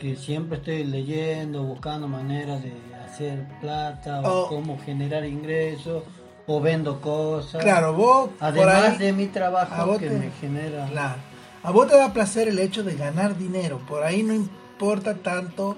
[0.00, 2.72] que siempre estoy leyendo, buscando maneras de
[3.06, 4.48] hacer plata o Oh.
[4.48, 6.02] cómo generar ingresos
[6.46, 7.62] o vendo cosas.
[7.62, 10.86] Claro, vos Además ahí, de mi trabajo que te- me genera.
[10.86, 11.20] Claro.
[11.62, 13.78] A vos te da placer el hecho de ganar dinero.
[13.86, 15.76] Por ahí no importa tanto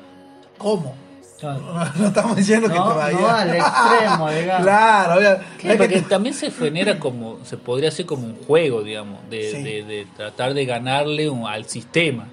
[0.57, 0.94] cómo.
[1.40, 1.61] Claro.
[1.61, 3.20] No, no estamos diciendo que te vayas.
[3.20, 4.62] no al extremo, digamos.
[4.62, 9.51] Claro, que porque también se genera como, se podría hacer como un juego, digamos, de,
[9.51, 9.62] Sí.
[9.65, 12.28] de- de tratar de ganarle un- al sistema,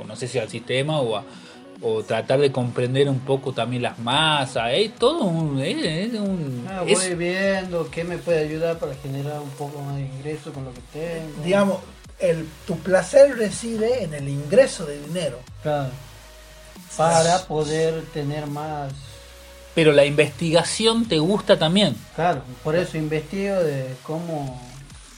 [0.00, 1.24] o no sé si al sistema o a,
[1.82, 4.70] o tratar de comprender un poco también las masas.
[4.72, 5.60] Es todo un.
[5.60, 9.80] Es, es un Ah, es- voy viendo qué me puede ayudar para generar un poco
[9.82, 11.42] más de ingreso con lo que tengo.
[11.44, 11.78] Digamos,
[12.18, 15.38] el, tu placer reside en el ingreso de dinero.
[15.62, 15.90] Claro.
[16.96, 18.92] Para poder tener más.
[19.74, 21.94] pero la investigación te gusta también.
[22.14, 24.58] Claro, por eso investigo de cómo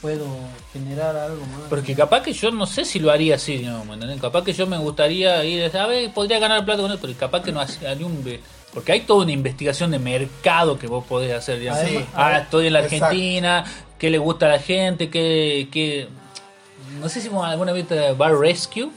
[0.01, 0.25] puedo
[0.73, 1.61] generar algo más.
[1.69, 3.83] Porque capaz que yo no sé si lo haría así, ¿no?
[4.21, 7.41] Capaz que yo me gustaría ir, a ver, podría ganar plata con él, pero capaz
[7.43, 8.39] que no haría ni un...
[8.73, 11.81] Porque hay toda una investigación de mercado que vos podés hacer, digamos.
[11.87, 13.05] Sí, ah, estoy en la exacto.
[13.05, 13.65] Argentina,
[13.97, 15.67] qué le gusta a la gente, qué...
[15.71, 16.07] qué...
[16.99, 18.89] No sé si vos alguna vez viste Bar Rescue,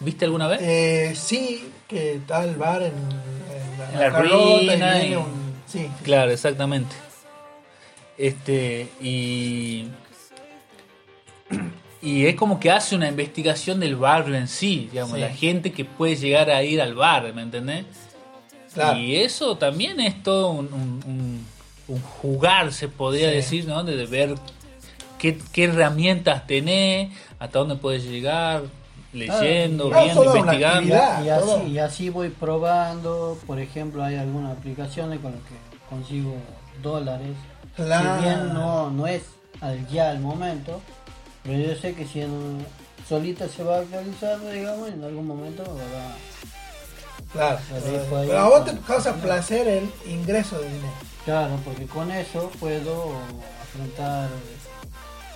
[0.00, 0.60] ¿viste alguna vez?
[0.62, 5.88] Eh, sí, que está el bar en, en la, En la ruina y- un- sí,
[6.02, 6.94] Claro, exactamente.
[8.18, 9.88] Este, y.
[12.02, 15.20] Y es como que hace una investigación del barrio en sí, digamos, Sí.
[15.20, 17.84] la gente que puede llegar a ir al bar, ¿me entendés?
[18.72, 18.98] claro.
[18.98, 21.46] Y eso también es todo un, un- un-
[21.88, 23.34] un jugar, se podría Sí.
[23.36, 23.82] decir, ¿no?
[23.82, 24.34] De, de ver
[25.18, 28.64] qué, qué herramientas tenés, hasta dónde puedes llegar,
[29.14, 30.94] leyendo, Claro, viendo, investigando.
[31.24, 33.38] y, así, y así voy probando.
[33.46, 36.34] Por ejemplo, hay algunas aplicaciones con las que consigo
[36.82, 37.34] dólares.
[37.74, 38.16] Claro.
[38.18, 39.22] Si bien no, no es
[39.62, 40.82] al ya al momento,
[41.46, 42.66] pero yo sé que si en,
[43.08, 46.16] solita se va actualizando, digamos, en algún momento me va a
[47.32, 47.58] Claro.
[48.10, 50.92] Pero a vos te causa placer el ingreso de dinero.
[51.24, 53.12] Claro, porque con eso puedo
[53.62, 54.28] afrontar,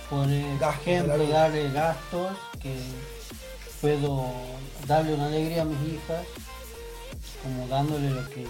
[0.09, 2.31] por ejemplo, darle gastos
[2.61, 2.73] que
[3.81, 4.31] puedo
[4.87, 6.25] darle una alegría a mis hijas,
[7.43, 8.45] como dándole lo que,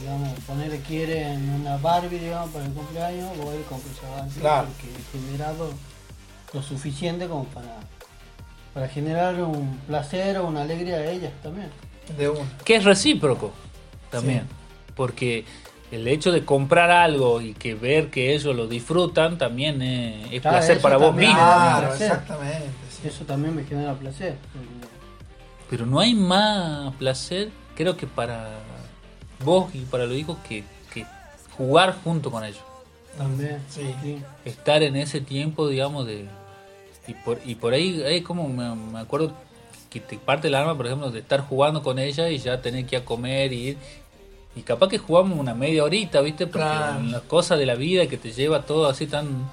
[0.00, 4.68] digamos, ponerle quieren una Barbie, digamos, para el cumpleaños, voy y compro esa Barbie Claro.
[4.68, 5.70] porque he generado
[6.52, 7.76] lo suficiente como para,
[8.74, 11.68] para generar un placer o una alegría a ellas también.
[12.16, 12.32] De
[12.64, 13.52] que es recíproco
[14.10, 14.46] también,
[14.94, 15.44] porque
[15.90, 20.40] el hecho de comprar algo y que ver que ellos lo disfrutan también es, es
[20.40, 21.34] Claro, placer para vos mismo.
[21.34, 22.68] Claro, exactamente.
[22.90, 23.08] sí.
[23.08, 24.36] Eso también me genera placer.
[25.68, 28.50] Pero no hay más placer, creo que para
[29.44, 31.04] vos y para los hijos, que, que
[31.56, 32.62] jugar junto con ellos.
[33.16, 33.58] También.
[33.70, 33.82] Sí.
[34.44, 36.26] Estar en ese tiempo, digamos, de...
[37.08, 39.32] Y por, y por ahí, como me, me acuerdo
[39.90, 42.84] que te parte el alma, por ejemplo, de estar jugando con ella y ya tener
[42.86, 43.76] que ir a comer y ir.
[44.56, 46.46] Y capaz que jugamos una media horita, ¿viste?
[46.46, 47.02] Porque Claro.
[47.04, 49.48] las cosas de la vida que te lleva todo así tan...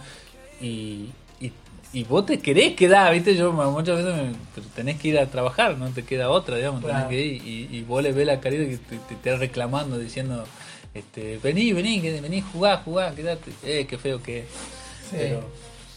[0.61, 1.09] Y,
[1.41, 1.51] y,
[1.91, 3.35] y vos te querés quedar, ¿viste?
[3.35, 6.83] Yo muchas veces me, pero tenés que ir a trabajar, no te queda otra, digamos,
[6.83, 7.43] tenés que ir.
[7.45, 10.45] Y, y vos le ves la carita que te, te, está reclamando, diciendo,
[10.93, 13.51] este, vení, vení, vení, jugá, jugá, quedate.
[13.63, 14.45] Eh, qué feo que es.
[15.09, 15.17] Sí.
[15.17, 15.43] Pero,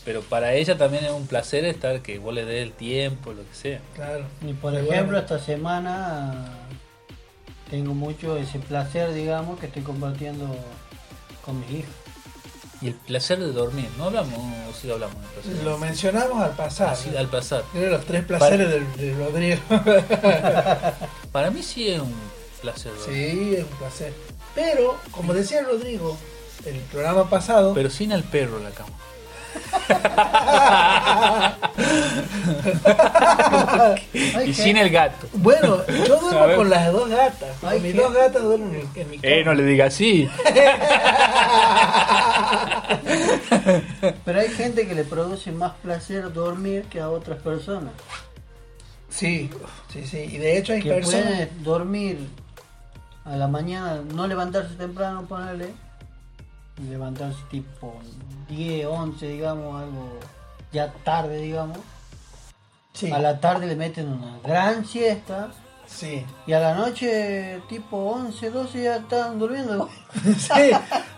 [0.04, 3.42] pero para ella también es un placer estar, que vos le des el tiempo, lo
[3.42, 3.80] que sea.
[3.94, 4.24] Claro.
[4.42, 6.48] Y por ejemplo, bueno, esta semana
[7.70, 10.54] tengo mucho ese placer, digamos, que estoy compartiendo
[11.44, 11.90] con mis hijos.
[12.82, 15.64] Y el placer de dormir, ¿no hablamos o sí hablamos del placer?
[15.64, 16.90] Lo mencionamos al pasar.
[16.90, 17.64] Así, al pasar.
[17.74, 19.60] Eran los tres placeres del- de, Rodrigo.
[21.32, 22.14] Para mí sí es un
[22.60, 22.92] placer.
[22.94, 23.30] dormir.
[23.32, 24.12] sí, es un placer.
[24.56, 26.16] Pero, como decía Rodrigo,
[26.64, 28.90] el programa pasado, Pero sin el perro en la cama.
[34.46, 35.26] Y sin el gato.
[35.34, 37.56] bueno, yo duermo con las dos gatas.
[37.60, 38.00] Con Ay, mis ¿qué?
[38.00, 39.20] dos gatas duermo en, mi- mi cama.
[39.22, 40.28] Eh, no le diga así.
[44.24, 47.92] Pero hay gente que le produce más placer dormir que a otras personas.
[49.10, 49.50] Sí,
[49.92, 50.18] sí, sí.
[50.18, 51.24] Y de hecho hay Que personas...
[51.24, 52.18] puede dormir
[53.26, 55.74] a la mañana, no levantarse temprano, ponerle,
[56.88, 57.94] levantarse tipo
[58.48, 60.18] 10, 11, digamos, algo
[60.72, 61.78] ya tarde, digamos.
[62.92, 65.48] Sí, A la tarde le meten una gran siesta
[65.86, 66.24] sí.
[66.46, 69.88] y a la noche tipo 11, 12 ya están durmiendo.
[70.38, 70.70] Sí.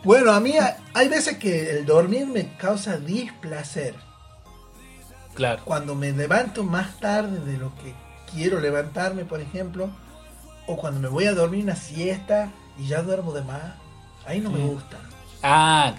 [0.02, 3.94] Bueno, a mí ha- hay veces que el dormir me causa displacer.
[5.34, 5.62] Claro.
[5.64, 7.94] Cuando me levanto más tarde de lo que
[8.32, 9.88] quiero levantarme, por ejemplo,
[10.68, 13.62] o cuando me voy a dormir una siesta y ya duermo de más,
[14.26, 14.98] ahí no me gusta.
[15.42, 15.94] Ah,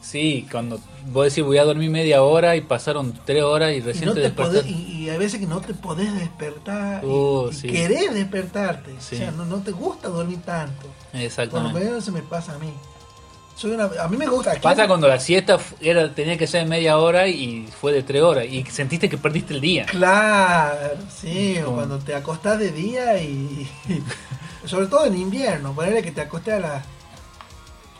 [0.00, 3.80] sí, cuando vos decís voy a dormir media hora y pasaron tres horas y Y,
[3.80, 7.06] recién no te te podés- y, y hay veces que no te podés despertar y-
[7.06, 7.68] Uh, y, sí.
[7.68, 8.92] querés despertarte.
[9.00, 9.16] Sí.
[9.16, 10.82] O sea, no, no te gusta dormir tanto.
[10.86, 11.80] Por lo Exactamente.
[11.80, 12.72] menos se me pasa a mí.
[13.56, 14.52] Soy una, a mí me gusta.
[14.52, 18.02] aquí- Pasa cuando la siesta era, tenía que ser de media hora y fue de
[18.02, 19.86] tres horas y sentiste que perdiste el día.
[19.86, 23.66] Claro, sí, cuando te acostás de día y,
[24.66, 26.84] sobre todo en invierno, ponerle que te acostés a las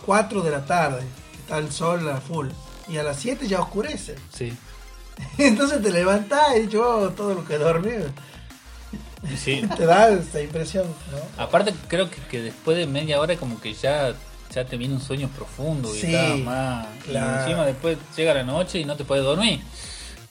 [0.04, 1.02] 4 de la tarde,
[1.38, 2.48] está el sol a full,
[2.88, 4.16] y a las 7 ya oscurece.
[4.32, 4.52] Sí.
[5.38, 7.92] Entonces te levantás y yo todo lo que dormí
[9.42, 9.66] Sí.
[9.76, 11.42] Te da esa impresión, ¿no?
[11.42, 14.14] Aparte creo que, que después de media hora como que ya,
[14.56, 16.86] ya te viene un sueño profundo y Sí, estás más...
[17.06, 19.60] y encima después llega la noche y no te puedes dormir.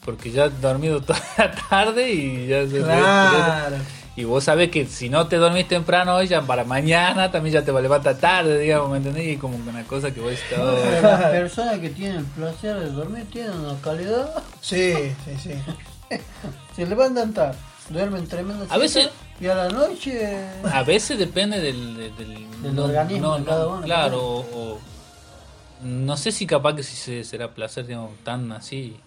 [0.04, 3.78] Porque ya has dormido toda la tarde y ya se- Claro.
[4.18, 7.62] Y vos sabés que si no te dormís temprano hoy, ya para mañana también ya
[7.64, 9.28] te va a levantar tarde, digamos, ¿me entendés?
[9.28, 10.58] Y como que una cosa que vos estás...
[10.60, 14.32] Pero Las personas que tienen el placer de dormir tienen una calidad.
[14.62, 14.94] Sí,
[15.26, 15.52] sí, sí.
[16.76, 17.58] Se levantan tarde,
[17.90, 18.66] duermen tremendo.
[18.70, 20.48] A veces- Y a la noche.
[20.72, 24.22] A veces depende del, del, del- Del organismo de cada uno, Claro, claro.
[24.22, 24.80] o, o-
[25.84, 28.98] no sé si capaz que si se, será placer, digamos, tan así.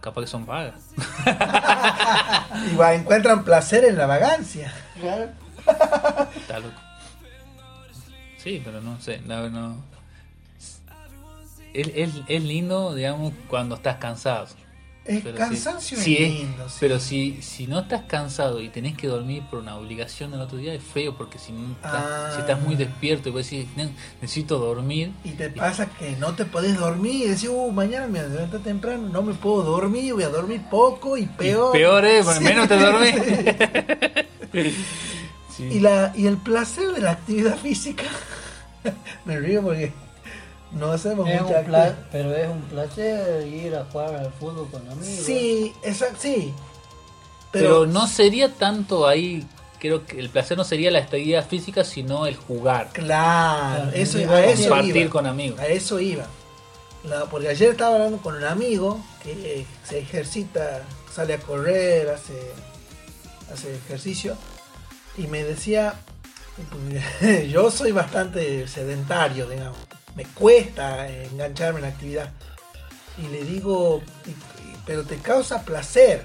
[0.00, 0.74] Capaz que son vagas.
[2.72, 4.72] Y va, encuentran placer en la vagancia.
[5.00, 5.30] Claro.
[6.36, 6.74] Está loco.
[8.38, 9.48] Sí, pero no sé, no.
[9.48, 9.76] no.
[11.72, 14.46] Es, es, es lindo, digamos, cuando estás cansado.
[15.04, 16.68] Es Pero cansancio sí, es lindo.
[16.68, 16.76] sí.
[16.78, 20.58] Pero si, si no estás cansado y tenés que dormir por una obligación del otro
[20.58, 22.30] día, es feo porque si, no estás, Ah.
[22.34, 23.90] si estás muy despierto y vos decís, "Ne-
[24.20, 28.22] necesito dormir, Y te pasa que no te podés dormir y decís, uh, mañana me
[28.22, 31.74] levanto temprano, no me puedo dormir, voy a dormir poco y peor.
[31.74, 32.44] Y peor es, Sí.
[32.44, 33.14] menos te dormís.
[35.56, 35.64] Sí.
[35.64, 38.04] Y, la, y el placer de la actividad física,
[39.24, 39.92] me río porque
[40.72, 42.08] no hacemos Es mucha un pla- actividad.
[42.12, 45.24] pero es un placer ir a jugar al fútbol con amigos.
[45.26, 46.54] Sí, exacto, sí.
[47.52, 49.44] Pero, no sería tanto ahí,
[49.80, 54.18] creo que el placer no sería la actividad física, sino el jugar, Claro, Claro, eso,
[54.30, 55.10] a eso compartir iba.
[55.10, 55.58] con amigos.
[55.58, 56.26] A eso iba.
[57.02, 60.82] La- porque ayer estaba hablando con un amigo que se ejercita,
[61.12, 62.52] sale a correr, hace,
[63.52, 64.36] hace ejercicio,
[65.16, 65.94] y me decía,
[67.50, 69.76] yo soy bastante sedentario, digamos,
[70.16, 72.30] me cuesta engancharme en la actividad.
[73.18, 76.22] Y le digo, "Y- y- pero te causa placer.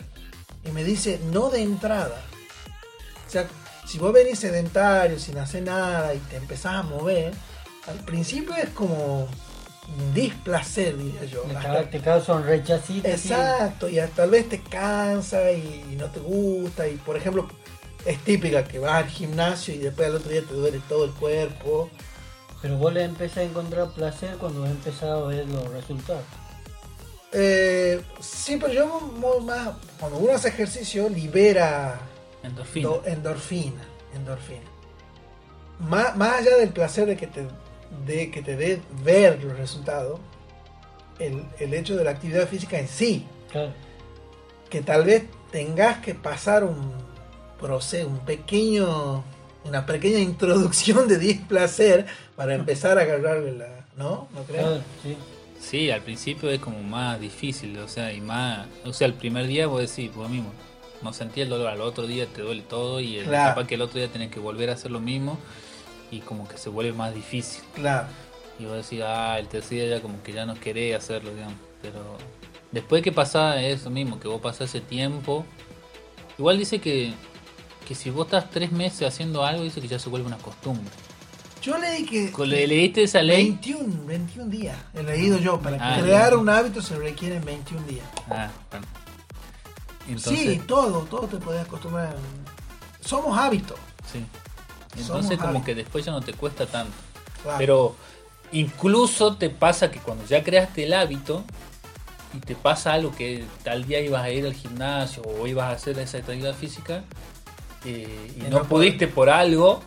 [0.65, 2.21] Y me dice, no de entrada.
[3.27, 3.47] O sea,
[3.85, 7.33] si vos venís sedentario, sin hacer nada, y te empezás a mover,
[7.87, 9.27] al principio es como
[9.97, 11.43] un displacer, diría yo.
[11.55, 13.07] Hasta- Te causa un rechacito.
[13.07, 16.87] Exacto, y tal vez te cansa y, y no te gusta.
[16.87, 17.47] Y por ejemplo,
[18.05, 21.11] es típica que vas al gimnasio y después al otro día te duele todo el
[21.11, 21.91] cuerpo.
[22.65, 26.23] Pero vos le empezás a encontrar placer cuando has empezado a ver los resultados.
[27.31, 29.69] Eh, sí, pero yo más,
[29.99, 31.99] cuando uno hace ejercicio, libera
[32.41, 32.87] Endorfina.
[32.89, 33.83] do- endorfina.
[34.15, 34.63] endorfina.
[35.77, 37.45] Más, más allá del placer de que te
[38.07, 40.19] de que te dé ver los resultados,
[41.19, 43.73] el, el hecho de la actividad física en sí, Claro.
[44.71, 46.93] que tal vez tengas que pasar un
[47.59, 49.23] proceso, un pequeño,
[49.65, 52.05] una pequeña introducción de displacer
[52.35, 54.27] para empezar a agarrarle la, ¿no?
[54.33, 54.61] ¿No crees?
[54.63, 55.17] Claro, sí.
[55.59, 59.47] Sí, al principio es como más difícil, o sea, y más, o sea, el primer
[59.47, 60.51] día vos decís, vos mismo,
[61.01, 63.55] no sentí el dolor, al otro día te duele todo y el, Claro.
[63.55, 65.39] capaz que el otro día tenés que volver a hacer lo mismo
[66.11, 67.63] y como que se vuelve más difícil.
[67.73, 68.07] Claro.
[68.59, 71.55] Y vos decís, ah, el tercer día ya como que ya no querés hacerlo, digamos.
[71.81, 71.99] Pero
[72.71, 75.45] después que pasa eso mismo, que vos pasás ese tiempo,
[76.37, 77.13] igual dice que,
[77.85, 80.85] que si vos estás tres meses haciendo algo, dice que ya se vuelve una costumbre.
[81.61, 83.45] Yo leí que ¿Le, ¿Leíste esa ley?
[83.51, 85.59] 21, 21 días he leído yo.
[85.59, 88.05] Para Ah, crear un hábito se requieren 21 días.
[88.29, 88.85] Ah, bueno.
[90.07, 92.15] Entonces, sí, todo, todo te puedes acostumbrar.
[93.03, 93.77] Somos hábitos.
[94.11, 94.23] Sí.
[94.93, 95.65] Somos Entonces como hábitos.
[95.65, 96.93] que después ya no te cuesta tanto.
[97.41, 97.57] claro.
[97.57, 97.95] Pero
[98.51, 101.43] incluso te pasa que cuando ya creaste el hábito
[102.35, 105.71] y te pasa algo que tal día ibas a ir al gimnasio o ibas a
[105.71, 107.03] hacer esa actividad física
[107.85, 109.81] eh, y no, no pudiste por algo,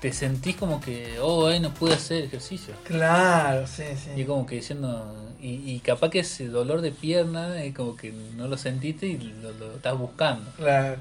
[0.00, 2.74] te sentís como que, oh, ay, no pude hacer ejercicio.
[2.84, 4.20] Claro, sí, sí.
[4.20, 8.12] Y como que diciendo, y, y capaz que ese dolor de pierna es como que
[8.36, 10.50] no lo sentiste y lo, lo estás buscando.
[10.56, 10.96] Claro.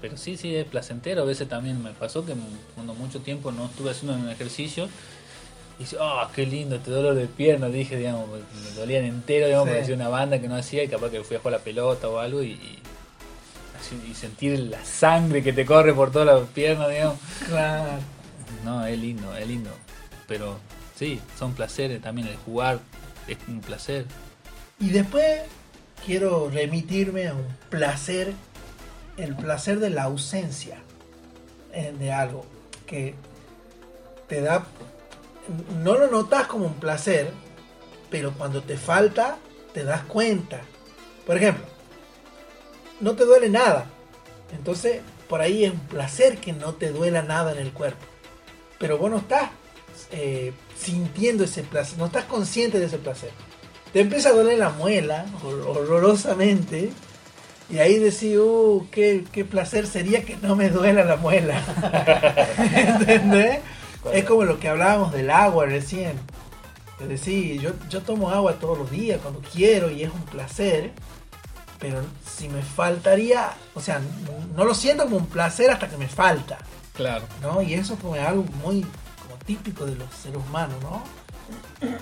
[0.00, 1.22] Pero sí, sí, es placentero.
[1.22, 2.34] A veces también me pasó que
[2.74, 4.88] cuando mucho tiempo no estuve haciendo un ejercicio,
[5.78, 9.70] y dice, oh, qué lindo este dolor de pierna, dije, digamos, me dolían entero, digamos,
[9.86, 9.92] Sí.
[9.92, 12.42] una banda que no hacía y capaz que fui a jugar la pelota o algo
[12.42, 12.58] y,
[13.92, 17.18] y sentir la sangre que te corre por toda la pierna, digamos.
[17.46, 17.98] Claro.
[18.64, 19.70] No, es lindo, es lindo.
[20.26, 20.58] Pero
[20.96, 22.80] sí, son placeres también, el jugar
[23.28, 24.06] es un placer.
[24.78, 25.42] Y después
[26.04, 28.32] quiero remitirme a un placer,
[29.16, 30.78] el placer de la ausencia
[31.72, 32.46] eh, de algo
[32.86, 33.14] que
[34.28, 34.66] te da,
[35.82, 37.30] no lo notas como un placer,
[38.10, 39.38] pero cuando te falta
[39.72, 40.60] te das cuenta.
[41.26, 41.64] Por ejemplo,
[43.00, 43.86] no te duele nada,
[44.52, 48.04] entonces por ahí es un placer que no te duela nada en el cuerpo,
[48.78, 49.50] pero vos no estás
[50.12, 53.30] eh, sintiendo ese placer, no estás consciente de ese placer
[53.92, 56.90] te empieza a doler la muela hor- horrorosamente
[57.70, 61.60] Y ahí decís, uh, qué, qué placer sería que no me duela la muela.
[62.76, 63.58] ¿Entendés?
[64.12, 66.12] Es como lo que hablábamos del agua recién.
[67.00, 70.92] Es decir, yo, yo tomo agua todos los días cuando quiero y es un placer.
[71.78, 74.00] Pero si me faltaría, o sea,
[74.54, 76.58] no lo siento como un placer hasta que me falta.
[76.94, 77.24] Claro.
[77.42, 77.60] ¿no?
[77.60, 78.80] Y eso como es algo muy
[79.22, 81.02] como típico de los seres humanos, ¿no?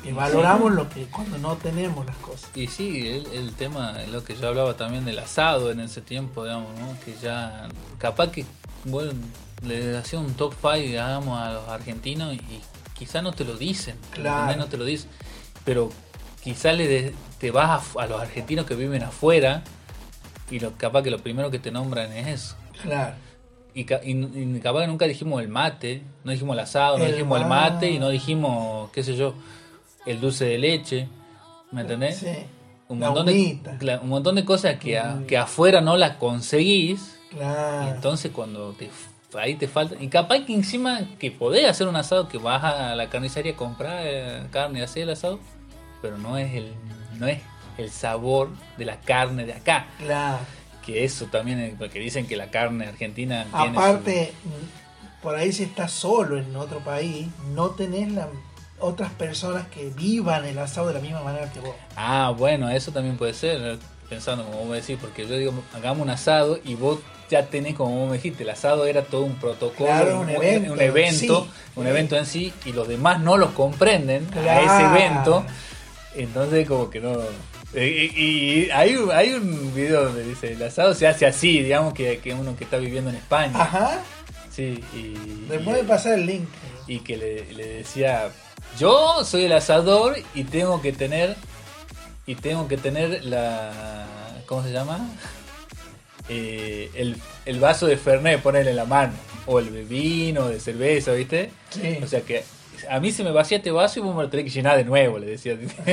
[0.02, 2.48] Que valoramos lo que cuando no tenemos las cosas.
[2.55, 6.44] Y sí, el, el tema, lo que yo hablaba también del asado en ese tiempo,
[6.44, 6.96] digamos, ¿no?
[7.05, 7.68] Que ya,
[7.98, 8.46] capaz que,
[8.84, 9.12] bueno,
[9.62, 12.40] le hacía un top 5, digamos, a los argentinos y
[12.96, 14.56] quizá no te lo dicen, Claro.
[14.56, 15.10] no te lo dicen,
[15.64, 15.90] pero
[16.44, 19.62] quizá le de- te vas a, a los argentinos que viven afuera
[20.50, 22.56] y lo, capaz que lo primero que te nombran es eso.
[22.82, 23.14] Claro.
[23.74, 27.04] Y, ca- y- y capaz que nunca dijimos el mate, no dijimos el asado, no
[27.06, 27.90] dijimos el mate.
[27.90, 29.34] y no dijimos, qué sé yo,
[30.06, 31.08] el dulce de leche,
[31.72, 32.18] ¿me entendés?
[32.18, 32.28] Sí.
[32.88, 37.86] un montón, de, un montón de cosas que, a- que afuera no las conseguís Claro.
[37.88, 38.88] y entonces cuando te
[39.36, 42.94] ahí te falta y capaz que encima que podés hacer un asado que vas a
[42.94, 45.40] la carnicería a comprar eh, carne y hacer el asado
[46.05, 46.70] pero no es el
[47.18, 47.39] no es
[47.78, 50.36] el sabor de la carne de acá Claro.
[50.85, 55.51] que eso también es porque dicen que la carne argentina tiene Aparte, mm, por ahí
[55.51, 58.28] si estás solo en otro país, no tenés la-
[58.81, 61.74] otras personas que vivan el asado de la misma manera que vos.
[61.97, 63.78] ah bueno eso también puede ser eh,
[64.10, 66.98] pensando como vos me decís porque yo digo hagamos un asado y vos
[67.31, 70.72] ya tenés como vos me dijiste el asado era todo un protocolo Claro, un evento,
[70.74, 71.51] un evento, sí.
[71.76, 75.47] un evento en sí y los demás no lo comprenden a ese evento
[76.16, 77.19] entonces como que no
[77.74, 78.20] eh, y,
[78.65, 82.19] y hay, un- hay un video donde dice el asado se hace así digamos que,
[82.19, 84.01] que uno que está viviendo en España Ajá.
[84.51, 85.15] sí y,
[85.49, 86.49] Después y- de pasar el link.
[86.86, 88.28] y que le, le decía
[88.78, 91.36] yo soy el asador y tengo que tener
[92.27, 94.07] y tengo que tener la
[94.47, 94.99] ¿cómo se llama?
[96.31, 99.12] Eh, el, el vaso de Fernet ponerle en la mano
[99.45, 101.51] o el vino de cerveza ¿viste?
[101.69, 101.99] Sí.
[102.03, 102.43] o sea que
[102.88, 104.84] a mí se me vacía este vaso y vos me lo tenés que llenar de
[104.84, 105.56] nuevo le decía.
[105.76, 105.92] Porque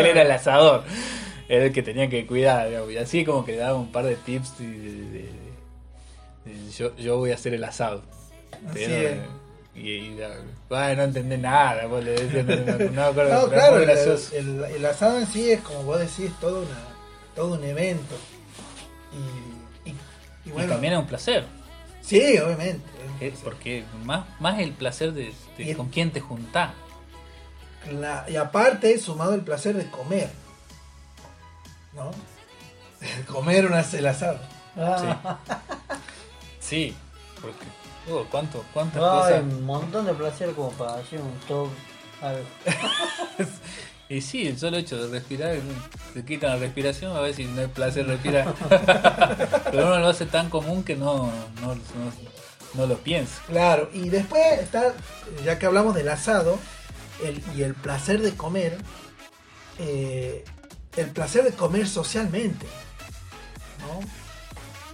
[0.00, 0.84] él era el asador.
[1.48, 4.04] Era el que tenía que cuidar digamos, y así como que le daba un par
[4.06, 5.28] de tips de- de- de-
[6.46, 8.02] de- yo, yo voy a hacer el asado.
[8.68, 9.16] Así pero, es.
[9.74, 10.18] y, y,
[10.70, 14.34] ay, no entendés nada, vos le decías, no, no, acuerdo, No, claro, el, gracioso.
[14.36, 16.78] el- el asado en sí es como vos decís, todo, una,
[17.34, 18.14] todo un evento.
[19.12, 19.96] Y, y- y
[20.46, 21.44] y bueno, también es un placer,
[22.02, 22.84] sí, obviamente.
[23.20, 26.72] eh, porque más, más el placer de, de con quién te juntás.
[27.90, 30.30] La- y aparte, sumado el placer de comer.
[31.94, 32.10] ¿No?
[33.32, 34.38] comer una, el asado.
[34.76, 35.38] Ah,
[36.60, 36.94] Sí,
[37.40, 37.66] porque,
[38.10, 39.42] oh, ¿cuánto, ¿cuántas cosas?
[39.42, 41.68] un montón de placer como para hacer un top.
[42.22, 42.44] algo.
[44.12, 45.56] Y sí, el solo hecho de respirar,
[46.12, 48.54] te quitan la respiración, a ver si no hay placer respirar.
[49.70, 51.32] Pero uno lo hace tan común que no,
[51.62, 52.12] no, no,
[52.74, 53.40] no lo piensa.
[53.46, 54.92] Claro, y después está,
[55.46, 56.58] ya que hablamos del asado
[57.24, 58.76] el- y el placer de comer,
[59.78, 60.44] eh,
[60.96, 62.66] el placer de comer socialmente,
[63.80, 64.00] ¿no?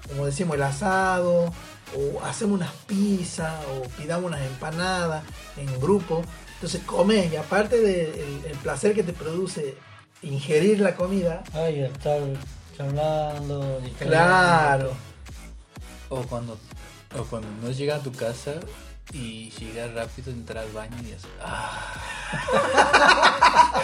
[0.09, 1.53] Como decimos, el asado,
[1.97, 5.25] o hacemos unas pizzas, o pidamos unas empanadas
[5.57, 6.23] en grupo.
[6.59, 9.77] Entonces comes y aparte del el placer que te produce
[10.23, 12.21] ingerir la comida, Ay, estar
[12.77, 14.93] charlando, claro,
[16.09, 16.59] O cuando,
[17.17, 18.55] o cuando no llegas a tu casa
[19.13, 21.95] y llegas rápido, entrar al baño y haces, ah,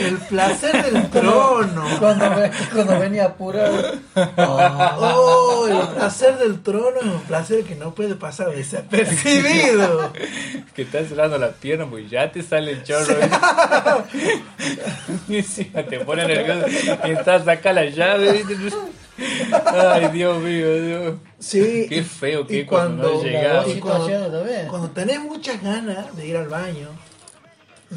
[0.00, 1.84] el placer del trono.
[1.98, 3.92] Cuando, ve- cuando venía apurado.
[4.36, 10.12] Oh, el placer del trono es un placer que no puede pasar desapercibido.
[10.74, 13.14] que estás cerrando la pierna pues ya te sale el chorro.
[15.28, 16.66] y encima te pone nervioso
[17.04, 18.42] y estás a sacar la llave.
[18.44, 18.76] ¿viste?
[19.18, 21.14] Ay, Dios mío, Dios.
[21.38, 21.86] Sí.
[21.88, 26.48] Qué feo que cuando no cuando, y cuando, cuando tenés muchas ganas de ir al
[26.48, 26.88] baño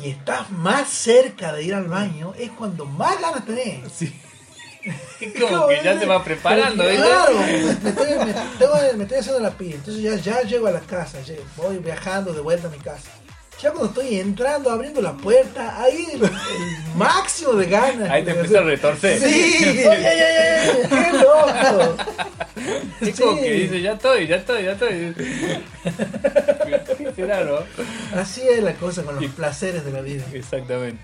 [0.04, 3.92] y estás más cerca de ir al baño, es cuando más ganas tenés.
[3.92, 4.14] Sí.
[5.40, 6.98] Como que ya se va preparando, ¿viste?
[7.04, 7.34] Claro,
[7.84, 10.80] me estoy, me, tengo- me estoy haciendo la pila, entonces ya, ya llego a la
[10.80, 11.18] casa,
[11.58, 13.10] voy viajando de vuelta a mi casa.
[13.62, 16.22] Ya cuando estoy entrando, abriendo la puerta, ahí el,
[16.96, 18.10] máximo de ganas.
[18.10, 19.20] Ahí te empieza a retorcer.
[19.20, 22.04] Sí, ay, ay, ay, ay, qué loco.
[23.02, 23.44] Es como Sí.
[23.44, 25.14] que dice, ya estoy, ya estoy, ya estoy.
[26.98, 27.60] ¿Qué será, no?
[28.16, 30.24] Así es la cosa con los placeres de la vida.
[30.34, 31.02] Exactamente.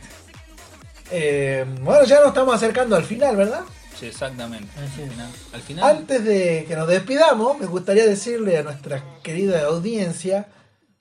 [1.12, 3.62] Eh, bueno, ya nos estamos acercando al final, ¿verdad?
[4.00, 4.68] Sí, exactamente.
[4.96, 10.48] Final, al final Antes de que nos despidamos, me gustaría decirle a nuestra querida audiencia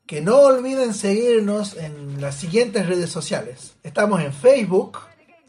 [0.07, 3.74] que no olviden seguirnos en las siguientes redes sociales.
[3.83, 4.99] Estamos en Facebook,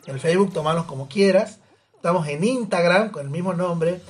[0.06, 1.60] en Facebook tomanos como quieras,
[2.04, 4.02] Estamos en Instagram con el mismo nombre.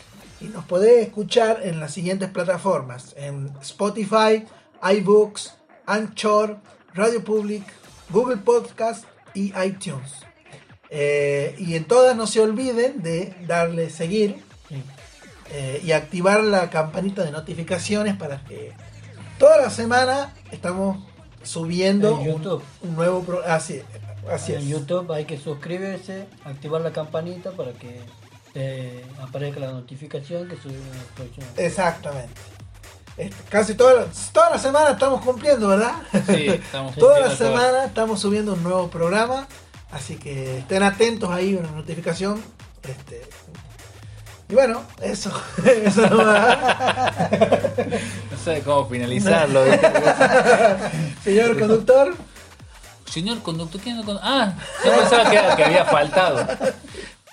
[0.41, 3.13] Y nos podés escuchar en las siguientes plataformas.
[3.15, 4.47] En Spotify,
[4.81, 5.53] iBooks,
[5.85, 6.57] Anchor,
[6.95, 7.61] Radio Public,
[8.09, 9.05] Google Podcast
[9.35, 10.11] y iTunes.
[10.89, 14.43] Eh, y en todas no se olviden de darle seguir
[15.51, 18.73] eh, y activar la campanita de notificaciones para que
[19.37, 20.97] toda la semana estamos
[21.43, 22.63] subiendo En un, YouTube.
[22.81, 23.53] un nuevo programa.
[23.55, 23.81] Así,
[24.31, 24.67] así en es.
[24.67, 28.01] YouTube hay que suscribirse, activar la campanita para que
[28.53, 31.45] te aparezca la notificación que subimos el próximo.
[31.57, 32.33] Exactamente.
[33.17, 35.93] Este, casi toda la, toda la semana estamos cumpliendo, ¿verdad?
[36.27, 37.61] Sí, estamos toda la cumpliendo todo.
[37.67, 39.47] semana estamos subiendo un nuevo programa.
[39.91, 42.41] Así que estén atentos ahí, una notificación.
[42.81, 43.21] Este,
[44.53, 45.31] y bueno, eso.
[45.65, 46.07] eso.
[46.07, 46.23] No
[48.43, 49.63] sé cómo finalizarlo.
[51.23, 52.13] Señor conductor.
[53.09, 54.53] Señor conductor, ¿quién no con- Ah,
[54.85, 56.47] yo pensaba que, que había faltado.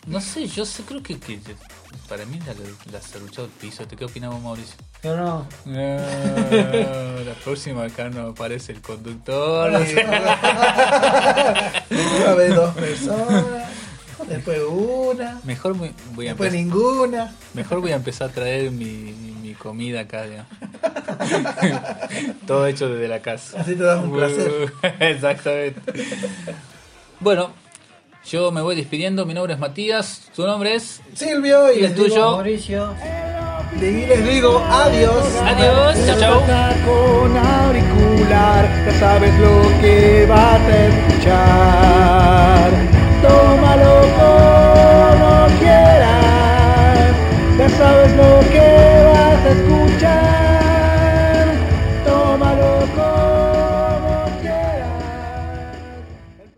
[0.06, 1.38] No sé, yo sé, creo que, que
[2.08, 2.54] para mí la,
[2.90, 3.86] la cerruchado el piso.
[3.86, 4.76] ¿Te qué opinamos, Mauricio?
[5.02, 5.98] Yo no, No,
[7.22, 9.70] la próxima acá no aparece el conductor.
[9.74, 9.78] Va
[12.28, 13.44] a haber dos personas.
[14.28, 15.40] Después una.
[15.44, 17.34] Mejor voy, voy a Después empezar, ninguna.
[17.54, 20.24] mejor voy a empezar a traer mi, mi, mi comida acá.
[22.46, 23.60] Todo hecho desde la casa.
[23.60, 24.72] Así te das un placer.
[25.00, 25.80] Exactamente.
[27.20, 27.50] Bueno,
[28.28, 29.26] yo me voy despidiendo.
[29.26, 30.28] Mi nombre es Matías.
[30.34, 31.00] ¿Tu nombre es?
[31.14, 32.32] Silvio y ¿Y el tuyo?
[32.32, 32.94] Mauricio.
[33.76, 35.24] Y les digo adiós.
[35.44, 36.40] Adiós, chao, chao.
[36.84, 47.14] Con auricular, ya sabes lo que vas a escuchar tómalo como quieras,
[47.58, 50.59] ya sabes lo que vas a escuchar.